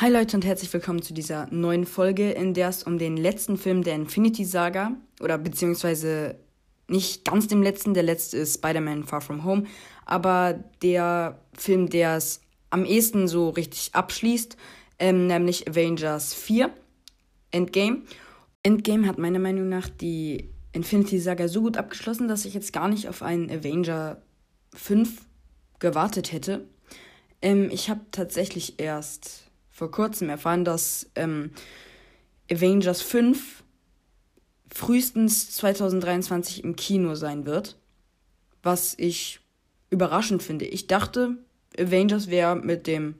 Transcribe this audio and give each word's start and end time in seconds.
Hi 0.00 0.08
Leute 0.10 0.34
und 0.34 0.46
herzlich 0.46 0.72
willkommen 0.72 1.02
zu 1.02 1.12
dieser 1.12 1.46
neuen 1.50 1.84
Folge, 1.84 2.30
in 2.30 2.54
der 2.54 2.70
es 2.70 2.84
um 2.84 2.96
den 2.96 3.18
letzten 3.18 3.58
Film 3.58 3.82
der 3.82 3.96
Infinity 3.96 4.46
Saga 4.46 4.92
oder 5.20 5.36
beziehungsweise 5.36 6.36
nicht 6.88 7.26
ganz 7.26 7.48
dem 7.48 7.62
letzten, 7.62 7.92
der 7.92 8.04
letzte 8.04 8.38
ist 8.38 8.54
Spider-Man 8.54 9.04
Far 9.04 9.20
From 9.20 9.44
Home, 9.44 9.64
aber 10.06 10.64
der 10.80 11.38
Film, 11.52 11.90
der 11.90 12.16
es 12.16 12.40
am 12.70 12.86
ehesten 12.86 13.28
so 13.28 13.50
richtig 13.50 13.94
abschließt, 13.94 14.56
ähm, 15.00 15.26
nämlich 15.26 15.68
Avengers 15.68 16.32
4 16.32 16.70
Endgame. 17.50 18.00
Endgame 18.62 19.06
hat 19.06 19.18
meiner 19.18 19.38
Meinung 19.38 19.68
nach 19.68 19.90
die 19.90 20.48
Infinity 20.72 21.18
Saga 21.18 21.46
so 21.46 21.60
gut 21.60 21.76
abgeschlossen, 21.76 22.26
dass 22.26 22.46
ich 22.46 22.54
jetzt 22.54 22.72
gar 22.72 22.88
nicht 22.88 23.06
auf 23.06 23.20
einen 23.20 23.50
Avenger 23.50 24.22
5 24.72 25.26
gewartet 25.78 26.32
hätte. 26.32 26.66
Ähm, 27.42 27.68
ich 27.70 27.90
habe 27.90 28.00
tatsächlich 28.12 28.80
erst 28.80 29.49
vor 29.80 29.90
kurzem 29.90 30.28
erfahren, 30.28 30.66
dass 30.66 31.08
ähm, 31.14 31.52
Avengers 32.52 33.00
5 33.00 33.64
frühestens 34.70 35.52
2023 35.52 36.62
im 36.64 36.76
Kino 36.76 37.14
sein 37.14 37.46
wird. 37.46 37.78
Was 38.62 38.92
ich 38.98 39.40
überraschend 39.88 40.42
finde. 40.42 40.66
Ich 40.66 40.86
dachte, 40.86 41.38
Avengers 41.78 42.28
wäre 42.28 42.56
mit 42.56 42.86
dem 42.86 43.14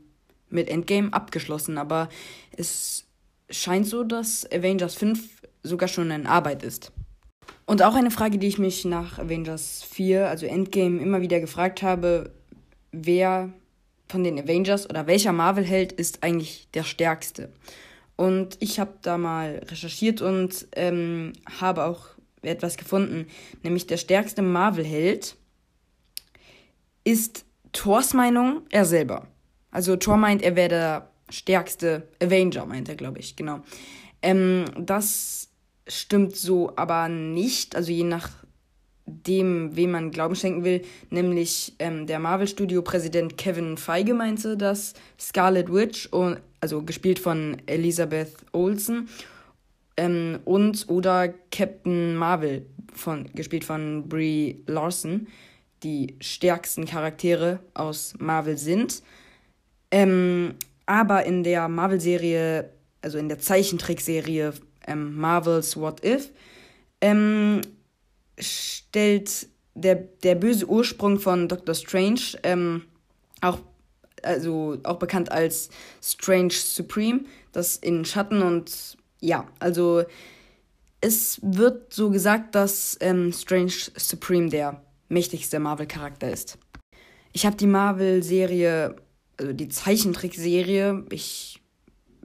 mit 0.51 0.69
Endgame 0.69 1.15
abgeschlossen, 1.15 1.79
aber 1.79 2.11
es 2.55 3.07
scheint 3.49 3.87
so, 3.87 4.05
dass 4.05 4.45
Avengers 4.53 4.97
5 4.97 5.47
sogar 5.63 5.89
schon 5.89 6.11
in 6.11 6.27
Arbeit 6.27 6.63
ist. 6.63 6.93
Und 7.65 7.81
auch 7.81 7.95
eine 7.95 8.11
Frage, 8.11 8.37
die 8.37 8.49
ich 8.49 8.59
mich 8.59 8.85
nach 8.85 9.19
Avengers 9.19 9.83
4, 9.85 10.29
also 10.29 10.45
Endgame, 10.45 11.01
immer 11.01 11.23
wieder 11.23 11.41
gefragt 11.41 11.83
habe, 11.83 12.33
wer 12.93 13.51
von 14.11 14.25
den 14.25 14.39
Avengers 14.39 14.89
oder 14.89 15.07
welcher 15.07 15.33
Marvel-Held 15.33 15.93
ist 15.93 16.23
eigentlich 16.23 16.69
der 16.75 16.85
stärkste? 16.85 17.53
Und 18.17 18.59
ich 18.61 18.79
habe 18.79 18.93
da 19.01 19.17
mal 19.17 19.63
recherchiert 19.71 20.21
und 20.21 20.67
ähm, 20.77 21.33
habe 21.61 21.85
auch 21.85 22.09
etwas 22.43 22.77
gefunden, 22.77 23.27
nämlich 23.63 23.87
der 23.87 23.97
stärkste 23.97 24.43
Marvel-Held 24.43 25.37
ist 27.05 27.45
Thors 27.73 28.13
Meinung 28.15 28.63
er 28.71 28.85
selber. 28.85 29.27
Also 29.71 29.97
Thor 29.97 30.17
meint, 30.17 30.43
er 30.43 30.57
wäre 30.57 30.69
der 30.69 31.11
stärkste 31.31 32.09
Avenger, 32.23 32.67
meint 32.67 32.89
er, 32.89 32.97
glaube 32.97 33.21
ich, 33.21 33.37
genau. 33.37 33.61
Ähm, 34.23 34.65
das 34.77 35.49
stimmt 35.87 36.37
so 36.37 36.73
aber 36.77 37.09
nicht, 37.09 37.77
also 37.77 37.91
je 37.91 38.05
nach 38.05 38.40
dem, 39.27 39.77
wem 39.77 39.93
man 39.93 40.11
Glauben 40.11 40.35
schenken 40.35 40.65
will, 40.65 40.83
nämlich 41.11 41.75
ähm, 41.79 42.07
der 42.07 42.19
Marvel-Studio-Präsident 42.19 43.37
Kevin 43.37 43.77
Feige 43.77 44.15
meinte, 44.15 44.57
dass 44.57 44.95
Scarlet 45.19 45.73
Witch, 45.73 46.07
und, 46.13 46.41
also 46.61 46.83
gespielt 46.83 47.19
von 47.19 47.57
Elizabeth 47.67 48.35
Olsen, 48.53 49.09
ähm, 49.97 50.41
und 50.45 50.89
oder 50.89 51.35
Captain 51.51 52.17
Marvel, 52.17 52.67
von, 52.93 53.29
gespielt 53.35 53.65
von 53.65 54.09
Brie 54.09 54.63
Larson, 54.67 55.29
die 55.83 56.17
stärksten 56.21 56.85
Charaktere 56.85 57.61
aus 57.75 58.15
Marvel 58.19 58.59
sind. 58.59 59.03
Ähm, 59.91 60.55
aber 60.87 61.25
in 61.25 61.43
der 61.43 61.69
Marvel-Serie, 61.69 62.71
also 63.03 63.19
in 63.19 63.29
der 63.29 63.39
Zeichentrickserie 63.39 64.53
ähm, 64.87 65.17
Marvel's 65.17 65.77
What 65.77 66.05
If, 66.05 66.31
ähm, 67.01 67.61
stellt 68.41 69.49
der, 69.75 69.95
der 69.95 70.35
böse 70.35 70.67
Ursprung 70.67 71.19
von 71.19 71.49
Doctor 71.49 71.75
Strange, 71.75 72.21
ähm, 72.43 72.83
auch, 73.41 73.59
also 74.23 74.79
auch 74.83 74.99
bekannt 74.99 75.31
als 75.33 75.71
Strange 76.03 76.53
Supreme, 76.53 77.25
das 77.53 77.77
in 77.77 78.05
Schatten 78.05 78.43
und 78.43 78.97
ja, 79.21 79.47
also 79.59 80.05
es 81.01 81.41
wird 81.43 81.93
so 81.93 82.11
gesagt, 82.11 82.55
dass 82.55 82.97
ähm, 83.01 83.33
Strange 83.33 83.73
Supreme 83.97 84.49
der 84.49 84.83
mächtigste 85.09 85.59
Marvel-Charakter 85.59 86.31
ist. 86.31 86.59
Ich 87.33 87.47
habe 87.47 87.57
die 87.57 87.67
Marvel-Serie, 87.67 88.97
also 89.37 89.53
die 89.53 89.69
Zeichentrickserie, 89.69 91.05
ich, 91.11 91.61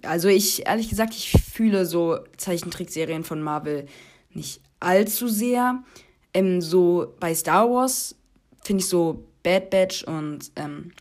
also 0.01 0.27
ich, 0.27 0.65
ehrlich 0.67 0.89
gesagt, 0.89 1.13
ich 1.13 1.31
fühle 1.31 1.85
so 1.85 2.19
Zeichentrickserien 2.37 3.23
von 3.23 3.41
Marvel 3.41 3.87
nicht 4.31 4.61
allzu 4.79 5.27
sehr. 5.27 5.83
Ähm, 6.35 6.61
so 6.61 7.15
bei 7.19 7.33
Star 7.33 7.67
Wars 7.71 8.15
finde 8.63 8.81
ich 8.81 8.89
so 8.89 9.23
Bad 9.41 9.71
Batch 9.71 10.03
und 10.03 10.51
ähm, 10.55 10.91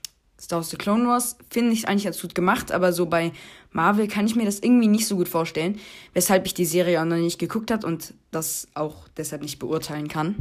Star 0.40 0.58
Wars 0.58 0.70
The 0.70 0.76
Clone 0.76 1.06
Wars 1.06 1.36
finde 1.50 1.72
ich 1.72 1.88
eigentlich 1.88 2.04
ganz 2.04 2.20
gut 2.20 2.34
gemacht, 2.34 2.70
aber 2.70 2.92
so 2.92 3.06
bei 3.06 3.32
Marvel 3.72 4.06
kann 4.08 4.26
ich 4.26 4.36
mir 4.36 4.44
das 4.44 4.60
irgendwie 4.60 4.86
nicht 4.86 5.06
so 5.06 5.16
gut 5.16 5.28
vorstellen, 5.28 5.80
weshalb 6.12 6.46
ich 6.46 6.54
die 6.54 6.66
Serie 6.66 7.00
auch 7.00 7.06
noch 7.06 7.16
nicht 7.16 7.38
geguckt 7.38 7.70
habe 7.70 7.86
und 7.86 8.14
das 8.30 8.68
auch 8.74 9.08
deshalb 9.16 9.42
nicht 9.42 9.58
beurteilen 9.58 10.08
kann. 10.08 10.36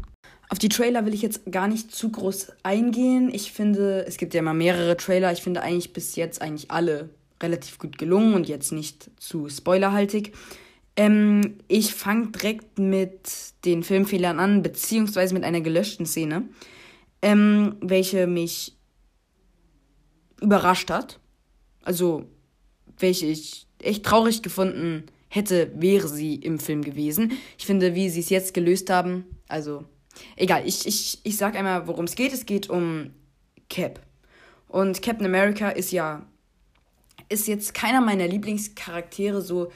Auf 0.49 0.59
die 0.59 0.69
Trailer 0.69 1.05
will 1.05 1.13
ich 1.13 1.21
jetzt 1.21 1.51
gar 1.51 1.67
nicht 1.67 1.95
zu 1.95 2.09
groß 2.09 2.51
eingehen. 2.61 3.33
Ich 3.33 3.53
finde, 3.53 4.05
es 4.05 4.17
gibt 4.17 4.33
ja 4.35 4.41
immer 4.41 4.53
mehrere 4.53 4.97
Trailer. 4.97 5.31
Ich 5.31 5.41
finde 5.41 5.63
eigentlich 5.63 5.93
bis 5.93 6.15
jetzt 6.15 6.41
eigentlich 6.41 6.69
alle 6.69 7.09
relativ 7.41 7.79
gut 7.79 7.97
gelungen 7.97 8.35
und 8.35 8.47
jetzt 8.47 8.71
nicht 8.71 9.09
zu 9.17 9.49
spoilerhaltig. 9.49 10.33
Ähm, 10.95 11.57
ich 11.67 11.93
fange 11.93 12.27
direkt 12.31 12.77
mit 12.77 13.29
den 13.65 13.83
Filmfehlern 13.83 14.39
an, 14.39 14.61
beziehungsweise 14.61 15.33
mit 15.33 15.43
einer 15.43 15.61
gelöschten 15.61 16.05
Szene, 16.05 16.49
ähm, 17.21 17.75
welche 17.81 18.27
mich 18.27 18.75
überrascht 20.41 20.91
hat. 20.91 21.19
Also, 21.83 22.25
welche 22.99 23.25
ich 23.25 23.65
echt 23.79 24.05
traurig 24.05 24.43
gefunden 24.43 25.05
hätte, 25.29 25.71
wäre 25.75 26.07
sie 26.07 26.35
im 26.35 26.59
Film 26.59 26.83
gewesen. 26.83 27.33
Ich 27.57 27.65
finde, 27.65 27.95
wie 27.95 28.09
sie 28.09 28.19
es 28.19 28.29
jetzt 28.29 28.53
gelöst 28.53 28.89
haben, 28.89 29.25
also, 29.47 29.85
egal, 30.35 30.63
ich, 30.65 30.85
ich, 30.85 31.19
ich 31.23 31.37
sag 31.37 31.55
einmal, 31.55 31.87
worum 31.87 32.05
es 32.05 32.15
geht. 32.15 32.33
Es 32.33 32.45
geht 32.45 32.69
um 32.69 33.11
Cap. 33.69 33.99
Und 34.67 35.01
Captain 35.01 35.25
America 35.25 35.69
ist 35.69 35.91
ja, 35.91 36.25
ist 37.29 37.47
jetzt 37.47 37.73
keiner 37.73 38.01
meiner 38.01 38.27
Lieblingscharaktere 38.27 39.41
so 39.41 39.71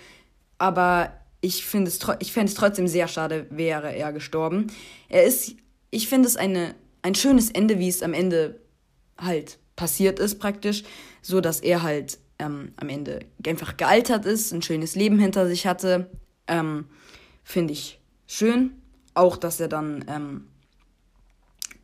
aber 0.57 1.13
ich 1.42 1.65
finde 1.65 1.89
es, 1.89 2.00
ich 2.19 2.33
fände 2.33 2.51
es 2.51 2.56
trotzdem 2.56 2.88
sehr 2.88 3.07
schade, 3.07 3.45
wäre 3.50 3.95
er 3.95 4.12
gestorben. 4.12 4.68
Er 5.09 5.24
ist, 5.24 5.56
ich 5.92 6.09
finde 6.09 6.27
es 6.27 6.36
eine, 6.36 6.75
ein 7.01 7.15
schönes 7.15 7.51
Ende, 7.51 7.80
wie 7.80 7.88
es 7.88 8.01
am 8.01 8.13
Ende 8.13 8.59
halt 9.18 9.59
passiert 9.75 10.19
ist 10.19 10.39
praktisch, 10.39 10.83
so 11.21 11.42
dass 11.42 11.59
er 11.59 11.83
halt 11.83 12.18
ähm, 12.39 12.71
am 12.77 12.89
Ende 12.89 13.19
einfach 13.45 13.77
gealtert 13.77 14.25
ist, 14.25 14.51
ein 14.51 14.62
schönes 14.62 14.95
Leben 14.95 15.19
hinter 15.19 15.48
sich 15.48 15.65
hatte. 15.65 16.09
Ähm, 16.48 16.86
finde 17.44 17.74
ich 17.74 18.00
schön. 18.25 18.74
Auch, 19.13 19.38
dass 19.38 19.59
er 19.59 19.68
dann 19.68 20.06
ähm, 20.07 20.48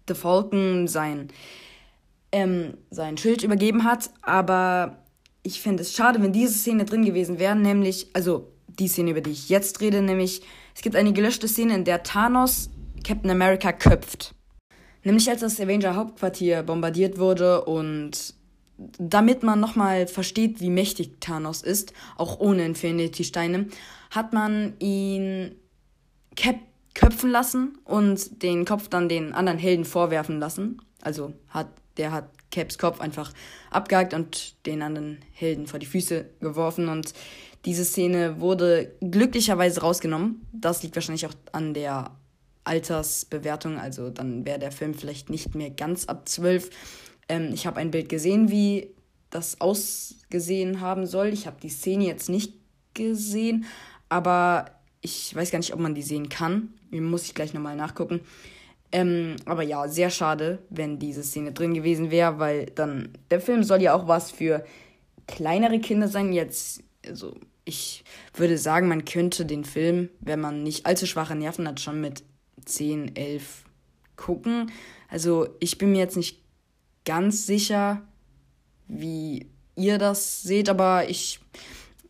The 0.08 0.14
Falcon 0.14 0.88
sein, 0.88 1.30
ähm, 2.32 2.78
sein 2.92 3.18
Schild 3.18 3.44
übergeben 3.44 3.84
hat. 3.86 4.12
Aber 4.22 5.04
ich 5.42 5.62
finde 5.62 5.82
es 5.82 5.94
schade, 5.94 6.22
wenn 6.22 6.32
diese 6.34 6.54
Szene 6.54 6.86
drin 6.86 7.06
gewesen 7.06 7.40
wäre, 7.40 7.56
nämlich, 7.56 8.10
also 8.14 8.53
die 8.80 8.88
Szene, 8.88 9.12
über 9.12 9.22
die 9.22 9.32
ich 9.32 9.50
jetzt 9.50 9.82
rede, 9.82 10.02
nämlich 10.02 10.42
es 10.76 10.82
gibt 10.82 10.96
eine 10.96 11.14
gelöschte 11.14 11.48
Szene, 11.48 11.76
in 11.76 11.86
der 11.86 12.04
Thanos 12.04 12.70
Captain 13.04 13.30
America 13.30 13.72
köpft. 13.72 14.34
Nämlich 15.04 15.30
als 15.30 15.42
das 15.42 15.60
Avenger 15.60 15.96
Hauptquartier 15.96 16.64
bombardiert 16.64 17.20
wurde 17.20 17.66
und 17.66 18.36
damit 18.98 19.44
man 19.44 19.60
nochmal 19.60 20.08
versteht, 20.08 20.60
wie 20.62 20.70
mächtig 20.70 21.20
Thanos 21.20 21.62
ist, 21.62 21.94
auch 22.18 22.40
ohne 22.40 22.66
Infinity-Steine, 22.66 23.68
hat 24.10 24.34
man 24.34 24.74
ihn 24.80 25.56
köpfen 26.96 27.30
lassen 27.30 27.78
und 27.86 28.42
den 28.44 28.66
Kopf 28.66 28.88
dann 28.88 29.10
den 29.10 29.34
anderen 29.34 29.60
Helden 29.60 29.86
vorwerfen 29.86 30.40
lassen. 30.40 30.82
Also 31.02 31.34
hat 31.50 31.68
der 31.98 32.12
hat 32.12 32.30
Caps 32.54 32.78
Kopf 32.78 33.02
einfach 33.02 33.34
abgehakt 33.72 34.14
und 34.14 34.56
den 34.66 34.82
anderen 34.82 35.18
Helden 35.34 35.68
vor 35.68 35.80
die 35.80 35.86
Füße 35.86 36.26
geworfen 36.40 36.88
und 36.88 37.14
diese 37.66 37.84
Szene 37.84 38.40
wurde 38.40 38.94
glücklicherweise 39.00 39.82
rausgenommen. 39.82 40.46
Das 40.52 40.84
liegt 40.84 40.96
wahrscheinlich 40.96 41.26
auch 41.26 41.34
an 41.54 41.74
der 41.74 42.12
Altersbewertung. 42.66 43.80
Also 43.80 44.10
dann 44.10 44.46
wäre 44.46 44.60
der 44.60 44.72
Film 44.72 44.94
vielleicht 44.94 45.30
nicht 45.30 45.56
mehr 45.56 45.70
ganz 45.70 46.06
ab 46.06 46.28
12. 46.28 46.70
Ähm, 47.30 47.52
ich 47.54 47.66
habe 47.66 47.80
ein 47.80 47.92
Bild 47.92 48.10
gesehen, 48.10 48.52
wie 48.52 48.90
das 49.30 49.62
ausgesehen 49.62 50.82
haben 50.82 51.06
soll. 51.06 51.28
Ich 51.28 51.48
habe 51.48 51.58
die 51.62 51.70
Szene 51.70 52.06
jetzt 52.06 52.30
nicht 52.30 52.54
gesehen, 52.94 53.66
aber 54.10 54.70
ich 55.02 55.34
weiß 55.34 55.50
gar 55.50 55.60
nicht, 55.60 55.74
ob 55.74 55.80
man 55.80 55.96
die 55.96 56.02
sehen 56.02 56.30
kann. 56.30 56.74
Muss 56.92 57.26
ich 57.26 57.34
gleich 57.34 57.54
nochmal 57.54 57.76
nachgucken. 57.76 58.22
Ähm, 58.94 59.38
aber 59.46 59.64
ja, 59.64 59.88
sehr 59.88 60.12
schade, 60.12 60.60
wenn 60.70 61.00
diese 61.00 61.24
Szene 61.24 61.52
drin 61.52 61.74
gewesen 61.74 62.12
wäre, 62.12 62.38
weil 62.38 62.68
dann 62.68 63.10
der 63.32 63.42
Film 63.42 63.64
soll 63.64 63.82
ja 63.82 63.96
auch 63.96 64.08
was 64.08 64.30
für 64.30 64.64
kleinere 65.28 65.80
Kinder 65.80 66.08
sein. 66.08 66.32
Jetzt, 66.32 66.84
also 67.06 67.36
ich 67.66 68.04
würde 68.36 68.58
sagen, 68.60 68.88
man 68.88 69.04
könnte 69.04 69.48
den 69.48 69.66
Film, 69.66 70.10
wenn 70.20 70.40
man 70.40 70.62
nicht 70.62 70.86
allzu 70.86 71.08
schwache 71.08 71.36
Nerven 71.36 71.68
hat, 71.68 71.80
schon 71.80 72.02
mit 72.02 72.24
10, 72.66 73.16
11 73.16 73.64
gucken. 74.16 74.72
Also 75.10 75.48
ich 75.60 75.80
bin 75.80 75.92
mir 75.92 76.00
jetzt 76.00 76.18
nicht 76.18 76.44
ganz 77.04 77.48
sicher, 77.48 78.04
wie 78.88 79.48
ihr 79.76 79.98
das 79.98 80.44
seht, 80.44 80.70
aber 80.70 81.10
ich, 81.10 81.40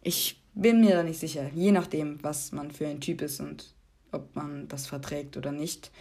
ich 0.01 0.41
bin 0.53 0.81
mir 0.81 0.95
da 0.95 1.03
nicht 1.03 1.19
sicher. 1.19 1.49
Je 1.55 1.71
nachdem, 1.71 2.21
was 2.23 2.51
man 2.51 2.71
für 2.71 2.87
ein 2.87 2.99
Typ 2.99 3.21
ist 3.21 3.39
und 3.39 3.73
ob 4.11 4.35
man 4.35 4.67
das 4.67 4.87
verträgt 4.87 5.37
oder 5.37 5.53
nicht. 5.53 5.91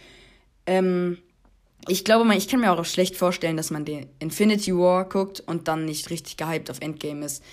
Ähm, 0.65 1.17
ich 1.87 2.05
glaube, 2.05 2.33
ich 2.35 2.47
kann 2.47 2.61
mir 2.61 2.71
auch 2.71 2.85
schlecht 2.85 3.17
vorstellen, 3.17 3.57
dass 3.57 3.71
man 3.71 3.85
den 3.85 4.07
Infinity 4.19 4.73
War 4.73 5.07
guckt 5.07 5.41
und 5.41 5.67
dann 5.67 5.85
nicht 5.85 6.09
richtig 6.09 6.37
gehypt 6.37 6.71
auf 6.71 6.79
Endgame 6.79 7.25
ist. 7.25 7.43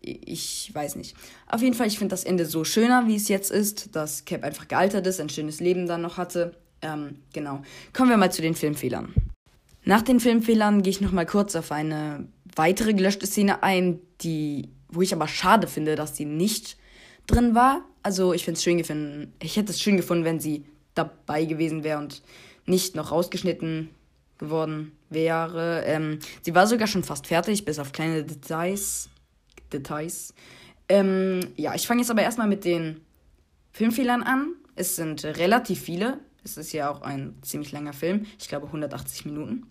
Ich 0.00 0.70
weiß 0.74 0.96
nicht. 0.96 1.16
Auf 1.48 1.62
jeden 1.62 1.74
Fall, 1.74 1.86
ich 1.86 1.98
finde 1.98 2.12
das 2.12 2.24
Ende 2.24 2.44
so 2.44 2.64
schöner, 2.64 3.06
wie 3.06 3.16
es 3.16 3.28
jetzt 3.28 3.50
ist, 3.50 3.96
dass 3.96 4.26
Cap 4.26 4.44
einfach 4.44 4.68
gealtert 4.68 5.06
ist, 5.06 5.18
ein 5.18 5.30
schönes 5.30 5.60
Leben 5.60 5.86
dann 5.86 6.02
noch 6.02 6.18
hatte. 6.18 6.54
Ähm, 6.82 7.20
genau. 7.32 7.62
Kommen 7.94 8.10
wir 8.10 8.18
mal 8.18 8.30
zu 8.30 8.42
den 8.42 8.54
Filmfehlern. 8.54 9.14
Nach 9.84 10.02
den 10.02 10.20
Filmfehlern 10.20 10.82
gehe 10.82 10.90
ich 10.90 11.00
noch 11.00 11.12
mal 11.12 11.24
kurz 11.24 11.56
auf 11.56 11.72
eine 11.72 12.28
weitere 12.54 12.92
gelöschte 12.92 13.26
Szene 13.26 13.62
ein, 13.62 14.00
die, 14.20 14.68
wo 14.88 15.00
ich 15.00 15.14
aber 15.14 15.28
schade 15.28 15.68
finde, 15.68 15.94
dass 15.96 16.12
die 16.12 16.26
nicht 16.26 16.76
drin 17.26 17.54
war. 17.54 17.82
Also 18.02 18.34
ich 18.34 18.44
finde 18.44 18.58
es 18.58 18.64
schön 18.64 18.76
gefunden. 18.76 19.32
Ich 19.42 19.56
hätte 19.56 19.72
es 19.72 19.80
schön 19.80 19.96
gefunden, 19.96 20.24
wenn 20.24 20.40
sie 20.40 20.66
dabei 20.94 21.44
gewesen 21.44 21.84
wäre 21.84 21.98
und 21.98 22.22
nicht 22.66 22.94
noch 22.94 23.12
rausgeschnitten 23.12 23.90
geworden 24.38 24.92
wäre. 25.10 25.82
Ähm, 25.86 26.18
sie 26.42 26.54
war 26.54 26.66
sogar 26.66 26.86
schon 26.86 27.04
fast 27.04 27.26
fertig, 27.26 27.64
bis 27.64 27.78
auf 27.78 27.92
kleine 27.92 28.24
Details. 28.24 29.08
Details. 29.72 30.34
Ähm, 30.88 31.40
ja, 31.56 31.74
ich 31.74 31.86
fange 31.86 32.00
jetzt 32.00 32.10
aber 32.10 32.22
erstmal 32.22 32.48
mit 32.48 32.64
den 32.64 33.00
Filmfehlern 33.72 34.22
an. 34.22 34.54
Es 34.76 34.96
sind 34.96 35.24
relativ 35.24 35.80
viele. 35.80 36.18
Es 36.44 36.56
ist 36.56 36.72
ja 36.72 36.90
auch 36.90 37.02
ein 37.02 37.34
ziemlich 37.42 37.72
langer 37.72 37.92
Film. 37.92 38.26
Ich 38.38 38.48
glaube 38.48 38.66
180 38.66 39.24
Minuten. 39.24 39.66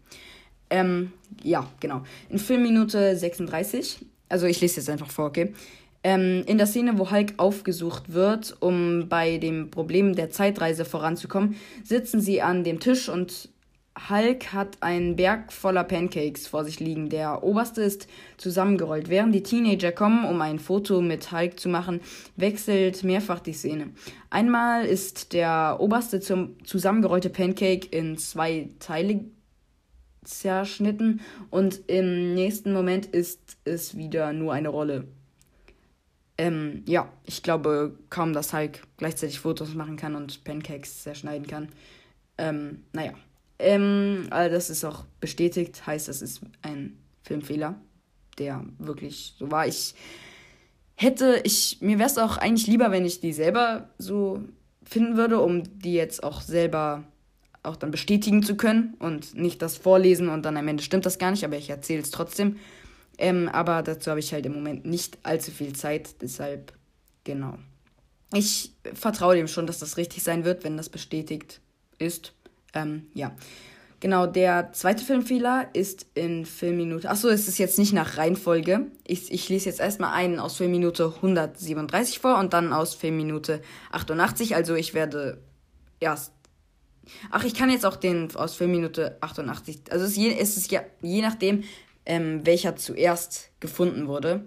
Ähm, 0.69 1.13
ja, 1.43 1.69
genau. 1.79 2.03
In 2.29 2.39
Filmminute 2.39 3.15
36. 3.15 4.05
Also 4.29 4.47
ich 4.47 4.59
lese 4.59 4.77
jetzt 4.77 4.89
einfach 4.89 5.11
vor, 5.11 5.25
okay? 5.27 5.53
Ähm, 6.03 6.43
in 6.45 6.57
der 6.57 6.67
Szene, 6.67 6.99
wo 6.99 7.11
Hulk 7.11 7.33
aufgesucht 7.37 8.11
wird, 8.13 8.57
um 8.59 9.07
bei 9.07 9.37
dem 9.37 9.71
Problem 9.71 10.15
der 10.15 10.29
Zeitreise 10.29 10.83
voranzukommen, 10.83 11.55
sitzen 11.83 12.19
sie 12.19 12.41
an 12.41 12.63
dem 12.63 12.79
Tisch 12.79 13.07
und 13.07 13.49
Hulk 14.09 14.51
hat 14.53 14.81
einen 14.81 15.15
Berg 15.15 15.53
voller 15.53 15.83
Pancakes 15.83 16.47
vor 16.47 16.65
sich 16.65 16.79
liegen. 16.79 17.09
Der 17.09 17.43
oberste 17.43 17.83
ist 17.83 18.07
zusammengerollt. 18.37 19.07
Während 19.07 19.35
die 19.35 19.43
Teenager 19.43 19.91
kommen, 19.91 20.25
um 20.25 20.41
ein 20.41 20.57
Foto 20.57 20.99
mit 20.99 21.31
Hulk 21.31 21.59
zu 21.59 21.69
machen, 21.69 22.01
wechselt 22.35 23.03
mehrfach 23.03 23.39
die 23.39 23.53
Szene. 23.53 23.91
Einmal 24.31 24.85
ist 24.85 25.33
der 25.33 25.77
oberste 25.79 26.19
zum 26.19 26.55
zusammengerollte 26.63 27.29
Pancake 27.29 27.87
in 27.91 28.17
zwei 28.17 28.69
Teile 28.79 29.25
zerschnitten 30.23 31.21
und 31.51 31.81
im 31.87 32.33
nächsten 32.33 32.73
Moment 32.73 33.05
ist 33.05 33.57
es 33.63 33.95
wieder 33.95 34.33
nur 34.33 34.53
eine 34.53 34.69
Rolle. 34.69 35.07
Ähm, 36.37 36.83
ja, 36.87 37.11
ich 37.25 37.43
glaube 37.43 37.97
kaum, 38.09 38.33
dass 38.33 38.53
Hulk 38.53 38.81
gleichzeitig 38.97 39.39
Fotos 39.39 39.75
machen 39.75 39.97
kann 39.97 40.15
und 40.15 40.43
Pancakes 40.43 41.03
zerschneiden 41.03 41.47
kann. 41.47 41.69
Ähm, 42.37 42.83
naja. 42.91 43.13
Ähm, 43.59 44.27
also 44.31 44.53
das 44.53 44.69
ist 44.69 44.83
auch 44.83 45.05
bestätigt, 45.19 45.85
heißt, 45.85 46.07
das 46.07 46.21
ist 46.21 46.41
ein 46.63 46.97
Filmfehler, 47.23 47.75
der 48.39 48.65
wirklich 48.79 49.35
so 49.37 49.51
war. 49.51 49.67
Ich 49.67 49.93
hätte, 50.95 51.41
ich, 51.43 51.77
mir 51.81 51.99
wäre 51.99 52.09
es 52.09 52.17
auch 52.17 52.37
eigentlich 52.37 52.67
lieber, 52.67 52.91
wenn 52.91 53.05
ich 53.05 53.19
die 53.19 53.33
selber 53.33 53.89
so 53.97 54.41
finden 54.83 55.17
würde, 55.17 55.39
um 55.39 55.63
die 55.79 55.93
jetzt 55.93 56.23
auch 56.23 56.41
selber 56.41 57.03
auch 57.61 57.75
dann 57.77 57.91
bestätigen 57.91 58.43
zu 58.43 58.55
können 58.55 58.95
und 58.99 59.35
nicht 59.35 59.61
das 59.61 59.77
vorlesen 59.77 60.29
und 60.29 60.43
dann 60.43 60.57
am 60.57 60.67
Ende 60.67 60.83
stimmt 60.83 61.05
das 61.05 61.17
gar 61.17 61.31
nicht, 61.31 61.45
aber 61.45 61.55
ich 61.55 61.69
erzähle 61.69 62.01
es 62.01 62.11
trotzdem. 62.11 62.57
Ähm, 63.17 63.49
aber 63.49 63.83
dazu 63.83 64.09
habe 64.09 64.19
ich 64.19 64.33
halt 64.33 64.45
im 64.45 64.53
Moment 64.53 64.85
nicht 64.85 65.19
allzu 65.23 65.51
viel 65.51 65.73
Zeit, 65.73 66.21
deshalb 66.21 66.73
genau. 67.23 67.57
Ich 68.33 68.73
vertraue 68.93 69.35
dem 69.35 69.47
schon, 69.47 69.67
dass 69.67 69.79
das 69.79 69.97
richtig 69.97 70.23
sein 70.23 70.43
wird, 70.43 70.63
wenn 70.63 70.77
das 70.77 70.89
bestätigt 70.89 71.61
ist. 71.99 72.33
Ähm, 72.73 73.07
ja. 73.13 73.35
Genau, 74.03 74.25
der 74.25 74.73
zweite 74.73 75.05
Filmfehler 75.05 75.69
ist 75.71 76.07
in 76.13 76.45
Filmminute. 76.45 77.09
Achso, 77.09 77.29
es 77.29 77.47
ist 77.47 77.57
jetzt 77.57 77.79
nicht 77.79 77.93
nach 77.93 78.17
Reihenfolge. 78.17 78.87
Ich, 79.07 79.31
ich 79.31 79.47
lese 79.47 79.69
jetzt 79.69 79.79
erstmal 79.79 80.13
einen 80.13 80.39
aus 80.39 80.57
Filmminute 80.57 81.13
137 81.15 82.19
vor 82.19 82.37
und 82.37 82.51
dann 82.51 82.73
aus 82.73 82.95
Filmminute 82.95 83.61
88. 83.91 84.55
Also 84.55 84.75
ich 84.75 84.93
werde 84.93 85.41
erst. 86.01 86.33
Ach, 87.31 87.45
ich 87.45 87.53
kann 87.53 87.69
jetzt 87.69 87.85
auch 87.85 87.95
den 87.95 88.35
aus 88.35 88.55
Filmminute 88.55 89.15
88. 89.21 89.83
Also 89.89 90.03
es 90.03 90.17
je, 90.17 90.37
es 90.37 90.57
ist 90.57 90.69
ja 90.69 90.81
je 91.01 91.21
nachdem, 91.21 91.63
ähm, 92.05 92.45
welcher 92.45 92.75
zuerst 92.75 93.51
gefunden 93.59 94.07
wurde. 94.07 94.45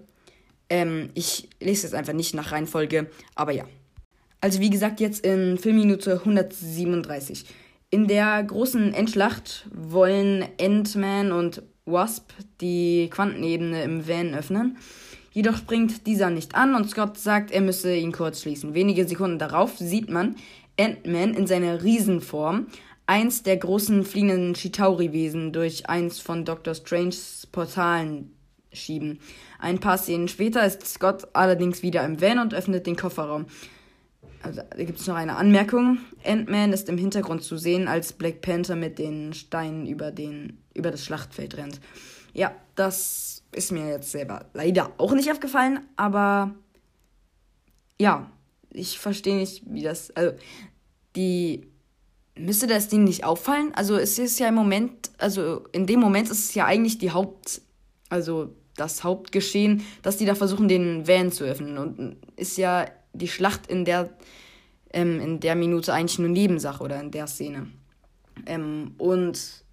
Ähm, 0.69 1.09
ich 1.13 1.49
lese 1.59 1.83
jetzt 1.83 1.93
einfach 1.93 2.13
nicht 2.13 2.33
nach 2.33 2.51
Reihenfolge, 2.51 3.09
aber 3.35 3.51
ja. 3.51 3.65
Also 4.41 4.59
wie 4.59 4.69
gesagt, 4.69 4.99
jetzt 4.99 5.25
in 5.25 5.57
Filmminute 5.57 6.19
137. 6.19 7.45
In 7.89 8.07
der 8.07 8.43
großen 8.43 8.93
Endschlacht 8.93 9.67
wollen 9.73 10.45
Ant-Man 10.59 11.31
und 11.31 11.63
Wasp 11.85 12.31
die 12.59 13.09
Quantenebene 13.09 13.83
im 13.83 14.07
Van 14.07 14.35
öffnen. 14.35 14.77
Jedoch 15.31 15.57
springt 15.57 16.05
dieser 16.05 16.29
nicht 16.29 16.55
an 16.55 16.75
und 16.75 16.89
Scott 16.89 17.17
sagt, 17.17 17.51
er 17.51 17.61
müsse 17.61 17.95
ihn 17.95 18.11
kurz 18.11 18.41
schließen. 18.41 18.73
Wenige 18.73 19.07
Sekunden 19.07 19.39
darauf 19.39 19.77
sieht 19.77 20.09
man 20.09 20.35
Ant-Man 20.79 21.33
in 21.33 21.47
seiner 21.47 21.83
Riesenform 21.83 22.67
eins 23.07 23.41
der 23.41 23.57
großen 23.57 24.05
fliegenden 24.05 24.53
Chitauri-Wesen 24.53 25.53
durch 25.53 25.89
eins 25.89 26.19
von 26.19 26.45
Dr. 26.45 26.75
Stranges 26.75 27.47
Portalen 27.51 28.33
schieben. 28.71 29.19
Ein 29.59 29.79
paar 29.79 29.97
Szenen 29.97 30.27
später 30.27 30.65
ist 30.65 30.85
Scott 30.85 31.27
allerdings 31.33 31.81
wieder 31.81 32.03
im 32.05 32.21
Van 32.21 32.39
und 32.39 32.53
öffnet 32.53 32.85
den 32.85 32.97
Kofferraum. 32.97 33.47
Also, 34.43 34.61
da 34.69 34.83
gibt 34.83 34.99
es 34.99 35.07
noch 35.07 35.15
eine 35.15 35.35
Anmerkung. 35.35 35.99
Ant-Man 36.23 36.73
ist 36.73 36.89
im 36.89 36.97
Hintergrund 36.97 37.43
zu 37.43 37.57
sehen, 37.57 37.87
als 37.87 38.13
Black 38.13 38.41
Panther 38.41 38.75
mit 38.75 38.99
den 38.99 39.33
Steinen 39.33 39.87
über, 39.87 40.11
den, 40.11 40.59
über 40.75 40.91
das 40.91 41.03
Schlachtfeld 41.03 41.57
rennt. 41.57 41.79
Ja, 42.33 42.53
das 42.75 43.43
ist 43.51 43.71
mir 43.71 43.87
jetzt 43.87 44.11
selber 44.11 44.45
leider 44.53 44.91
auch 44.97 45.13
nicht 45.13 45.31
aufgefallen, 45.31 45.79
aber 45.95 46.53
ja, 47.99 48.29
ich 48.69 48.99
verstehe 48.99 49.37
nicht, 49.37 49.63
wie 49.65 49.81
das. 49.81 50.11
Also, 50.11 50.33
die 51.15 51.67
müsste 52.39 52.67
das 52.67 52.87
Ding 52.87 53.03
nicht 53.03 53.23
auffallen? 53.23 53.71
Also 53.75 53.95
es 53.95 54.17
ist 54.19 54.39
ja 54.39 54.47
im 54.47 54.55
Moment, 54.55 55.11
also 55.17 55.65
in 55.71 55.85
dem 55.85 55.99
Moment 55.99 56.29
ist 56.29 56.49
es 56.49 56.53
ja 56.53 56.65
eigentlich 56.65 56.97
die 56.97 57.11
Haupt, 57.11 57.61
also 58.09 58.53
das 58.75 59.03
Hauptgeschehen, 59.03 59.83
dass 60.03 60.17
die 60.17 60.25
da 60.25 60.35
versuchen, 60.35 60.67
den 60.67 61.07
Van 61.07 61.31
zu 61.31 61.43
öffnen. 61.43 61.77
Und 61.77 62.17
ist 62.35 62.57
ja 62.57 62.85
die 63.13 63.27
Schlacht 63.27 63.67
in 63.67 63.85
der, 63.85 64.09
ähm, 64.93 65.19
in 65.19 65.39
der 65.39 65.55
Minute 65.55 65.93
eigentlich 65.93 66.19
nur 66.19 66.29
Nebensache 66.29 66.83
oder 66.83 66.99
in 66.99 67.11
der 67.11 67.27
Szene. 67.27 67.67
Ähm, 68.45 68.93
und 68.97 69.63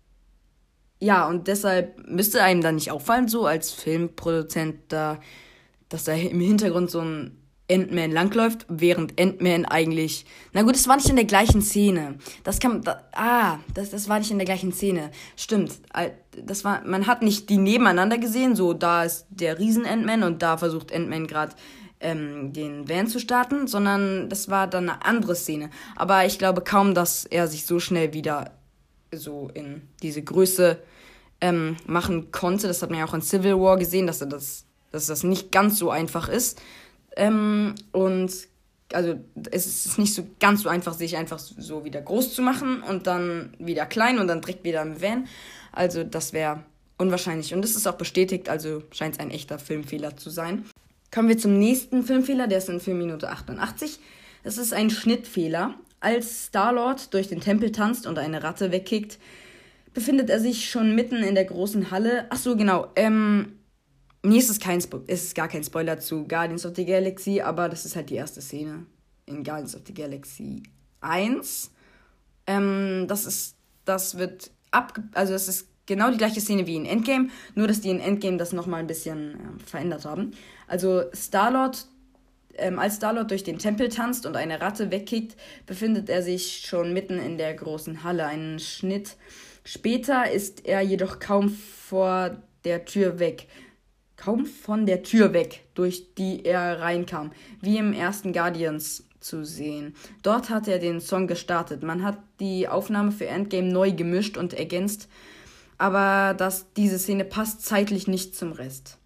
ja, 1.00 1.28
und 1.28 1.48
deshalb 1.48 2.08
müsste 2.08 2.42
einem 2.42 2.62
da 2.62 2.72
nicht 2.72 2.90
auffallen, 2.90 3.28
so 3.28 3.46
als 3.46 3.70
Filmproduzent, 3.70 4.76
da, 4.88 5.20
dass 5.90 6.04
da 6.04 6.14
im 6.14 6.40
Hintergrund 6.40 6.90
so 6.90 7.00
ein 7.00 7.43
Ant-Man 7.70 8.10
langläuft, 8.10 8.66
während 8.68 9.18
Ant-Man 9.18 9.64
eigentlich. 9.64 10.26
Na 10.52 10.62
gut, 10.62 10.76
es 10.76 10.86
war 10.86 10.96
nicht 10.96 11.08
in 11.08 11.16
der 11.16 11.24
gleichen 11.24 11.62
Szene. 11.62 12.16
Das 12.42 12.60
kann. 12.60 12.82
Da, 12.82 13.02
ah, 13.12 13.58
das, 13.72 13.90
das 13.90 14.08
war 14.08 14.18
nicht 14.18 14.30
in 14.30 14.38
der 14.38 14.44
gleichen 14.44 14.72
Szene. 14.72 15.10
Stimmt. 15.36 15.72
Das 16.44 16.64
war. 16.64 16.82
Man 16.84 17.06
hat 17.06 17.22
nicht 17.22 17.48
die 17.48 17.56
nebeneinander 17.56 18.18
gesehen, 18.18 18.54
so 18.54 18.74
da 18.74 19.04
ist 19.04 19.26
der 19.30 19.58
Riesen-Ant-Man 19.58 20.24
und 20.24 20.42
da 20.42 20.58
versucht 20.58 20.92
Ant-Man 20.92 21.26
gerade 21.26 21.54
ähm, 22.00 22.52
den 22.52 22.88
Van 22.88 23.06
zu 23.06 23.18
starten, 23.18 23.66
sondern 23.66 24.28
das 24.28 24.50
war 24.50 24.66
dann 24.66 24.90
eine 24.90 25.04
andere 25.04 25.34
Szene. 25.34 25.70
Aber 25.96 26.26
ich 26.26 26.38
glaube 26.38 26.60
kaum, 26.60 26.94
dass 26.94 27.24
er 27.24 27.48
sich 27.48 27.64
so 27.64 27.80
schnell 27.80 28.12
wieder 28.12 28.52
so 29.10 29.50
in 29.54 29.88
diese 30.02 30.22
Größe 30.22 30.78
ähm, 31.40 31.76
machen 31.86 32.30
konnte. 32.30 32.68
Das 32.68 32.82
hat 32.82 32.90
man 32.90 32.98
ja 32.98 33.06
auch 33.06 33.14
in 33.14 33.22
Civil 33.22 33.58
War 33.58 33.78
gesehen, 33.78 34.06
dass 34.06 34.20
er 34.20 34.26
das, 34.26 34.66
dass 34.92 35.06
das 35.06 35.22
nicht 35.22 35.50
ganz 35.50 35.78
so 35.78 35.90
einfach 35.90 36.28
ist. 36.28 36.60
Ähm, 37.16 37.74
und 37.92 38.32
also 38.92 39.18
es 39.50 39.66
ist 39.66 39.98
nicht 39.98 40.14
so 40.14 40.26
ganz 40.40 40.62
so 40.62 40.68
einfach, 40.68 40.94
sich 40.94 41.16
einfach 41.16 41.38
so 41.38 41.84
wieder 41.84 42.00
groß 42.00 42.34
zu 42.34 42.42
machen 42.42 42.82
und 42.82 43.06
dann 43.06 43.54
wieder 43.58 43.86
klein 43.86 44.18
und 44.18 44.28
dann 44.28 44.40
direkt 44.40 44.64
wieder 44.64 44.82
im 44.82 45.00
Van. 45.00 45.26
Also 45.72 46.04
das 46.04 46.32
wäre 46.32 46.60
unwahrscheinlich. 46.98 47.54
Und 47.54 47.64
es 47.64 47.76
ist 47.76 47.86
auch 47.86 47.96
bestätigt, 47.96 48.48
also 48.48 48.82
scheint 48.92 49.14
es 49.14 49.20
ein 49.20 49.30
echter 49.30 49.58
Filmfehler 49.58 50.16
zu 50.16 50.30
sein. 50.30 50.64
Kommen 51.12 51.28
wir 51.28 51.38
zum 51.38 51.58
nächsten 51.58 52.02
Filmfehler, 52.02 52.46
der 52.46 52.58
ist 52.58 52.68
in 52.68 52.80
Filmminute 52.80 53.28
88. 53.28 53.98
Das 54.42 54.58
ist 54.58 54.72
ein 54.72 54.90
Schnittfehler. 54.90 55.74
Als 56.00 56.46
Star-Lord 56.46 57.14
durch 57.14 57.28
den 57.28 57.40
Tempel 57.40 57.72
tanzt 57.72 58.06
und 58.06 58.18
eine 58.18 58.42
Ratte 58.42 58.72
wegkickt, 58.72 59.18
befindet 59.94 60.28
er 60.28 60.40
sich 60.40 60.68
schon 60.68 60.94
mitten 60.94 61.16
in 61.22 61.34
der 61.34 61.44
großen 61.46 61.90
Halle. 61.90 62.26
Ach 62.30 62.36
so, 62.36 62.56
genau. 62.56 62.88
Ähm, 62.96 63.52
Nee, 64.26 64.38
es 64.38 64.48
ist, 64.48 64.62
kein 64.62 64.78
es 65.06 65.24
ist 65.24 65.34
gar 65.34 65.48
kein 65.48 65.62
Spoiler 65.62 66.00
zu 66.00 66.26
Guardians 66.26 66.64
of 66.64 66.74
the 66.76 66.86
Galaxy, 66.86 67.42
aber 67.42 67.68
das 67.68 67.84
ist 67.84 67.94
halt 67.94 68.08
die 68.08 68.14
erste 68.14 68.40
Szene 68.40 68.86
in 69.26 69.44
Guardians 69.44 69.76
of 69.76 69.82
the 69.86 69.92
Galaxy 69.92 70.62
1. 71.02 71.70
Ähm, 72.46 73.04
das 73.06 73.26
ist, 73.26 73.56
das 73.84 74.16
wird 74.16 74.50
ab, 74.70 74.98
also 75.12 75.34
es 75.34 75.48
ist 75.48 75.68
genau 75.84 76.10
die 76.10 76.16
gleiche 76.16 76.40
Szene 76.40 76.66
wie 76.66 76.76
in 76.76 76.86
Endgame, 76.86 77.28
nur 77.54 77.68
dass 77.68 77.82
die 77.82 77.90
in 77.90 78.00
Endgame 78.00 78.38
das 78.38 78.54
nochmal 78.54 78.80
ein 78.80 78.86
bisschen 78.86 79.34
äh, 79.34 79.62
verändert 79.66 80.06
haben. 80.06 80.30
Also 80.68 81.02
Star-Lord, 81.14 81.86
ähm, 82.54 82.78
als 82.78 82.94
Star-Lord 82.94 83.30
durch 83.30 83.44
den 83.44 83.58
Tempel 83.58 83.90
tanzt 83.90 84.24
und 84.24 84.36
eine 84.36 84.58
Ratte 84.58 84.90
wegkickt, 84.90 85.36
befindet 85.66 86.08
er 86.08 86.22
sich 86.22 86.64
schon 86.66 86.94
mitten 86.94 87.18
in 87.18 87.36
der 87.36 87.52
großen 87.52 88.02
Halle. 88.02 88.24
Einen 88.24 88.58
Schnitt 88.58 89.16
später 89.64 90.30
ist 90.30 90.64
er 90.64 90.80
jedoch 90.80 91.18
kaum 91.18 91.50
vor 91.50 92.38
der 92.64 92.86
Tür 92.86 93.18
weg. 93.18 93.46
Kaum 94.16 94.46
von 94.46 94.86
der 94.86 95.02
Tür 95.02 95.32
weg, 95.32 95.64
durch 95.74 96.14
die 96.14 96.44
er 96.44 96.80
reinkam, 96.80 97.32
wie 97.60 97.78
im 97.78 97.92
ersten 97.92 98.32
Guardians 98.32 99.04
zu 99.20 99.44
sehen. 99.44 99.94
Dort 100.22 100.50
hat 100.50 100.68
er 100.68 100.78
den 100.78 101.00
Song 101.00 101.26
gestartet. 101.26 101.82
Man 101.82 102.04
hat 102.04 102.18
die 102.40 102.68
Aufnahme 102.68 103.10
für 103.10 103.26
Endgame 103.26 103.72
neu 103.72 103.92
gemischt 103.92 104.36
und 104.36 104.54
ergänzt 104.54 105.08
aber 105.78 106.34
dass 106.34 106.72
diese 106.74 106.98
Szene 106.98 107.24
passt 107.24 107.62
zeitlich 107.62 108.06
nicht 108.06 108.34
zum 108.34 108.52
Rest. 108.52 108.98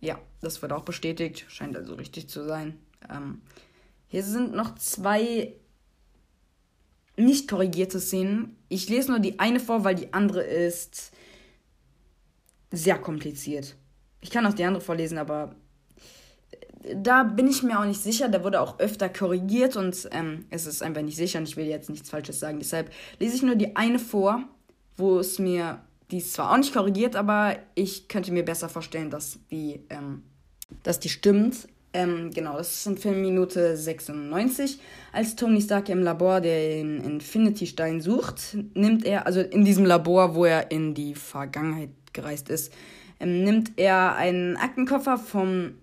Ja, 0.00 0.18
das 0.40 0.62
wird 0.62 0.72
auch 0.72 0.84
bestätigt, 0.84 1.44
scheint 1.48 1.76
also 1.76 1.94
richtig 1.94 2.28
zu 2.28 2.44
sein. 2.44 2.78
Ähm, 3.10 3.42
hier 4.08 4.22
sind 4.22 4.54
noch 4.54 4.76
zwei 4.76 5.54
nicht 7.16 7.48
korrigierte 7.48 8.00
Szenen. 8.00 8.56
Ich 8.68 8.88
lese 8.88 9.10
nur 9.10 9.20
die 9.20 9.38
eine 9.38 9.60
vor, 9.60 9.84
weil 9.84 9.94
die 9.94 10.12
andere 10.14 10.42
ist 10.42 11.12
sehr 12.70 12.98
kompliziert. 12.98 13.76
Ich 14.20 14.30
kann 14.30 14.46
auch 14.46 14.54
die 14.54 14.64
andere 14.64 14.82
vorlesen, 14.82 15.18
aber 15.18 15.54
da 16.94 17.24
bin 17.24 17.46
ich 17.46 17.62
mir 17.62 17.78
auch 17.78 17.84
nicht 17.84 18.02
sicher. 18.02 18.28
Da 18.28 18.42
wurde 18.42 18.60
auch 18.60 18.78
öfter 18.78 19.08
korrigiert 19.08 19.76
und 19.76 20.08
ähm, 20.12 20.46
es 20.50 20.66
ist 20.66 20.82
einfach 20.82 21.02
nicht 21.02 21.16
sicher 21.16 21.38
und 21.38 21.48
ich 21.48 21.56
will 21.56 21.66
jetzt 21.66 21.90
nichts 21.90 22.10
Falsches 22.10 22.40
sagen. 22.40 22.58
Deshalb 22.58 22.90
lese 23.18 23.36
ich 23.36 23.42
nur 23.42 23.54
die 23.54 23.76
eine 23.76 23.98
vor 23.98 24.44
wo 25.00 25.18
es 25.18 25.38
mir, 25.38 25.80
die 26.10 26.18
ist 26.18 26.34
zwar 26.34 26.52
auch 26.52 26.56
nicht 26.56 26.72
korrigiert, 26.72 27.16
aber 27.16 27.56
ich 27.74 28.06
könnte 28.06 28.32
mir 28.32 28.44
besser 28.44 28.68
vorstellen, 28.68 29.10
dass 29.10 29.38
die, 29.50 29.80
ähm, 29.90 30.22
dass 30.84 31.00
die 31.00 31.08
stimmt. 31.08 31.66
Ähm, 31.92 32.30
genau, 32.32 32.56
das 32.56 32.72
ist 32.72 32.86
in 32.86 32.98
Filmminute 32.98 33.76
96. 33.76 34.78
Als 35.12 35.34
Tony 35.34 35.60
Stark 35.60 35.88
im 35.88 36.04
Labor 36.04 36.40
den 36.40 37.00
Infinity-Stein 37.00 38.00
sucht, 38.00 38.56
nimmt 38.74 39.04
er, 39.04 39.26
also 39.26 39.40
in 39.40 39.64
diesem 39.64 39.84
Labor, 39.84 40.36
wo 40.36 40.44
er 40.44 40.70
in 40.70 40.94
die 40.94 41.16
Vergangenheit 41.16 41.90
gereist 42.12 42.48
ist, 42.48 42.72
ähm, 43.20 43.44
nimmt 43.44 43.72
er 43.76 44.16
einen 44.16 44.56
Aktenkoffer 44.56 45.18
vom 45.18 45.74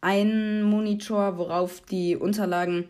einen 0.00 0.62
Monitor, 0.62 1.38
worauf 1.38 1.80
die 1.80 2.16
Unterlagen 2.16 2.88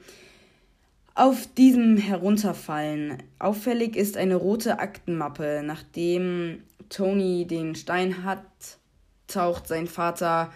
auf 1.15 1.47
diesem 1.57 1.97
herunterfallen. 1.97 3.23
Auffällig 3.39 3.97
ist 3.97 4.17
eine 4.17 4.37
rote 4.37 4.81
Aktenmappe. 4.81 5.63
Nachdem 5.65 6.63
Tony 6.91 7.47
den 7.47 7.75
Stein 7.75 8.25
hat, 8.25 8.43
taucht 9.27 9.67
sein 9.67 9.87
Vater 9.87 10.53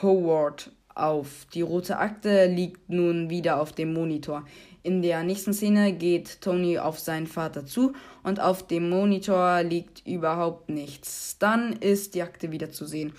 Howard 0.00 0.72
auf. 0.94 1.46
Die 1.52 1.60
rote 1.60 1.98
Akte 1.98 2.46
liegt 2.46 2.88
nun 2.88 3.28
wieder 3.28 3.60
auf 3.60 3.72
dem 3.72 3.92
Monitor. 3.92 4.44
In 4.82 5.02
der 5.02 5.22
nächsten 5.22 5.52
Szene 5.52 5.92
geht 5.92 6.40
Tony 6.40 6.78
auf 6.78 6.98
seinen 6.98 7.26
Vater 7.26 7.66
zu 7.66 7.92
und 8.28 8.40
auf 8.40 8.66
dem 8.66 8.90
Monitor 8.90 9.62
liegt 9.62 10.06
überhaupt 10.06 10.68
nichts. 10.68 11.36
Dann 11.38 11.72
ist 11.72 12.14
die 12.14 12.22
Akte 12.22 12.52
wieder 12.52 12.70
zu 12.70 12.86
sehen. 12.86 13.12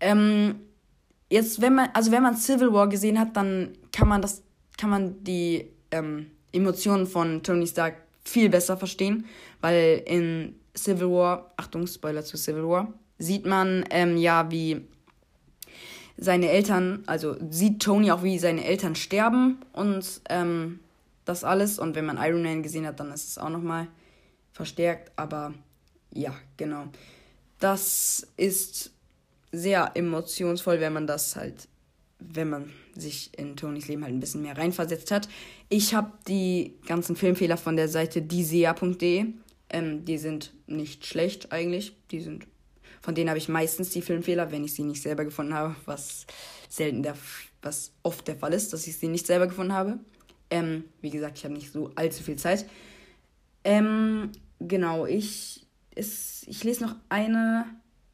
Ähm, 0.00 0.56
jetzt, 1.30 1.60
wenn 1.60 1.74
man, 1.74 1.90
also 1.94 2.10
wenn 2.10 2.22
man 2.22 2.36
Civil 2.36 2.72
War 2.72 2.88
gesehen 2.88 3.18
hat, 3.18 3.36
dann 3.36 3.70
kann 3.92 4.08
man 4.08 4.20
das, 4.20 4.42
kann 4.76 4.90
man 4.90 5.24
die 5.24 5.70
ähm, 5.90 6.30
Emotionen 6.52 7.06
von 7.06 7.42
Tony 7.42 7.66
Stark 7.66 7.96
viel 8.24 8.48
besser 8.50 8.76
verstehen, 8.76 9.26
weil 9.60 10.02
in 10.06 10.56
Civil 10.76 11.08
War, 11.08 11.52
Achtung, 11.56 11.86
Spoiler 11.86 12.24
zu 12.24 12.36
Civil 12.36 12.68
War, 12.68 12.92
sieht 13.18 13.46
man 13.46 13.84
ähm, 13.90 14.16
ja, 14.16 14.50
wie 14.50 14.82
seine 16.16 16.50
Eltern, 16.50 17.04
also 17.06 17.36
sieht 17.48 17.80
Tony 17.80 18.10
auch, 18.10 18.24
wie 18.24 18.38
seine 18.38 18.64
Eltern 18.64 18.96
sterben 18.96 19.58
und 19.72 20.20
ähm, 20.28 20.80
das 21.24 21.44
alles. 21.44 21.78
Und 21.78 21.94
wenn 21.94 22.06
man 22.06 22.18
Iron 22.18 22.42
Man 22.42 22.62
gesehen 22.62 22.86
hat, 22.86 22.98
dann 22.98 23.12
ist 23.12 23.28
es 23.28 23.38
auch 23.38 23.50
nochmal 23.50 23.86
verstärkt. 24.58 25.12
Aber 25.16 25.54
ja, 26.12 26.34
genau. 26.58 26.88
Das 27.58 28.26
ist 28.36 28.90
sehr 29.52 29.92
emotionsvoll, 29.94 30.80
wenn 30.80 30.92
man 30.92 31.06
das 31.06 31.36
halt 31.36 31.68
wenn 32.20 32.50
man 32.50 32.72
sich 32.96 33.30
in 33.38 33.56
Tonys 33.56 33.88
Leben 33.88 34.02
halt 34.02 34.14
ein 34.14 34.20
bisschen 34.20 34.42
mehr 34.42 34.58
reinversetzt 34.58 35.10
hat. 35.10 35.28
Ich 35.68 35.94
habe 35.94 36.12
die 36.26 36.74
ganzen 36.86 37.16
Filmfehler 37.16 37.56
von 37.56 37.76
der 37.76 37.88
Seite 37.88 38.22
disea.de. 38.22 39.26
Ähm, 39.70 40.04
die 40.04 40.18
sind 40.18 40.52
nicht 40.66 41.06
schlecht 41.06 41.52
eigentlich. 41.52 41.94
Die 42.10 42.20
sind, 42.20 42.46
von 43.00 43.14
denen 43.14 43.28
habe 43.28 43.38
ich 43.38 43.48
meistens 43.48 43.90
die 43.90 44.02
Filmfehler, 44.02 44.50
wenn 44.50 44.64
ich 44.64 44.74
sie 44.74 44.82
nicht 44.82 45.02
selber 45.02 45.24
gefunden 45.24 45.54
habe, 45.54 45.76
was 45.84 46.26
selten 46.68 47.02
der, 47.02 47.16
was 47.62 47.92
oft 48.02 48.26
der 48.26 48.36
Fall 48.36 48.52
ist, 48.52 48.72
dass 48.72 48.86
ich 48.86 48.96
sie 48.96 49.08
nicht 49.08 49.26
selber 49.26 49.46
gefunden 49.46 49.72
habe. 49.72 49.98
Ähm, 50.50 50.84
wie 51.00 51.10
gesagt, 51.10 51.38
ich 51.38 51.44
habe 51.44 51.54
nicht 51.54 51.72
so 51.72 51.92
allzu 51.94 52.22
viel 52.22 52.36
Zeit. 52.36 52.66
Ähm, 53.68 54.32
genau, 54.60 55.04
ich, 55.04 55.66
ist, 55.94 56.48
ich 56.48 56.64
lese 56.64 56.84
noch 56.84 56.96
eine 57.10 57.66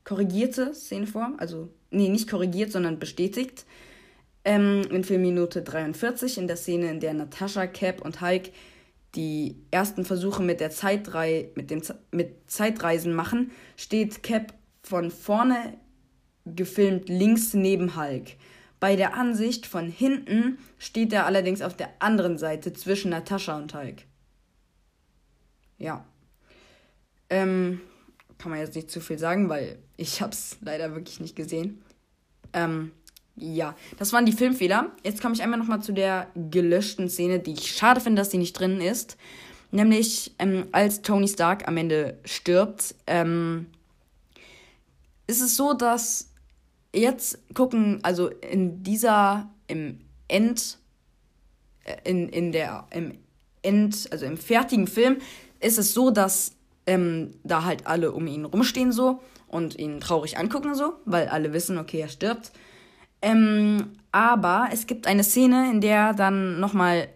korrigierte 0.02 0.74
Szene 0.74 1.06
vor. 1.06 1.32
Also, 1.38 1.68
nee, 1.92 2.08
nicht 2.08 2.28
korrigiert, 2.28 2.72
sondern 2.72 2.98
bestätigt. 2.98 3.64
Ähm, 4.44 4.82
in 4.90 5.04
Filmminute 5.04 5.62
43, 5.62 6.38
in 6.38 6.48
der 6.48 6.56
Szene, 6.56 6.90
in 6.90 6.98
der 6.98 7.14
Natascha, 7.14 7.68
Cap 7.68 8.04
und 8.04 8.20
Hulk 8.20 8.50
die 9.14 9.54
ersten 9.70 10.04
Versuche 10.04 10.42
mit 10.42 10.58
der 10.58 10.72
Zeitrei 10.72 11.50
mit 11.54 11.70
dem 11.70 11.82
mit 12.10 12.50
Zeitreisen 12.50 13.14
machen, 13.14 13.52
steht 13.76 14.24
Cap 14.24 14.54
von 14.82 15.12
vorne 15.12 15.78
gefilmt 16.44 17.08
links 17.08 17.54
neben 17.54 17.96
Hulk. 17.96 18.32
Bei 18.80 18.96
der 18.96 19.14
Ansicht 19.14 19.66
von 19.66 19.88
hinten 19.88 20.58
steht 20.78 21.12
er 21.12 21.26
allerdings 21.26 21.62
auf 21.62 21.76
der 21.76 21.90
anderen 22.00 22.38
Seite 22.38 22.72
zwischen 22.72 23.12
Natascha 23.12 23.56
und 23.56 23.72
Hulk. 23.72 24.02
Ja. 25.78 26.04
Ähm, 27.30 27.80
kann 28.38 28.50
man 28.50 28.60
jetzt 28.60 28.74
nicht 28.74 28.90
zu 28.90 29.00
viel 29.00 29.18
sagen, 29.18 29.48
weil 29.48 29.78
ich 29.96 30.20
hab's 30.20 30.58
leider 30.60 30.94
wirklich 30.94 31.20
nicht 31.20 31.36
gesehen. 31.36 31.82
Ähm, 32.52 32.92
ja, 33.36 33.74
das 33.98 34.12
waren 34.12 34.26
die 34.26 34.32
Filmfehler. 34.32 34.92
Jetzt 35.02 35.20
komme 35.20 35.34
ich 35.34 35.42
einmal 35.42 35.58
nochmal 35.58 35.82
zu 35.82 35.92
der 35.92 36.28
gelöschten 36.34 37.08
Szene, 37.08 37.40
die 37.40 37.54
ich 37.54 37.74
schade 37.76 38.00
finde, 38.00 38.20
dass 38.20 38.30
sie 38.30 38.38
nicht 38.38 38.52
drin 38.52 38.80
ist. 38.80 39.16
Nämlich, 39.72 40.32
ähm, 40.38 40.68
als 40.70 41.02
Tony 41.02 41.26
Stark 41.26 41.66
am 41.66 41.76
Ende 41.76 42.18
stirbt, 42.24 42.94
ähm, 43.08 43.66
ist 45.26 45.40
es 45.40 45.56
so, 45.56 45.72
dass 45.72 46.30
jetzt 46.94 47.38
gucken, 47.54 47.98
also 48.02 48.28
in 48.28 48.84
dieser, 48.84 49.50
im 49.66 50.00
End, 50.28 50.78
äh, 51.84 51.96
in, 52.08 52.28
in 52.28 52.52
der, 52.52 52.86
im 52.90 53.18
End, 53.62 54.08
also 54.12 54.26
im 54.26 54.36
fertigen 54.36 54.86
Film, 54.86 55.16
ist 55.64 55.78
es 55.78 55.94
so, 55.94 56.10
dass 56.10 56.52
ähm, 56.86 57.32
da 57.42 57.64
halt 57.64 57.86
alle 57.86 58.12
um 58.12 58.26
ihn 58.26 58.44
rumstehen 58.44 58.92
so 58.92 59.20
und 59.48 59.78
ihn 59.78 60.00
traurig 60.00 60.38
angucken 60.38 60.74
so, 60.74 60.94
weil 61.04 61.28
alle 61.28 61.52
wissen, 61.52 61.78
okay, 61.78 62.00
er 62.00 62.08
stirbt. 62.08 62.52
Ähm, 63.22 63.92
aber 64.12 64.68
es 64.72 64.86
gibt 64.86 65.06
eine 65.06 65.24
Szene, 65.24 65.70
in 65.70 65.80
der 65.80 66.12
dann 66.12 66.60
nochmal 66.60 67.08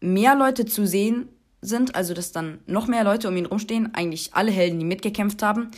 mehr 0.00 0.34
Leute 0.34 0.66
zu 0.66 0.86
sehen 0.86 1.28
sind, 1.62 1.94
also 1.94 2.12
dass 2.12 2.32
dann 2.32 2.58
noch 2.66 2.86
mehr 2.86 3.04
Leute 3.04 3.28
um 3.28 3.36
ihn 3.36 3.46
rumstehen, 3.46 3.94
eigentlich 3.94 4.34
alle 4.34 4.50
Helden, 4.50 4.78
die 4.78 4.84
mitgekämpft 4.84 5.42
haben, 5.42 5.70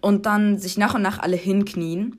und 0.00 0.24
dann 0.24 0.58
sich 0.58 0.78
nach 0.78 0.94
und 0.94 1.02
nach 1.02 1.18
alle 1.18 1.36
hinknien. 1.36 2.18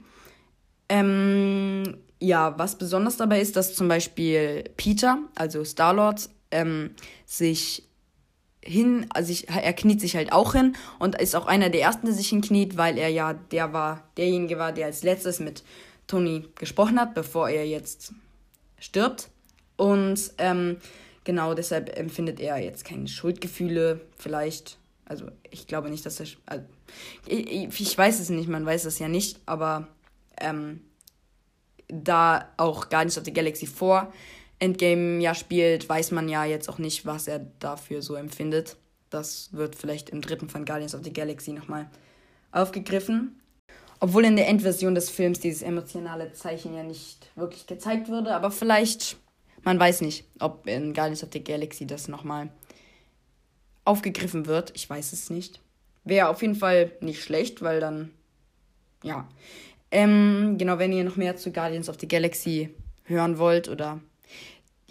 Ähm, 0.88 1.98
ja, 2.20 2.60
was 2.60 2.78
besonders 2.78 3.18
dabei 3.18 3.42
ist, 3.42 3.56
dass 3.56 3.74
zum 3.74 3.88
Beispiel 3.88 4.66
Peter, 4.78 5.18
also 5.34 5.64
Star-Lord, 5.64 6.30
ähm, 6.52 6.92
sich 7.26 7.90
hin, 8.64 9.08
also 9.10 9.32
ich, 9.32 9.50
er 9.50 9.74
kniet 9.74 10.02
sich 10.02 10.16
halt 10.16 10.32
auch 10.32 10.54
hin 10.54 10.76
und 11.00 11.20
ist 11.20 11.36
auch 11.36 11.48
einer 11.48 11.70
der 11.70 11.82
ersten, 11.82 12.06
der 12.06 12.16
sich 12.16 12.30
hinkniet, 12.30 12.78
weil 12.78 12.98
er 12.98 13.10
ja 13.10 13.34
der 13.34 13.74
war, 13.74 14.04
derjenige 14.18 14.58
war, 14.58 14.72
der 14.72 14.86
als 14.86 15.04
letztes 15.04 15.40
mit 15.40 15.64
Tony 16.08 16.46
gesprochen 16.56 17.00
hat, 17.00 17.14
bevor 17.14 17.50
er 17.50 17.66
jetzt 17.66 18.14
stirbt. 18.80 19.30
Und 19.78 20.34
ähm, 20.38 20.78
genau 21.24 21.54
deshalb 21.54 21.98
empfindet 21.98 22.40
er 22.40 22.58
jetzt 22.58 22.86
keine 22.86 23.08
Schuldgefühle, 23.08 24.02
vielleicht. 24.18 24.78
Also 25.06 25.26
ich 25.50 25.68
glaube 25.68 25.90
nicht, 25.90 26.06
dass 26.06 26.20
er. 26.20 26.28
Also, 26.46 26.66
ich, 27.26 27.80
ich, 27.80 27.98
weiß 27.98 28.20
es 28.20 28.30
nicht, 28.30 28.48
man 28.48 28.66
weiß 28.66 28.86
es 28.86 29.00
ja 29.00 29.08
nicht, 29.08 29.40
aber 29.46 29.88
ähm, 30.40 30.82
da 31.88 32.50
auch 32.58 32.90
Guardians 32.90 33.18
of 33.18 33.26
the 33.26 33.34
Galaxy 33.34 33.66
vor 33.66 34.14
Endgame 34.62 35.20
ja 35.20 35.34
spielt, 35.34 35.90
weiß 35.90 36.12
man 36.12 36.30
ja 36.30 36.46
jetzt 36.46 36.70
auch 36.70 36.78
nicht, 36.78 37.06
was 37.06 37.28
er 37.28 37.40
dafür 37.60 38.02
so 38.02 38.16
empfindet. 38.16 38.78
Das 39.10 39.50
wird 39.52 39.76
vielleicht 39.76 40.12
im 40.12 40.22
dritten 40.22 40.50
von 40.50 40.66
Guardians 40.66 40.94
of 40.94 41.04
the 41.04 41.12
Galaxy 41.12 41.52
nochmal 41.52 41.90
aufgegriffen. 42.52 43.42
Obwohl 44.00 44.24
in 44.24 44.36
der 44.36 44.48
Endversion 44.48 44.96
des 44.96 45.10
Films 45.10 45.40
dieses 45.40 45.64
emotionale 45.64 46.32
Zeichen 46.34 46.76
ja 46.76 46.84
nicht 46.84 47.30
wirklich 47.36 47.66
gezeigt 47.66 48.08
wurde, 48.08 48.36
aber 48.36 48.52
vielleicht, 48.52 49.18
man 49.64 49.80
weiß 49.80 50.02
nicht, 50.02 50.26
ob 50.40 50.68
in 50.68 50.94
Guardians 50.94 51.24
of 51.24 51.30
the 51.34 51.44
Galaxy 51.44 51.88
das 51.88 52.08
nochmal 52.08 52.50
aufgegriffen 53.84 54.46
wird. 54.46 54.72
Ich 54.76 54.88
weiß 54.88 55.12
es 55.14 55.30
nicht. 55.32 55.60
wäre 56.04 56.30
auf 56.30 56.42
jeden 56.42 56.56
Fall 56.56 56.92
nicht 57.02 57.24
schlecht, 57.24 57.62
weil 57.62 57.80
dann, 57.80 58.12
ja. 59.04 59.28
Ähm, 59.90 60.56
genau, 60.58 60.78
wenn 60.80 60.94
ihr 60.94 61.04
noch 61.04 61.16
mehr 61.18 61.36
zu 61.36 61.52
Guardians 61.52 61.90
of 61.90 61.98
the 62.00 62.08
Galaxy 62.08 62.70
hören 63.04 63.38
wollt 63.40 63.68
oder 63.68 64.00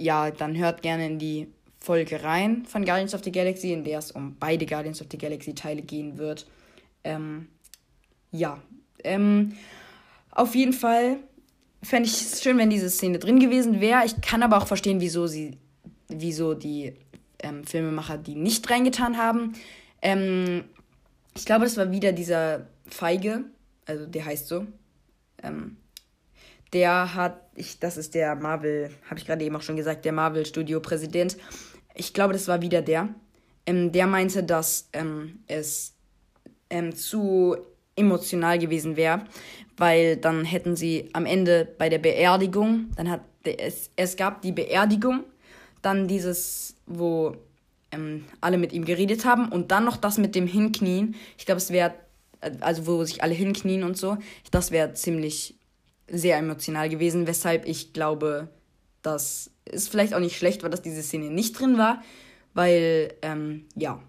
ja, 0.00 0.30
dann 0.30 0.57
hört 0.57 0.83
gerne 0.83 1.07
in 1.07 1.19
die 1.19 1.49
Folge 1.78 2.23
rein 2.23 2.64
von 2.66 2.85
Guardians 2.85 3.14
of 3.14 3.25
the 3.25 3.33
Galaxy, 3.33 3.72
in 3.72 3.85
der 3.85 3.98
es 3.98 4.11
um 4.11 4.37
beide 4.38 4.66
Guardians 4.66 5.01
of 5.01 5.09
the 5.11 5.18
Galaxy 5.18 5.55
Teile 5.55 5.83
gehen 5.83 6.18
wird. 6.18 6.46
Ähm, 7.05 7.48
ja, 8.33 8.61
ähm, 9.05 9.55
auf 10.31 10.55
jeden 10.55 10.72
Fall 10.72 11.16
fände 11.83 12.09
ich 12.09 12.14
es 12.14 12.42
schön, 12.42 12.59
wenn 12.59 12.70
diese 12.70 12.90
Szene 12.90 13.18
drin 13.18 13.40
gewesen 13.40 13.81
wäre. 13.81 14.05
Ich 14.05 14.20
kann 14.20 14.42
aber 14.42 14.59
auch 14.59 14.66
verstehen, 14.66 15.01
wieso 15.01 15.27
sie, 15.27 15.57
wieso 16.09 16.55
die 16.55 16.94
ähm, 17.42 17.64
Filmemacher 17.64 18.18
die 18.18 18.35
nicht 18.35 18.70
reingetan 18.70 19.16
haben. 19.16 19.55
Ähm, 20.03 20.64
ich 21.35 21.44
glaube, 21.44 21.64
das 21.64 21.77
war 21.77 21.90
wieder 21.90 22.12
dieser 22.12 22.66
Feige, 22.87 23.44
also 23.87 24.07
der 24.07 24.25
heißt 24.25 24.48
so. 24.48 24.66
Ähm, 25.42 25.77
der 26.72 27.14
hat, 27.14 27.40
ich, 27.54 27.78
das 27.78 27.96
ist 27.96 28.14
der 28.14 28.37
Marvel, 28.37 28.90
habe 29.06 29.18
ich 29.18 29.26
gerade 29.26 29.44
eben 29.44 29.56
auch 29.56 29.62
schon 29.62 29.76
gesagt, 29.76 30.04
der 30.04 30.12
Marvel 30.12 30.46
Studio 30.46 30.80
Präsident. 30.80 31.37
Ich 31.94 32.14
glaube, 32.14 32.33
das 32.33 32.48
war 32.48 32.62
wieder 32.62 32.83
der. 32.83 33.09
Ähm, 33.66 33.92
der 33.92 34.06
meinte, 34.06 34.42
dass 34.42 34.88
ähm, 34.92 35.40
es 35.46 35.94
ähm, 36.70 36.94
zu 36.94 37.56
emotional 37.96 38.59
gewesen 38.59 38.96
wäre, 38.96 39.24
weil 39.76 40.16
dann 40.16 40.44
hätten 40.44 40.76
sie 40.76 41.11
am 41.12 41.26
Ende 41.26 41.68
bei 41.78 41.88
der 41.88 41.98
Beerdigung, 41.98 42.90
dann 42.96 43.11
hat 43.11 43.20
es, 43.44 43.90
es 43.96 44.16
gab 44.16 44.42
die 44.42 44.52
Beerdigung, 44.52 45.24
dann 45.83 46.09
dieses, 46.09 46.76
wo 46.87 47.37
ähm, 47.90 48.24
alle 48.40 48.59
mit 48.59 48.72
ihm 48.72 48.85
geredet 48.85 49.24
haben 49.24 49.48
und 49.48 49.70
dann 49.70 49.85
noch 49.85 49.96
das 49.96 50.18
mit 50.18 50.35
dem 50.35 50.46
Hinknien. 50.46 51.14
Ich 51.37 51.46
glaube, 51.46 51.59
es 51.59 51.70
wäre, 51.70 51.94
also 52.61 52.87
wo 52.87 53.04
sich 53.04 53.22
alle 53.22 53.35
hinknien 53.35 53.83
und 53.83 53.96
so, 53.96 54.18
das 54.50 54.70
wäre 54.70 54.94
ziemlich 54.94 55.56
sehr 56.11 56.38
emotional 56.38 56.88
gewesen, 56.88 57.27
weshalb 57.27 57.66
ich 57.66 57.92
glaube, 57.92 58.49
dass 59.03 59.51
es 59.64 59.88
vielleicht 59.88 60.14
auch 60.14 60.20
nicht 60.20 60.37
schlecht 60.37 60.62
war, 60.62 60.70
dass 60.70 60.83
diese 60.83 61.03
Szene 61.03 61.31
nicht 61.31 61.59
drin 61.59 61.79
war, 61.79 62.03
weil, 62.55 63.14
ähm, 63.23 63.66
ja. 63.75 64.01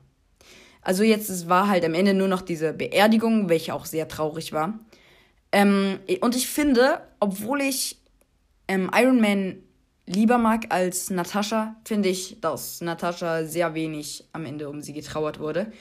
Also 0.82 1.04
jetzt 1.04 1.30
es 1.30 1.48
war 1.48 1.68
halt 1.68 1.86
am 1.86 1.94
Ende 1.94 2.14
nur 2.14 2.28
noch 2.28 2.42
diese 2.42 2.74
Beerdigung, 2.74 3.50
welche 3.50 3.74
auch 3.74 3.86
sehr 3.86 4.08
traurig 4.08 4.52
war. 4.52 4.80
Ähm, 5.52 6.00
und 6.22 6.36
ich 6.36 6.48
finde, 6.48 7.02
obwohl 7.20 7.62
ich 7.62 8.02
ähm, 8.68 8.90
Iron 8.96 9.22
Man 9.22 9.58
lieber 10.08 10.38
mag 10.38 10.66
als 10.70 11.10
Natascha, 11.10 11.76
finde 11.86 12.10
ich, 12.10 12.40
dass 12.42 12.82
Natascha 12.82 13.46
sehr 13.46 13.74
wenig 13.74 14.26
am 14.34 14.46
Ende 14.46 14.70
um 14.70 14.82
sie 14.82 14.94
getrauert 14.94 15.40
wurde. 15.40 15.72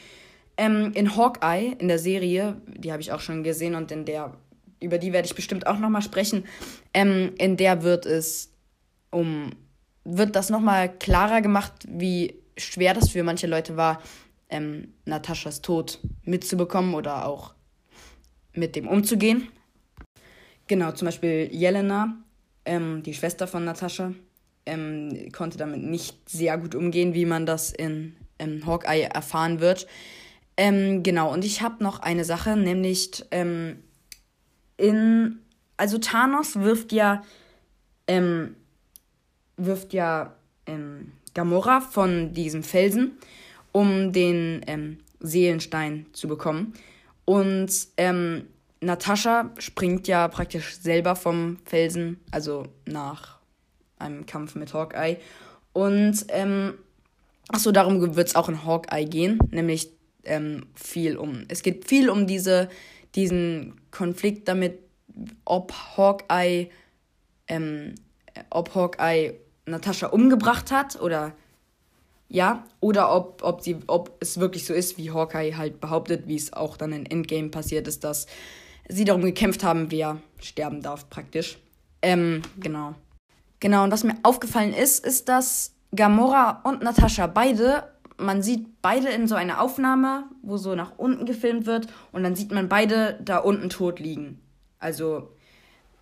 Ähm, 0.57 0.93
in 0.95 1.17
Hawkeye, 1.17 1.77
in 1.79 1.89
der 1.89 1.99
Serie, 1.99 2.61
die 2.67 2.93
habe 2.93 3.01
ich 3.01 3.13
auch 3.13 3.21
schon 3.21 3.43
gesehen 3.43 3.75
und 3.75 3.91
in 3.91 4.05
der 4.05 4.37
über 4.81 4.99
die 4.99 5.13
werde 5.13 5.27
ich 5.27 5.35
bestimmt 5.35 5.67
auch 5.67 5.79
nochmal 5.79 6.03
sprechen. 6.03 6.45
Ähm, 6.95 7.33
in 7.39 7.57
der 7.57 7.83
wird 7.83 8.07
es 8.07 8.51
um, 9.11 9.51
wird 10.05 10.37
das 10.37 10.51
nochmal 10.51 10.93
klarer 10.99 11.43
gemacht, 11.43 11.73
wie 11.89 12.35
schwer 12.57 12.95
das 12.95 13.11
für 13.11 13.23
manche 13.23 13.47
Leute 13.47 13.77
war, 13.77 14.03
ähm, 14.49 14.95
Nataschas 15.05 15.63
Tod 15.63 16.01
mitzubekommen 16.25 16.95
oder 16.95 17.27
auch 17.27 17.55
mit 18.53 18.77
dem 18.77 18.89
umzugehen. 18.89 19.49
Genau, 20.67 20.93
zum 20.93 21.07
Beispiel 21.07 21.49
Jelena, 21.53 22.17
ähm, 22.65 23.03
die 23.03 23.15
Schwester 23.15 23.47
von 23.47 23.65
Natascha, 23.65 24.13
ähm, 24.67 25.31
konnte 25.33 25.59
damit 25.59 25.83
nicht 25.83 26.29
sehr 26.29 26.59
gut 26.59 26.75
umgehen, 26.75 27.15
wie 27.15 27.25
man 27.25 27.47
das 27.47 27.73
in 27.73 28.17
ähm, 28.39 28.65
Hawkeye 28.67 29.03
erfahren 29.03 29.61
wird. 29.61 29.87
Ähm, 30.57 31.03
genau, 31.03 31.33
und 31.33 31.45
ich 31.45 31.63
habe 31.63 31.83
noch 31.83 32.01
eine 32.01 32.25
Sache, 32.25 32.57
nämlich 32.57 33.25
ähm, 33.31 33.83
in. 34.81 35.39
Also 35.77 35.99
Thanos 35.99 36.57
wirft 36.57 36.93
ja. 36.93 37.23
Ähm, 38.07 38.57
wirft 39.57 39.93
ja 39.93 40.35
ähm, 40.67 41.13
Gamora 41.35 41.81
von 41.81 42.33
diesem 42.33 42.63
Felsen, 42.63 43.19
um 43.73 44.13
den 44.13 44.63
ähm, 44.67 44.99
Seelenstein 45.21 46.07
zu 46.13 46.29
bekommen. 46.29 46.75
Und 47.25 47.71
ähm, 47.97 48.47
Natascha 48.81 49.51
springt 49.59 50.09
ja 50.09 50.27
praktisch 50.29 50.77
selber 50.79 51.15
vom 51.15 51.59
Felsen, 51.65 52.19
also 52.31 52.65
nach 52.87 53.39
einem 53.99 54.27
Kampf 54.27 54.55
mit 54.55 54.73
Hawkeye. 54.73 55.19
Und 55.73 56.25
ähm, 56.29 56.75
achso, 57.49 57.71
darum 57.71 58.17
wird 58.17 58.29
es 58.29 58.35
auch 58.35 58.49
in 58.49 58.65
Hawkeye 58.65 59.05
gehen, 59.05 59.39
nämlich 59.51 59.91
ähm, 60.25 60.67
viel 60.75 61.17
um. 61.17 61.45
Es 61.49 61.63
geht 61.63 61.87
viel 61.87 62.11
um 62.11 62.27
diese 62.27 62.69
diesen 63.15 63.81
Konflikt 63.91 64.49
damit, 64.49 64.79
ob 65.45 65.73
Hawkeye, 65.97 66.69
ähm, 67.49 67.95
ob 68.51 68.75
Hawkeye 68.75 69.35
Natascha 69.67 70.09
umgebracht 70.09 70.71
hat 70.71 71.01
oder 71.01 71.33
ja, 72.29 72.65
oder 72.79 73.13
ob, 73.15 73.43
ob, 73.43 73.61
sie, 73.61 73.77
ob 73.89 74.17
es 74.21 74.39
wirklich 74.39 74.65
so 74.65 74.73
ist, 74.73 74.97
wie 74.99 75.11
Hawkeye 75.11 75.57
halt 75.57 75.81
behauptet, 75.81 76.29
wie 76.29 76.37
es 76.37 76.53
auch 76.53 76.77
dann 76.77 76.93
in 76.93 77.05
Endgame 77.05 77.49
passiert 77.49 77.89
ist, 77.89 78.05
dass 78.05 78.27
sie 78.89 79.05
darum 79.05 79.23
gekämpft 79.23 79.65
haben, 79.65 79.91
wer 79.91 80.21
sterben 80.41 80.81
darf, 80.81 81.11
praktisch. 81.11 81.59
Ähm, 82.03 82.43
genau. 82.61 82.95
Genau, 83.59 83.83
und 83.83 83.91
was 83.91 84.05
mir 84.05 84.15
aufgefallen 84.23 84.73
ist, 84.73 85.05
ist, 85.05 85.29
dass 85.29 85.75
Gamora 85.95 86.61
und 86.65 86.83
Natascha 86.83 87.27
beide 87.27 87.91
man 88.21 88.43
sieht 88.43 88.83
beide 88.83 89.09
in 89.09 89.27
so 89.27 89.35
einer 89.35 89.61
Aufnahme, 89.61 90.25
wo 90.43 90.57
so 90.57 90.75
nach 90.75 90.93
unten 90.97 91.27
gefilmt 91.27 91.67
wird 91.67 91.89
und 92.13 92.23
dann 92.23 92.37
sieht 92.37 92.53
man 92.53 92.69
beide 92.69 93.19
da 93.23 93.39
unten 93.39 93.71
tot 93.71 93.99
liegen. 93.99 94.41
Also 94.79 95.31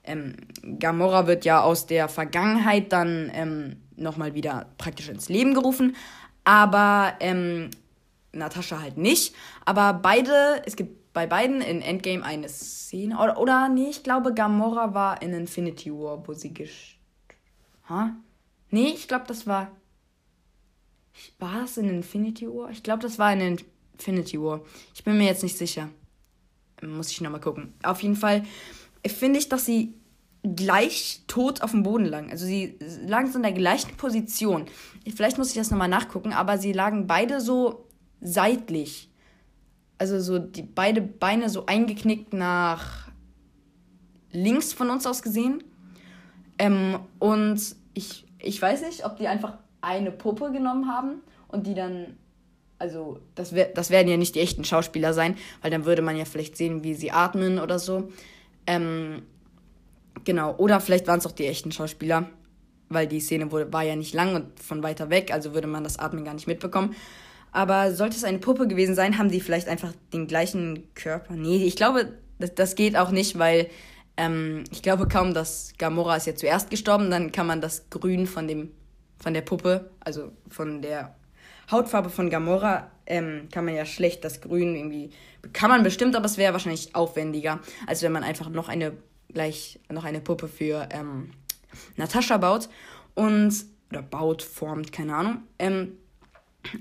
ähm, 0.04 0.37
Gamora 0.78 1.26
wird 1.26 1.44
ja 1.44 1.62
aus 1.62 1.87
der 1.87 2.09
Vergangenheit 2.09 2.92
dann 2.92 3.31
ähm, 3.35 3.76
nochmal 3.96 4.35
wieder 4.35 4.66
praktisch 4.78 5.09
ins 5.09 5.28
Leben 5.28 5.54
gerufen, 5.54 5.96
aber 6.44 7.14
ähm, 7.20 7.70
Natascha 8.33 8.81
halt 8.81 8.96
nicht. 8.96 9.35
Aber 9.64 9.94
beide, 9.94 10.62
es 10.66 10.76
gibt 10.76 11.12
bei 11.12 11.26
beiden 11.26 11.61
in 11.61 11.83
Endgame 11.83 12.24
eine 12.24 12.48
Szene, 12.48 13.18
oder, 13.18 13.38
oder 13.38 13.68
nee, 13.68 13.88
ich 13.90 14.02
glaube 14.02 14.35
Gamora 14.35 14.94
war 14.94 15.22
in 15.22 15.33
Infinity 15.33 15.92
War, 15.92 16.26
wo 16.26 16.33
sie 16.33 16.54
gesch... 16.54 16.98
Ha? 17.88 18.14
Nee, 18.70 18.88
ich 18.88 19.09
glaube, 19.09 19.24
das 19.26 19.46
war 19.46 19.68
war 21.38 21.64
es 21.64 21.76
in 21.76 21.88
Infinity 21.88 22.46
War? 22.46 22.70
Ich 22.70 22.83
glaube, 22.83 23.02
das 23.02 23.18
war 23.18 23.33
in 23.33 23.59
Infinity 23.94 24.40
War. 24.40 24.61
Ich 24.94 25.04
bin 25.04 25.18
mir 25.18 25.26
jetzt 25.26 25.42
nicht 25.42 25.57
sicher. 25.57 25.88
Muss 26.83 27.11
ich 27.11 27.20
nochmal 27.20 27.40
gucken. 27.40 27.74
Auf 27.83 28.02
jeden 28.02 28.16
Fall 28.16 28.44
finde 29.07 29.38
ich, 29.38 29.48
dass 29.48 29.66
sie 29.66 29.94
gleich 30.42 31.22
tot 31.26 31.62
auf 31.62 31.72
dem 31.72 31.83
Boden 31.83 32.07
lagen. 32.07 32.31
Also 32.31 32.46
sie 32.46 32.78
lagen 33.07 33.31
so 33.31 33.38
in 33.38 33.42
der 33.42 33.52
gleichen 33.52 33.96
Position. 33.96 34.66
Vielleicht 35.14 35.38
muss 35.38 35.50
ich 35.50 35.57
das 35.57 35.70
nochmal 35.70 35.88
nachgucken, 35.88 36.33
aber 36.33 36.59
sie 36.59 36.72
lagen 36.72 37.07
beide 37.07 37.40
so 37.40 37.87
seitlich. 38.20 39.11
Also 39.98 40.20
so 40.20 40.38
die 40.38 40.62
beide 40.62 41.00
Beine 41.00 41.48
so 41.48 41.66
eingeknickt 41.66 42.33
nach 42.33 43.09
links 44.31 44.72
von 44.72 44.90
uns 44.90 45.07
aus 45.07 45.22
gesehen. 45.22 45.64
Ähm, 46.59 47.00
und 47.18 47.61
ich, 47.94 48.26
ich 48.38 48.61
weiß 48.61 48.83
nicht, 48.83 49.04
ob 49.04 49.16
die 49.16 49.28
einfach 49.28 49.59
eine 49.88 50.11
Puppe 50.11 50.53
genommen 50.53 50.88
haben 50.88 51.22
und 51.48 51.66
die 51.66 51.74
dann, 51.74 52.16
also 52.79 53.20
das, 53.35 53.55
das 53.74 53.90
werden 53.90 54.09
ja 54.09 54.16
nicht 54.16 54.35
die 54.35 54.40
echten 54.40 54.64
Schauspieler 54.64 55.14
sein, 55.14 55.37
weil 55.62 55.70
dann 55.70 55.85
würde 55.85 56.03
man 56.03 56.16
ja 56.16 56.24
vielleicht 56.24 56.57
sehen, 56.57 56.85
wie 56.85 56.94
sie 56.94 57.11
atmen 57.11 57.59
oder 57.59 57.79
so. 57.79 58.11
Ähm, 58.66 59.22
genau, 60.24 60.55
oder 60.57 60.81
vielleicht 60.81 61.07
waren 61.07 61.18
es 61.18 61.27
auch 61.27 61.33
die 61.33 61.46
echten 61.46 61.72
Schauspieler, 61.72 62.29
weil 62.88 63.07
die 63.07 63.20
Szene 63.20 63.51
wurde, 63.51 63.72
war 63.72 63.83
ja 63.83 63.96
nicht 63.96 64.14
lang 64.14 64.35
und 64.35 64.61
von 64.61 64.83
weiter 64.83 65.11
weg, 65.11 65.33
also 65.33 65.55
würde 65.55 65.66
man 65.66 65.85
das 65.85 65.98
Atmen 65.98 66.24
gar 66.24 66.35
nicht 66.35 66.46
mitbekommen. 66.46 66.94
Aber 67.51 67.94
sollte 67.94 68.16
es 68.16 68.24
eine 68.24 68.38
Puppe 68.38 68.68
gewesen 68.68 68.94
sein, 68.94 69.16
haben 69.16 69.31
die 69.31 69.40
vielleicht 69.40 69.68
einfach 69.68 69.92
den 70.12 70.27
gleichen 70.27 70.87
Körper. 70.94 71.35
Nee, 71.35 71.64
ich 71.64 71.77
glaube, 71.77 72.12
das, 72.38 72.55
das 72.55 72.74
geht 72.74 72.94
auch 72.94 73.11
nicht, 73.11 73.38
weil 73.38 73.68
ähm, 74.18 74.64
ich 74.70 74.83
glaube 74.83 75.09
kaum, 75.09 75.33
dass 75.33 75.72
Gamora 75.79 76.16
ist 76.16 76.27
ja 76.27 76.35
zuerst 76.35 76.68
gestorben, 76.68 77.11
dann 77.11 77.33
kann 77.33 77.46
man 77.46 77.62
das 77.62 77.88
Grün 77.88 78.27
von 78.27 78.46
dem 78.46 78.70
von 79.18 79.35
der 79.35 79.42
Puppe, 79.42 79.90
also 80.00 80.33
von 80.48 80.83
der 80.83 81.14
Hautfarbe 81.70 82.11
von 82.11 82.31
Gamora, 82.31 82.90
ähm, 83.07 83.48
kann 83.52 83.64
man 83.64 83.74
ja 83.74 83.85
schlecht 83.85 84.24
das 84.24 84.40
Grün 84.40 84.74
irgendwie. 84.74 85.11
Kann 85.52 85.70
man 85.70 85.83
bestimmt, 85.83 86.16
aber 86.16 86.26
es 86.26 86.38
wäre 86.38 86.52
wahrscheinlich 86.52 86.94
aufwendiger, 86.94 87.61
als 87.87 88.02
wenn 88.02 88.12
man 88.12 88.24
einfach 88.24 88.48
noch 88.50 88.68
eine 88.68 88.92
gleich 89.33 89.78
noch 89.90 90.04
eine 90.04 90.20
Puppe 90.20 90.48
für 90.48 90.88
ähm, 90.90 91.31
Natascha 91.96 92.38
baut 92.38 92.68
und 93.14 93.52
oder 93.90 94.02
baut, 94.02 94.42
formt, 94.42 94.92
keine 94.92 95.14
Ahnung. 95.14 95.42
Ähm, 95.59 95.92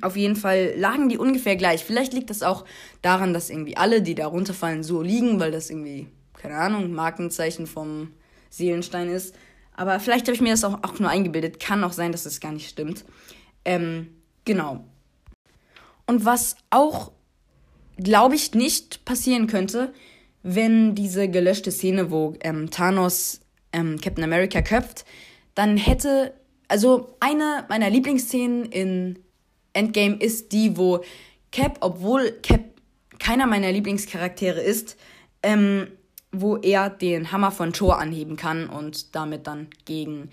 auf 0.01 0.17
jeden 0.17 0.35
Fall 0.35 0.73
lagen 0.75 1.07
die 1.07 1.17
ungefähr 1.17 1.55
gleich. 1.55 1.85
Vielleicht 1.85 2.13
liegt 2.13 2.29
das 2.29 2.43
auch 2.43 2.65
daran, 3.01 3.33
dass 3.33 3.49
irgendwie 3.49 3.77
alle, 3.77 4.01
die 4.01 4.15
da 4.15 4.27
runterfallen, 4.27 4.83
so 4.83 5.01
liegen, 5.01 5.39
weil 5.39 5.51
das 5.51 5.69
irgendwie, 5.69 6.07
keine 6.33 6.55
Ahnung, 6.55 6.91
Markenzeichen 6.91 7.67
vom 7.67 8.11
Seelenstein 8.49 9.09
ist. 9.09 9.35
Aber 9.77 9.99
vielleicht 10.01 10.27
habe 10.27 10.35
ich 10.35 10.41
mir 10.41 10.51
das 10.51 10.65
auch, 10.65 10.83
auch 10.83 10.99
nur 10.99 11.09
eingebildet. 11.09 11.61
Kann 11.61 11.83
auch 11.83 11.93
sein, 11.93 12.11
dass 12.11 12.25
es 12.25 12.33
das 12.33 12.39
gar 12.41 12.51
nicht 12.51 12.69
stimmt. 12.69 13.05
Ähm, 13.63 14.09
genau. 14.43 14.83
Und 16.05 16.25
was 16.25 16.57
auch 16.69 17.11
glaube 17.97 18.35
ich, 18.35 18.53
nicht 18.53 19.03
passieren 19.05 19.47
könnte, 19.47 19.93
wenn 20.43 20.95
diese 20.95 21.27
gelöschte 21.27 21.71
Szene, 21.71 22.11
wo 22.11 22.35
ähm, 22.41 22.69
Thanos 22.69 23.41
ähm, 23.73 23.99
Captain 23.99 24.23
America 24.23 24.61
köpft, 24.61 25.05
dann 25.55 25.77
hätte, 25.77 26.33
also 26.67 27.15
eine 27.19 27.65
meiner 27.69 27.89
Lieblingsszenen 27.89 28.65
in 28.65 29.19
Endgame 29.73 30.15
ist 30.15 30.51
die, 30.51 30.77
wo 30.77 31.03
Cap, 31.51 31.77
obwohl 31.81 32.31
Cap 32.43 32.61
keiner 33.19 33.47
meiner 33.47 33.71
Lieblingscharaktere 33.71 34.61
ist, 34.61 34.95
ähm, 35.43 35.87
wo 36.41 36.57
er 36.57 36.89
den 36.89 37.31
Hammer 37.31 37.51
von 37.51 37.73
Thor 37.73 37.99
anheben 37.99 38.35
kann 38.35 38.69
und 38.69 39.15
damit 39.15 39.47
dann 39.47 39.67
gegen 39.85 40.29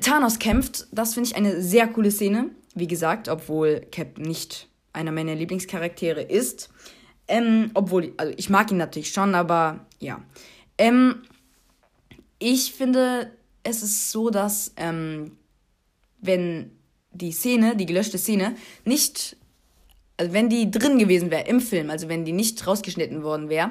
Thanos 0.00 0.38
kämpft. 0.38 0.86
Das 0.92 1.14
finde 1.14 1.30
ich 1.30 1.36
eine 1.36 1.60
sehr 1.60 1.88
coole 1.88 2.10
Szene. 2.10 2.50
Wie 2.74 2.86
gesagt, 2.86 3.28
obwohl 3.28 3.80
Cap 3.90 4.18
nicht 4.18 4.68
einer 4.92 5.12
meiner 5.12 5.34
Lieblingscharaktere 5.34 6.22
ist. 6.22 6.70
Ähm, 7.28 7.70
obwohl, 7.74 8.12
also 8.16 8.32
ich 8.36 8.50
mag 8.50 8.70
ihn 8.70 8.76
natürlich 8.76 9.12
schon, 9.12 9.34
aber 9.34 9.86
ja. 9.98 10.20
Ähm, 10.78 11.22
ich 12.38 12.72
finde, 12.72 13.30
es 13.62 13.82
ist 13.82 14.10
so, 14.10 14.30
dass 14.30 14.72
ähm, 14.76 15.36
wenn 16.20 16.72
die 17.12 17.32
Szene, 17.32 17.76
die 17.76 17.86
gelöschte 17.86 18.18
Szene, 18.18 18.56
nicht, 18.84 19.36
also 20.16 20.32
wenn 20.32 20.48
die 20.48 20.70
drin 20.70 20.98
gewesen 20.98 21.30
wäre 21.30 21.48
im 21.48 21.60
Film, 21.60 21.90
also 21.90 22.08
wenn 22.08 22.24
die 22.24 22.32
nicht 22.32 22.66
rausgeschnitten 22.66 23.22
worden 23.22 23.48
wäre, 23.48 23.70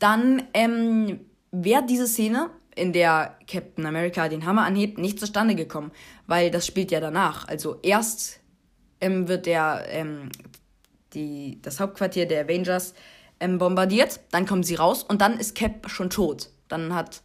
dann 0.00 0.42
ähm, 0.54 1.20
wäre 1.52 1.86
diese 1.86 2.06
Szene, 2.06 2.50
in 2.74 2.92
der 2.92 3.36
Captain 3.46 3.84
America 3.84 4.28
den 4.28 4.46
Hammer 4.46 4.64
anhebt, 4.64 4.98
nicht 4.98 5.20
zustande 5.20 5.54
gekommen, 5.54 5.90
weil 6.26 6.50
das 6.50 6.66
spielt 6.66 6.90
ja 6.90 7.00
danach. 7.00 7.46
Also 7.48 7.78
erst 7.82 8.40
ähm, 9.00 9.28
wird 9.28 9.46
der 9.46 9.84
ähm, 9.88 10.30
die, 11.12 11.60
das 11.62 11.80
Hauptquartier 11.80 12.26
der 12.26 12.44
Avengers 12.44 12.94
ähm, 13.40 13.58
bombardiert, 13.58 14.20
dann 14.30 14.46
kommen 14.46 14.62
sie 14.62 14.76
raus 14.76 15.02
und 15.02 15.20
dann 15.20 15.38
ist 15.38 15.54
Cap 15.54 15.90
schon 15.90 16.10
tot. 16.10 16.50
Dann 16.68 16.94
hat, 16.94 17.22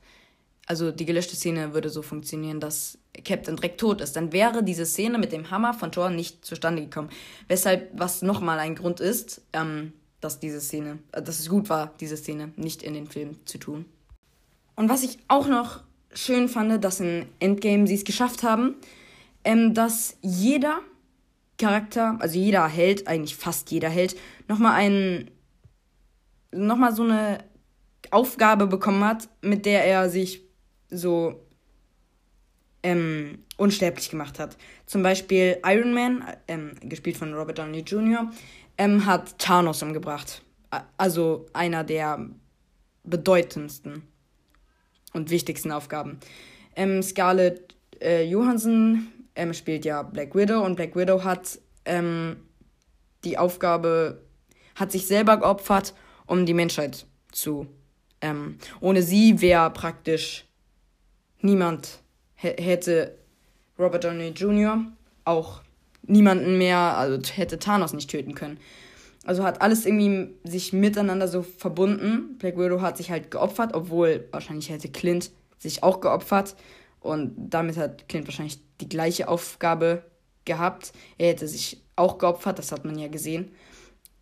also 0.65 0.91
die 0.91 1.05
gelöschte 1.05 1.35
Szene 1.35 1.73
würde 1.73 1.89
so 1.89 2.01
funktionieren, 2.01 2.59
dass 2.59 2.97
Cap 3.23 3.43
dann 3.43 3.57
direkt 3.57 3.79
tot 3.79 4.01
ist. 4.01 4.15
Dann 4.15 4.33
wäre 4.33 4.63
diese 4.63 4.85
Szene 4.85 5.17
mit 5.17 5.31
dem 5.31 5.51
Hammer 5.51 5.73
von 5.73 5.91
Thor 5.91 6.09
nicht 6.09 6.43
zustande 6.43 6.81
gekommen. 6.81 7.09
Weshalb, 7.47 7.89
was 7.93 8.21
nochmal 8.21 8.59
ein 8.59 8.75
Grund 8.75 8.99
ist, 8.99 9.41
ähm, 9.53 9.93
dass 10.21 10.39
diese 10.39 10.61
Szene, 10.61 10.99
äh, 11.11 11.21
dass 11.21 11.39
es 11.39 11.49
gut 11.49 11.69
war, 11.69 11.93
diese 11.99 12.17
Szene 12.17 12.51
nicht 12.55 12.83
in 12.83 12.93
den 12.93 13.07
Film 13.07 13.37
zu 13.45 13.57
tun. 13.57 13.85
Und 14.75 14.89
was 14.89 15.03
ich 15.03 15.19
auch 15.27 15.47
noch 15.47 15.83
schön 16.13 16.49
fand, 16.49 16.83
dass 16.83 16.99
in 16.99 17.27
Endgame 17.39 17.87
sie 17.87 17.95
es 17.95 18.03
geschafft 18.03 18.43
haben, 18.43 18.75
ähm, 19.43 19.73
dass 19.73 20.17
jeder 20.21 20.79
Charakter, 21.57 22.17
also 22.19 22.37
jeder 22.37 22.67
Held, 22.67 23.07
eigentlich 23.07 23.35
fast 23.35 23.71
jeder 23.71 23.89
Held, 23.89 24.15
nochmal 24.47 24.73
einen, 24.73 25.31
nochmal 26.51 26.93
so 26.93 27.03
eine 27.03 27.43
Aufgabe 28.11 28.67
bekommen 28.67 29.03
hat, 29.03 29.29
mit 29.41 29.65
der 29.65 29.85
er 29.85 30.09
sich 30.09 30.41
so 30.89 31.45
ähm, 32.83 33.39
unsterblich 33.57 34.09
gemacht 34.09 34.37
hat. 34.39 34.57
Zum 34.85 35.01
Beispiel 35.01 35.57
Iron 35.65 35.93
Man, 35.93 36.23
ähm, 36.47 36.73
gespielt 36.81 37.17
von 37.17 37.33
Robert 37.33 37.57
Downey 37.57 37.79
Jr., 37.79 38.31
ähm, 38.77 39.05
hat 39.05 39.37
Thanos 39.39 39.81
umgebracht. 39.81 40.41
Also 40.97 41.45
einer 41.53 41.83
der 41.83 42.29
bedeutendsten 43.03 44.03
und 45.13 45.29
wichtigsten 45.29 45.71
Aufgaben. 45.71 46.19
Ähm, 46.75 47.01
Scarlett 47.01 47.75
äh, 48.01 48.23
Johansson 48.23 49.07
ähm, 49.35 49.53
spielt 49.53 49.85
ja 49.85 50.03
Black 50.03 50.35
Widow 50.35 50.63
und 50.63 50.75
Black 50.75 50.95
Widow 50.95 51.23
hat 51.23 51.59
ähm, 51.85 52.37
die 53.23 53.37
Aufgabe, 53.37 54.21
hat 54.75 54.91
sich 54.91 55.07
selber 55.07 55.37
geopfert, 55.37 55.93
um 56.25 56.45
die 56.45 56.53
Menschheit 56.53 57.05
zu. 57.31 57.67
Ähm, 58.21 58.57
ohne 58.81 59.01
sie 59.01 59.41
wäre 59.41 59.71
praktisch 59.71 60.45
niemand 61.41 61.99
hätte 62.35 63.17
Robert 63.79 64.03
Downey 64.03 64.29
Jr. 64.29 64.85
auch 65.23 65.61
niemanden 66.07 66.57
mehr, 66.57 66.77
also 66.77 67.19
hätte 67.33 67.59
Thanos 67.59 67.93
nicht 67.93 68.09
töten 68.09 68.35
können. 68.35 68.59
Also 69.25 69.43
hat 69.43 69.61
alles 69.61 69.85
irgendwie 69.85 70.35
sich 70.43 70.71
miteinander 70.71 71.27
so 71.27 71.41
verbunden. 71.41 72.37
Black 72.37 72.57
Widow 72.57 72.81
hat 72.81 72.97
sich 72.97 73.09
halt 73.09 73.31
geopfert, 73.31 73.73
obwohl 73.73 74.27
wahrscheinlich 74.31 74.69
hätte 74.69 74.89
Clint 74.89 75.31
sich 75.57 75.81
auch 75.81 75.99
geopfert. 75.99 76.55
Und 76.99 77.33
damit 77.35 77.77
hat 77.77 78.07
Clint 78.07 78.27
wahrscheinlich 78.27 78.59
die 78.81 78.89
gleiche 78.89 79.27
Aufgabe 79.27 80.03
gehabt. 80.45 80.93
Er 81.17 81.29
hätte 81.29 81.47
sich 81.47 81.81
auch 81.95 82.19
geopfert, 82.19 82.59
das 82.59 82.71
hat 82.71 82.85
man 82.85 82.97
ja 82.99 83.07
gesehen. 83.07 83.51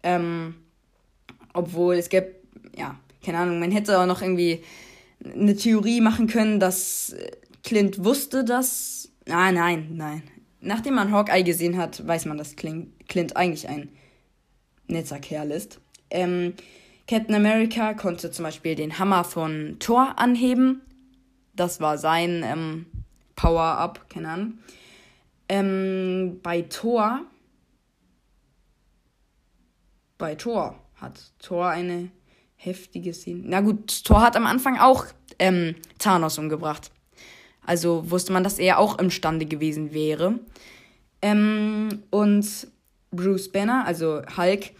Ähm, 0.03 0.55
obwohl 1.53 1.95
es 1.95 2.09
gäbe, 2.09 2.35
ja, 2.77 2.97
keine 3.25 3.39
Ahnung, 3.39 3.59
man 3.59 3.71
hätte 3.71 3.99
auch 3.99 4.05
noch 4.05 4.21
irgendwie 4.21 4.63
eine 5.23 5.55
Theorie 5.55 6.01
machen 6.01 6.27
können, 6.27 6.59
dass 6.59 7.15
Clint 7.63 8.03
wusste, 8.03 8.43
dass. 8.43 9.09
Ah, 9.29 9.51
nein, 9.51 9.89
nein. 9.93 10.23
Nachdem 10.65 10.95
man 10.95 11.11
Hawkeye 11.11 11.43
gesehen 11.43 11.77
hat, 11.77 12.05
weiß 12.07 12.25
man, 12.25 12.37
dass 12.37 12.55
Clint 12.55 13.35
eigentlich 13.35 13.67
ein 13.67 13.89
netter 14.87 15.19
Kerl 15.19 15.51
ist. 15.51 15.81
Ähm, 16.09 16.53
Captain 17.07 17.35
America 17.35 17.93
konnte 17.93 18.31
zum 18.31 18.43
Beispiel 18.43 18.75
den 18.75 18.97
Hammer 18.97 19.25
von 19.25 19.77
Thor 19.79 20.17
anheben. 20.17 20.81
Das 21.53 21.81
war 21.81 21.97
sein 21.97 22.43
ähm, 22.45 22.85
Power-Up, 23.35 24.09
keine 24.09 24.29
Ahnung. 24.29 24.59
Ähm, 25.49 26.39
bei 26.41 26.61
Thor. 26.61 27.21
Bei 30.17 30.35
Thor 30.35 30.79
hat 30.95 31.33
Thor 31.39 31.67
eine 31.67 32.09
heftige 32.55 33.13
Szene. 33.13 33.41
Na 33.43 33.59
gut, 33.59 34.05
Thor 34.05 34.21
hat 34.21 34.37
am 34.37 34.45
Anfang 34.45 34.79
auch 34.79 35.05
ähm, 35.39 35.75
Thanos 35.99 36.37
umgebracht. 36.37 36.91
Also 37.65 38.09
wusste 38.11 38.33
man, 38.33 38.43
dass 38.43 38.59
er 38.59 38.79
auch 38.79 38.99
imstande 38.99 39.45
gewesen 39.45 39.93
wäre. 39.93 40.39
Ähm, 41.21 42.03
und 42.09 42.67
Bruce 43.11 43.51
Banner, 43.51 43.85
also 43.85 44.21
Hulk, 44.37 44.71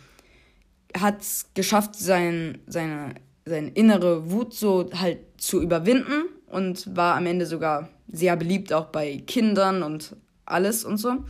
hat 0.99 1.21
es 1.21 1.49
geschafft, 1.53 1.95
sein, 1.95 2.59
seine, 2.67 3.15
seine 3.45 3.69
innere 3.69 4.29
Wut 4.31 4.53
so 4.53 4.89
halt 4.93 5.19
zu 5.37 5.61
überwinden 5.61 6.25
und 6.47 6.95
war 6.95 7.15
am 7.15 7.25
Ende 7.25 7.45
sogar 7.45 7.89
sehr 8.11 8.35
beliebt, 8.35 8.73
auch 8.73 8.85
bei 8.85 9.23
Kindern 9.25 9.81
und 9.81 10.15
alles 10.45 10.83
und 10.83 10.97
so. 10.97 11.23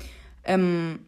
Ähm, 0.43 0.99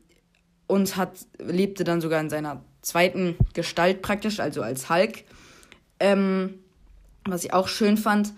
und 0.68 0.96
hat, 0.96 1.12
lebte 1.38 1.84
dann 1.84 2.02
sogar 2.02 2.22
in 2.22 2.30
seiner 2.30 2.64
zweiten 2.82 3.36
Gestalt 3.54 4.02
praktisch, 4.02 4.40
also 4.40 4.62
als 4.62 4.90
Hulk. 4.90 5.24
Ähm, 6.00 6.56
was 7.26 7.44
ich 7.44 7.54
auch 7.54 7.68
schön 7.68 7.98
fand. 7.98 8.34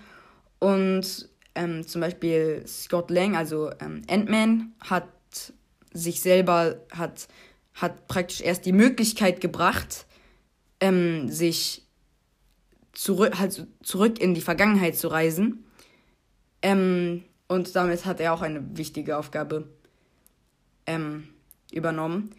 Und 0.60 1.30
ähm, 1.58 1.86
zum 1.86 2.02
Beispiel 2.02 2.64
Scott 2.68 3.10
Lang, 3.10 3.36
also 3.36 3.72
ähm, 3.82 4.04
Ant-Man, 4.08 4.74
hat 4.80 5.10
sich 5.92 6.22
selber, 6.22 6.80
hat, 6.92 7.28
hat 7.74 8.08
praktisch 8.08 8.42
erst 8.42 8.66
die 8.66 8.72
Möglichkeit 8.72 9.42
gebracht, 9.42 10.06
ähm, 10.80 11.30
sich 11.30 11.84
zurück, 12.94 13.40
halt 13.40 13.68
zurück 13.82 14.20
in 14.20 14.36
die 14.36 14.42
Vergangenheit 14.42 14.96
zu 14.96 15.08
reisen. 15.08 15.66
Ähm, 16.62 17.24
und 17.48 17.76
damit 17.76 18.06
hat 18.06 18.20
er 18.20 18.34
auch 18.34 18.42
eine 18.42 18.78
wichtige 18.78 19.18
Aufgabe 19.18 19.68
ähm, 20.86 21.28
übernommen. 21.72 22.32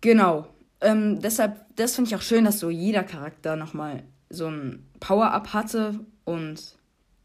Genau. 0.00 0.46
Ähm, 0.80 1.20
deshalb, 1.20 1.64
das 1.74 1.96
finde 1.96 2.08
ich 2.08 2.16
auch 2.16 2.22
schön, 2.22 2.44
dass 2.44 2.60
so 2.60 2.70
jeder 2.70 3.02
Charakter 3.02 3.56
nochmal 3.56 4.04
so 4.28 4.46
ein 4.46 4.86
Power-Up 5.00 5.52
hatte 5.52 6.00
und 6.24 6.76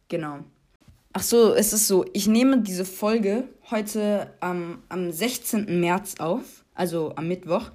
genau. 0.08 0.46
Ach 1.14 1.24
so, 1.24 1.54
es 1.54 1.74
ist 1.74 1.88
so, 1.88 2.06
ich 2.14 2.28
nehme 2.28 2.62
diese 2.62 2.86
Folge 2.86 3.44
heute 3.70 4.34
am, 4.40 4.82
am 4.88 5.12
16. 5.12 5.82
März 5.82 6.16
auf, 6.20 6.64
also 6.74 7.14
am 7.18 7.28
Mittwoch. 7.28 7.70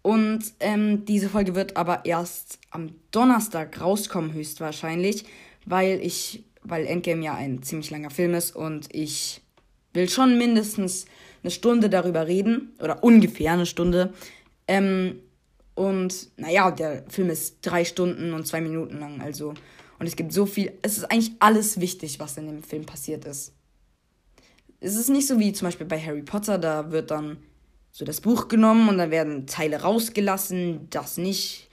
Und 0.00 0.40
ähm, 0.60 1.04
diese 1.04 1.28
Folge 1.28 1.54
wird 1.54 1.76
aber 1.76 2.06
erst 2.06 2.58
am 2.70 2.94
Donnerstag 3.10 3.78
rauskommen, 3.82 4.32
höchstwahrscheinlich, 4.32 5.26
weil 5.66 6.00
ich, 6.02 6.44
weil 6.62 6.86
Endgame 6.86 7.22
ja 7.22 7.34
ein 7.34 7.62
ziemlich 7.62 7.90
langer 7.90 8.08
Film 8.08 8.32
ist 8.32 8.56
und 8.56 8.88
ich 8.94 9.42
will 9.92 10.08
schon 10.08 10.38
mindestens 10.38 11.04
eine 11.42 11.50
Stunde 11.50 11.90
darüber 11.90 12.26
reden, 12.26 12.72
oder 12.80 13.04
ungefähr 13.04 13.52
eine 13.52 13.66
Stunde. 13.66 14.14
Ähm, 14.66 15.20
und 15.74 16.30
naja, 16.38 16.70
der 16.70 17.04
Film 17.10 17.28
ist 17.28 17.58
drei 17.60 17.84
Stunden 17.84 18.32
und 18.32 18.46
zwei 18.46 18.62
Minuten 18.62 18.98
lang, 19.00 19.20
also. 19.20 19.52
Und 20.00 20.06
es 20.06 20.16
gibt 20.16 20.32
so 20.32 20.46
viel, 20.46 20.72
es 20.82 20.98
ist 20.98 21.04
eigentlich 21.04 21.32
alles 21.38 21.78
wichtig, 21.78 22.18
was 22.18 22.36
in 22.36 22.46
dem 22.46 22.64
Film 22.64 22.84
passiert 22.84 23.24
ist. 23.24 23.52
Es 24.80 24.96
ist 24.96 25.08
nicht 25.08 25.28
so 25.28 25.38
wie 25.38 25.52
zum 25.52 25.68
Beispiel 25.68 25.86
bei 25.86 26.00
Harry 26.00 26.22
Potter, 26.22 26.58
da 26.58 26.90
wird 26.90 27.12
dann 27.12 27.36
so 27.92 28.04
das 28.04 28.20
Buch 28.20 28.48
genommen 28.48 28.88
und 28.88 28.98
dann 28.98 29.12
werden 29.12 29.46
Teile 29.46 29.82
rausgelassen, 29.82 30.88
das 30.90 31.16
nicht. 31.16 31.68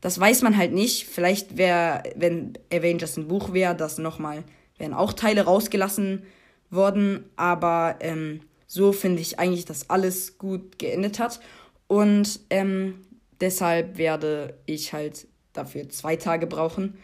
Das 0.00 0.18
weiß 0.18 0.40
man 0.42 0.56
halt 0.56 0.72
nicht. 0.72 1.06
Vielleicht 1.06 1.58
wäre, 1.58 2.02
wenn 2.16 2.54
Avengers 2.72 3.18
ein 3.18 3.28
Buch 3.28 3.52
wäre, 3.52 3.74
das 3.74 3.98
nochmal, 3.98 4.44
wären 4.78 4.94
auch 4.94 5.12
Teile 5.12 5.42
rausgelassen 5.42 6.22
worden. 6.70 7.24
Aber 7.36 7.96
ähm, 8.00 8.40
so 8.66 8.92
finde 8.92 9.20
ich 9.20 9.38
eigentlich, 9.38 9.64
dass 9.66 9.90
alles 9.90 10.38
gut 10.38 10.78
geendet 10.78 11.18
hat. 11.18 11.40
Und 11.88 12.40
ähm, 12.50 13.02
Deshalb 13.42 13.98
werde 13.98 14.54
ich 14.66 14.92
halt 14.92 15.26
dafür 15.52 15.88
zwei 15.88 16.14
Tage 16.14 16.46
brauchen. 16.46 16.96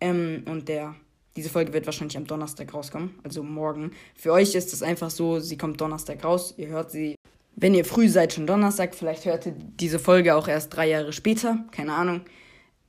Ähm, 0.00 0.44
und 0.46 0.68
der, 0.68 0.94
diese 1.36 1.50
Folge 1.50 1.72
wird 1.72 1.86
wahrscheinlich 1.86 2.16
am 2.16 2.26
Donnerstag 2.26 2.72
rauskommen, 2.72 3.18
also 3.22 3.42
morgen. 3.42 3.92
Für 4.14 4.32
euch 4.32 4.54
ist 4.54 4.72
es 4.72 4.82
einfach 4.82 5.10
so, 5.10 5.40
sie 5.40 5.56
kommt 5.56 5.80
Donnerstag 5.80 6.24
raus. 6.24 6.54
Ihr 6.56 6.68
hört 6.68 6.90
sie, 6.90 7.14
wenn 7.56 7.74
ihr 7.74 7.84
früh 7.84 8.08
seid, 8.08 8.32
schon 8.32 8.46
Donnerstag. 8.46 8.94
Vielleicht 8.94 9.24
hört 9.24 9.46
ihr 9.46 9.54
diese 9.56 9.98
Folge 9.98 10.34
auch 10.34 10.48
erst 10.48 10.74
drei 10.74 10.88
Jahre 10.88 11.12
später. 11.12 11.64
Keine 11.70 11.94
Ahnung. 11.94 12.22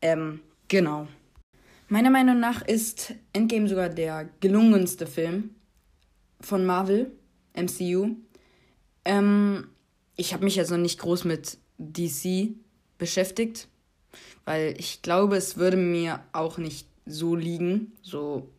Ähm, 0.02 0.42
genau. 0.68 1.08
Meiner 1.90 2.10
Meinung 2.10 2.40
nach 2.40 2.62
ist 2.62 3.14
Endgame 3.34 3.68
sogar 3.68 3.90
der 3.90 4.30
gelungenste 4.40 5.06
Film 5.06 5.56
von 6.40 6.66
Marvel, 6.66 7.12
MCU. 7.54 8.16
Ähm, 9.04 9.68
ich 10.16 10.34
habe 10.34 10.46
mich 10.46 10.56
jetzt 10.56 10.72
noch 10.72 10.78
nicht 10.78 11.00
groß 11.00 11.26
mit 11.26 11.58
DC 11.78 12.56
beschäftigt, 12.98 13.68
weil 14.46 14.76
ich 14.78 15.02
glaube, 15.02 15.36
es 15.36 15.58
würde 15.58 15.78
mir 15.78 16.22
auch 16.32 16.58
nicht 16.58 16.88
so 17.06 17.36
liegen. 17.36 17.94
So 18.02 18.50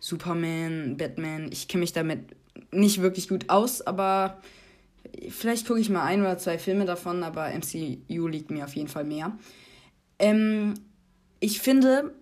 Superman, 0.00 0.96
Batman, 0.96 1.50
ich 1.52 1.68
kenne 1.68 1.82
mich 1.82 1.92
damit 1.92 2.34
nicht 2.70 3.00
wirklich 3.02 3.28
gut 3.28 3.50
aus, 3.50 3.82
aber 3.82 4.40
vielleicht 5.28 5.66
gucke 5.66 5.80
ich 5.80 5.90
mal 5.90 6.04
ein 6.04 6.20
oder 6.20 6.38
zwei 6.38 6.58
Filme 6.58 6.84
davon, 6.84 7.22
aber 7.22 7.50
MCU 7.50 8.26
liegt 8.26 8.50
mir 8.50 8.64
auf 8.64 8.74
jeden 8.74 8.88
Fall 8.88 9.04
mehr. 9.04 9.36
Ähm, 10.18 10.74
ich 11.40 11.60
finde 11.60 12.14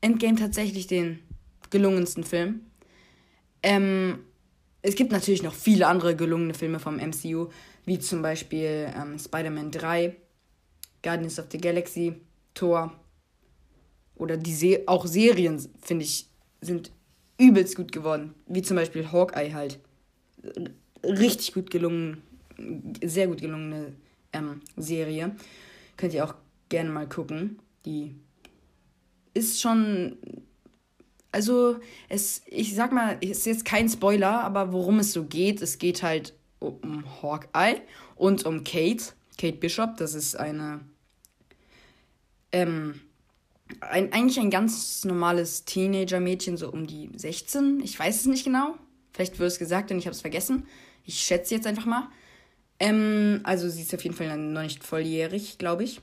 Endgame 0.00 0.36
tatsächlich 0.36 0.86
den 0.86 1.20
gelungensten 1.70 2.24
Film. 2.24 2.60
Ähm, 3.62 4.18
es 4.82 4.96
gibt 4.96 5.12
natürlich 5.12 5.42
noch 5.42 5.54
viele 5.54 5.86
andere 5.86 6.16
gelungene 6.16 6.54
Filme 6.54 6.80
vom 6.80 6.96
MCU, 6.96 7.48
wie 7.84 7.98
zum 7.98 8.22
Beispiel 8.22 8.92
ähm, 8.96 9.18
Spider-Man 9.18 9.70
3, 9.70 10.16
Guardians 11.02 11.38
of 11.38 11.46
the 11.50 11.58
Galaxy, 11.58 12.20
Thor. 12.54 12.92
Oder 14.16 14.36
die 14.36 14.54
Se 14.54 14.82
auch 14.86 15.06
Serien, 15.06 15.60
finde 15.80 16.04
ich, 16.04 16.28
sind 16.60 16.92
übelst 17.38 17.76
gut 17.76 17.92
geworden. 17.92 18.34
Wie 18.46 18.62
zum 18.62 18.76
Beispiel 18.76 19.10
Hawkeye 19.10 19.52
halt. 19.52 19.80
Richtig 21.04 21.54
gut 21.54 21.70
gelungen, 21.70 22.22
sehr 23.02 23.26
gut 23.26 23.40
gelungene 23.40 23.94
ähm, 24.32 24.60
Serie. 24.76 25.34
Könnt 25.96 26.14
ihr 26.14 26.24
auch 26.24 26.34
gerne 26.68 26.90
mal 26.90 27.08
gucken. 27.08 27.58
Die 27.84 28.14
ist 29.34 29.60
schon. 29.60 30.16
Also, 31.34 31.78
es, 32.08 32.42
ich 32.46 32.74
sag 32.74 32.92
mal, 32.92 33.16
es 33.22 33.38
ist 33.38 33.46
jetzt 33.46 33.64
kein 33.64 33.88
Spoiler, 33.88 34.44
aber 34.44 34.72
worum 34.72 34.98
es 34.98 35.12
so 35.12 35.24
geht, 35.24 35.62
es 35.62 35.78
geht 35.78 36.02
halt 36.02 36.34
um 36.58 37.04
Hawkeye 37.22 37.80
und 38.16 38.44
um 38.44 38.64
Kate, 38.64 39.02
Kate 39.38 39.56
Bishop. 39.56 39.96
Das 39.96 40.14
ist 40.14 40.36
eine. 40.36 40.80
Ähm, 42.52 43.00
ein, 43.80 44.12
eigentlich 44.12 44.38
ein 44.40 44.50
ganz 44.50 45.04
normales 45.04 45.64
Teenager-Mädchen, 45.64 46.56
so 46.56 46.70
um 46.70 46.86
die 46.86 47.10
16. 47.14 47.80
Ich 47.82 47.98
weiß 47.98 48.20
es 48.20 48.26
nicht 48.26 48.44
genau. 48.44 48.76
Vielleicht 49.12 49.38
wird 49.38 49.50
es 49.50 49.58
gesagt 49.58 49.90
und 49.90 49.98
ich 49.98 50.06
habe 50.06 50.14
es 50.14 50.20
vergessen. 50.20 50.66
Ich 51.04 51.20
schätze 51.20 51.54
jetzt 51.54 51.66
einfach 51.66 51.86
mal. 51.86 52.08
Ähm, 52.78 53.40
also 53.44 53.68
sie 53.68 53.82
ist 53.82 53.94
auf 53.94 54.02
jeden 54.02 54.16
Fall 54.16 54.36
noch 54.36 54.62
nicht 54.62 54.84
volljährig, 54.84 55.58
glaube 55.58 55.84
ich. 55.84 56.00